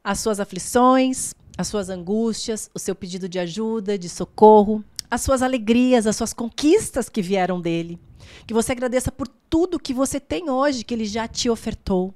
as 0.04 0.20
suas 0.20 0.40
aflições, 0.40 1.34
as 1.58 1.68
suas 1.68 1.90
angústias, 1.90 2.70
o 2.74 2.80
seu 2.80 2.96
pedido 2.96 3.28
de 3.28 3.38
ajuda, 3.38 3.98
de 3.98 4.10
socorro, 4.10 4.84
as 5.10 5.22
suas 5.22 5.42
alegrias, 5.42 6.08
as 6.08 6.16
suas 6.16 6.34
conquistas 6.34 7.10
que 7.10 7.22
vieram 7.22 7.60
dele. 7.60 8.00
Que 8.46 8.54
você 8.54 8.72
agradeça 8.72 9.12
por 9.12 9.28
tudo 9.28 9.80
que 9.80 9.94
você 9.94 10.20
tem 10.20 10.50
hoje, 10.50 10.84
que 10.84 10.94
ele 10.94 11.06
já 11.06 11.28
te 11.28 11.50
ofertou. 11.50 12.14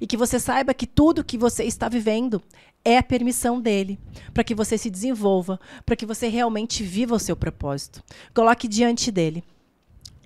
E 0.00 0.06
que 0.06 0.16
você 0.16 0.40
saiba 0.40 0.74
que 0.74 0.86
tudo 0.86 1.24
que 1.24 1.38
você 1.38 1.64
está 1.64 1.88
vivendo 1.88 2.42
é 2.84 2.98
a 2.98 3.02
permissão 3.02 3.60
dele, 3.60 3.98
para 4.32 4.44
que 4.44 4.54
você 4.54 4.78
se 4.78 4.88
desenvolva, 4.88 5.58
para 5.84 5.96
que 5.96 6.06
você 6.06 6.28
realmente 6.28 6.82
viva 6.82 7.16
o 7.16 7.18
seu 7.18 7.36
propósito. 7.36 8.02
Coloque 8.32 8.68
diante 8.68 9.10
dele. 9.10 9.42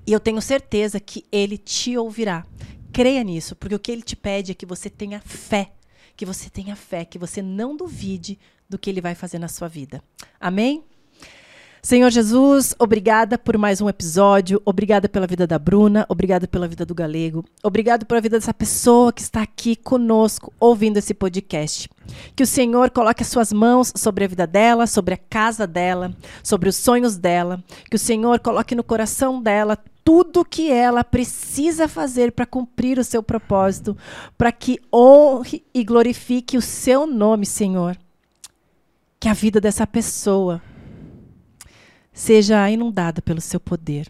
E 0.07 0.13
eu 0.13 0.21
tenho 0.21 0.43
certeza 0.43 1.01
que 1.01 1.25
ele 1.33 1.57
te 1.57 1.97
ouvirá. 1.97 2.47
Creia 2.93 3.23
nisso, 3.23 3.57
porque 3.57 3.75
o 3.75 3.79
que 3.79 3.91
ele 3.91 4.03
te 4.03 4.17
pede 4.17 4.53
é 4.53 4.55
que 4.55 4.67
você 4.67 4.91
tenha 4.91 5.21
fé, 5.21 5.73
que 6.17 6.27
você 6.27 6.51
tenha 6.51 6.77
fé, 6.77 7.05
que 7.05 7.19
você 7.19 7.41
não 7.41 7.77
duvide 7.77 8.39
do 8.69 8.79
que 8.79 8.91
ele 8.91 9.01
vai 9.01 9.15
fazer 9.15 9.39
na 9.39 9.49
sua 9.49 9.69
vida. 9.69 10.03
Amém? 10.39 10.85
Senhor 11.83 12.11
Jesus, 12.11 12.75
obrigada 12.79 13.39
por 13.39 13.57
mais 13.57 13.81
um 13.81 13.89
episódio, 13.89 14.61
obrigada 14.67 15.09
pela 15.09 15.27
vida 15.27 15.47
da 15.47 15.59
Bruna, 15.59 16.05
obrigada 16.11 16.47
pela 16.47 16.69
vida 16.69 16.85
do 16.85 16.95
Galego, 16.95 17.43
obrigado 17.63 18.05
pela 18.05 18.21
vida 18.21 18.39
dessa 18.39 18.53
pessoa 18.53 19.11
que 19.11 19.23
está 19.23 19.41
aqui 19.41 19.75
conosco 19.75 20.53
ouvindo 20.61 20.99
esse 20.99 21.15
podcast. 21.15 21.89
Que 22.37 22.43
o 22.43 22.47
Senhor 22.47 22.91
coloque 22.91 23.23
as 23.23 23.29
suas 23.29 23.51
mãos 23.51 23.95
sobre 23.97 24.25
a 24.25 24.29
vida 24.29 24.47
dela, 24.47 24.87
sobre 24.87 25.15
a 25.15 25.17
casa 25.17 25.67
dela, 25.67 26.15
sobre 26.43 26.69
os 26.69 26.77
sonhos 26.77 27.17
dela, 27.17 27.65
que 27.89 27.97
o 27.97 27.99
Senhor 27.99 28.41
coloque 28.41 28.75
no 28.75 28.85
coração 28.85 29.41
dela 29.43 29.79
tudo 30.05 30.45
que 30.45 30.71
ela 30.71 31.03
precisa 31.03 31.89
fazer 31.89 32.33
para 32.33 32.45
cumprir 32.45 32.99
o 32.99 33.05
seu 33.05 33.23
propósito, 33.23 33.97
para 34.37 34.53
que 34.53 34.79
honre 34.93 35.65
e 35.73 35.83
glorifique 35.83 36.59
o 36.59 36.63
seu 36.63 37.07
nome, 37.07 37.47
Senhor. 37.47 37.97
Que 39.19 39.29
a 39.29 39.35
vida 39.35 39.61
dessa 39.61 39.87
pessoa 39.87 40.61
seja 42.21 42.69
inundada 42.69 43.23
pelo 43.23 43.41
seu 43.41 43.59
poder. 43.59 44.07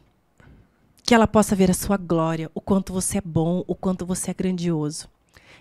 Que 1.00 1.14
ela 1.14 1.28
possa 1.28 1.54
ver 1.54 1.70
a 1.70 1.74
sua 1.74 1.96
glória, 1.96 2.50
o 2.52 2.60
quanto 2.60 2.92
você 2.92 3.18
é 3.18 3.20
bom, 3.20 3.62
o 3.68 3.74
quanto 3.74 4.04
você 4.04 4.32
é 4.32 4.34
grandioso. 4.34 5.08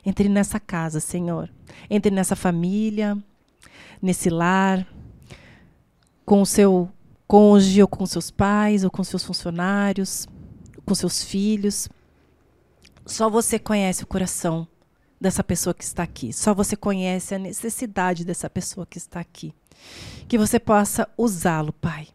Entre 0.03 0.27
nessa 0.27 0.59
casa, 0.59 0.99
Senhor. 0.99 1.47
Entre 1.87 2.09
nessa 2.09 2.35
família, 2.35 3.15
nesse 4.01 4.31
lar, 4.31 4.87
com 6.25 6.41
o 6.41 6.45
seu 6.45 6.89
cônjuge, 7.27 7.83
ou 7.83 7.87
com 7.87 8.03
seus 8.07 8.31
pais, 8.31 8.83
ou 8.83 8.89
com 8.89 9.03
seus 9.03 9.23
funcionários, 9.23 10.27
com 10.83 10.95
seus 10.95 11.23
filhos. 11.23 11.87
Só 13.05 13.29
você 13.29 13.59
conhece 13.59 14.03
o 14.03 14.07
coração 14.07 14.67
dessa 15.21 15.43
pessoa 15.43 15.73
que 15.75 15.83
está 15.83 16.01
aqui. 16.01 16.33
Só 16.33 16.55
você 16.55 16.75
conhece 16.75 17.35
a 17.35 17.39
necessidade 17.39 18.25
dessa 18.25 18.49
pessoa 18.49 18.87
que 18.87 18.97
está 18.97 19.19
aqui. 19.19 19.53
Que 20.27 20.37
você 20.37 20.59
possa 20.59 21.07
usá-lo, 21.15 21.71
Pai 21.73 22.07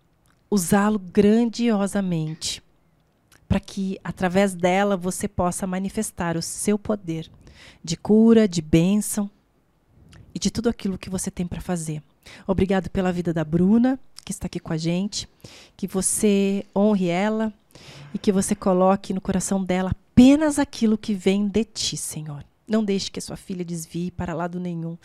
usá-lo 0.55 1.01
grandiosamente, 1.01 2.63
para 3.49 3.59
que 3.59 3.99
através 4.05 4.55
dela 4.55 4.97
você 4.97 5.27
possa 5.27 5.67
manifestar 5.67 6.37
o 6.37 6.43
seu 6.43 6.79
poder 6.79 7.29
de 7.83 7.97
cura, 7.97 8.47
de 8.47 8.63
bênção 8.63 9.29
e 10.33 10.39
de 10.39 10.53
tudo 10.53 10.69
aquilo 10.69 10.97
que 10.97 11.11
você 11.11 11.29
tem 11.29 11.45
para 11.45 11.61
fazer. 11.61 12.01
Obrigado 12.47 12.89
pela 12.89 13.11
vida 13.11 13.33
da 13.33 13.43
Bruna, 13.43 13.99
que 14.25 14.31
está 14.31 14.47
aqui 14.47 14.61
com 14.61 14.73
a 14.73 14.77
gente, 14.77 15.29
que 15.77 15.89
você 15.89 16.65
honre 16.75 17.09
ela 17.09 17.53
e 18.15 18.19
que 18.19 18.31
você 18.31 18.55
coloque 18.55 19.13
no 19.13 19.21
coração 19.21 19.63
dela 19.63 19.91
apenas 19.91 20.61
aquilo 20.61 20.97
que 20.97 21.15
vem 21.15 21.49
de 21.49 21.65
ti, 21.65 21.97
Senhor. 21.97 22.45
Não 22.67 22.85
deixe 22.85 23.11
que 23.11 23.19
a 23.19 23.23
sua 23.23 23.37
filha 23.37 23.65
desvie 23.65 24.13
para 24.13 24.33
lado 24.33 24.61
nenhum, 24.61 24.97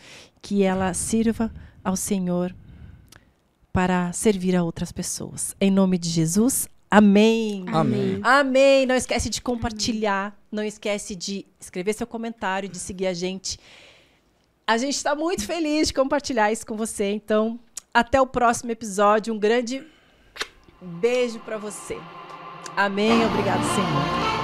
que 0.43 0.61
ela 0.61 0.93
sirva 0.93 1.51
ao 1.83 1.95
Senhor 1.95 2.55
para 3.71 4.11
servir 4.13 4.55
a 4.55 4.63
outras 4.63 4.91
pessoas. 4.91 5.55
Em 5.59 5.71
nome 5.71 5.97
de 5.97 6.09
Jesus, 6.09 6.67
amém. 6.89 7.65
Amém. 7.67 8.19
Amém. 8.23 8.85
Não 8.85 8.95
esquece 8.95 9.29
de 9.29 9.41
compartilhar, 9.41 10.37
não 10.51 10.63
esquece 10.63 11.15
de 11.15 11.45
escrever 11.59 11.93
seu 11.93 12.07
comentário, 12.07 12.67
de 12.67 12.79
seguir 12.79 13.07
a 13.07 13.13
gente. 13.13 13.59
A 14.65 14.77
gente 14.77 14.95
está 14.95 15.15
muito 15.15 15.45
feliz 15.45 15.87
de 15.87 15.93
compartilhar 15.93 16.51
isso 16.51 16.65
com 16.65 16.75
você. 16.75 17.11
Então, 17.11 17.59
até 17.93 18.19
o 18.21 18.27
próximo 18.27 18.71
episódio. 18.71 19.33
Um 19.33 19.39
grande 19.39 19.85
beijo 20.81 21.39
para 21.39 21.57
você. 21.57 21.97
Amém. 22.75 23.25
Obrigado, 23.25 23.63
Senhor. 23.63 24.38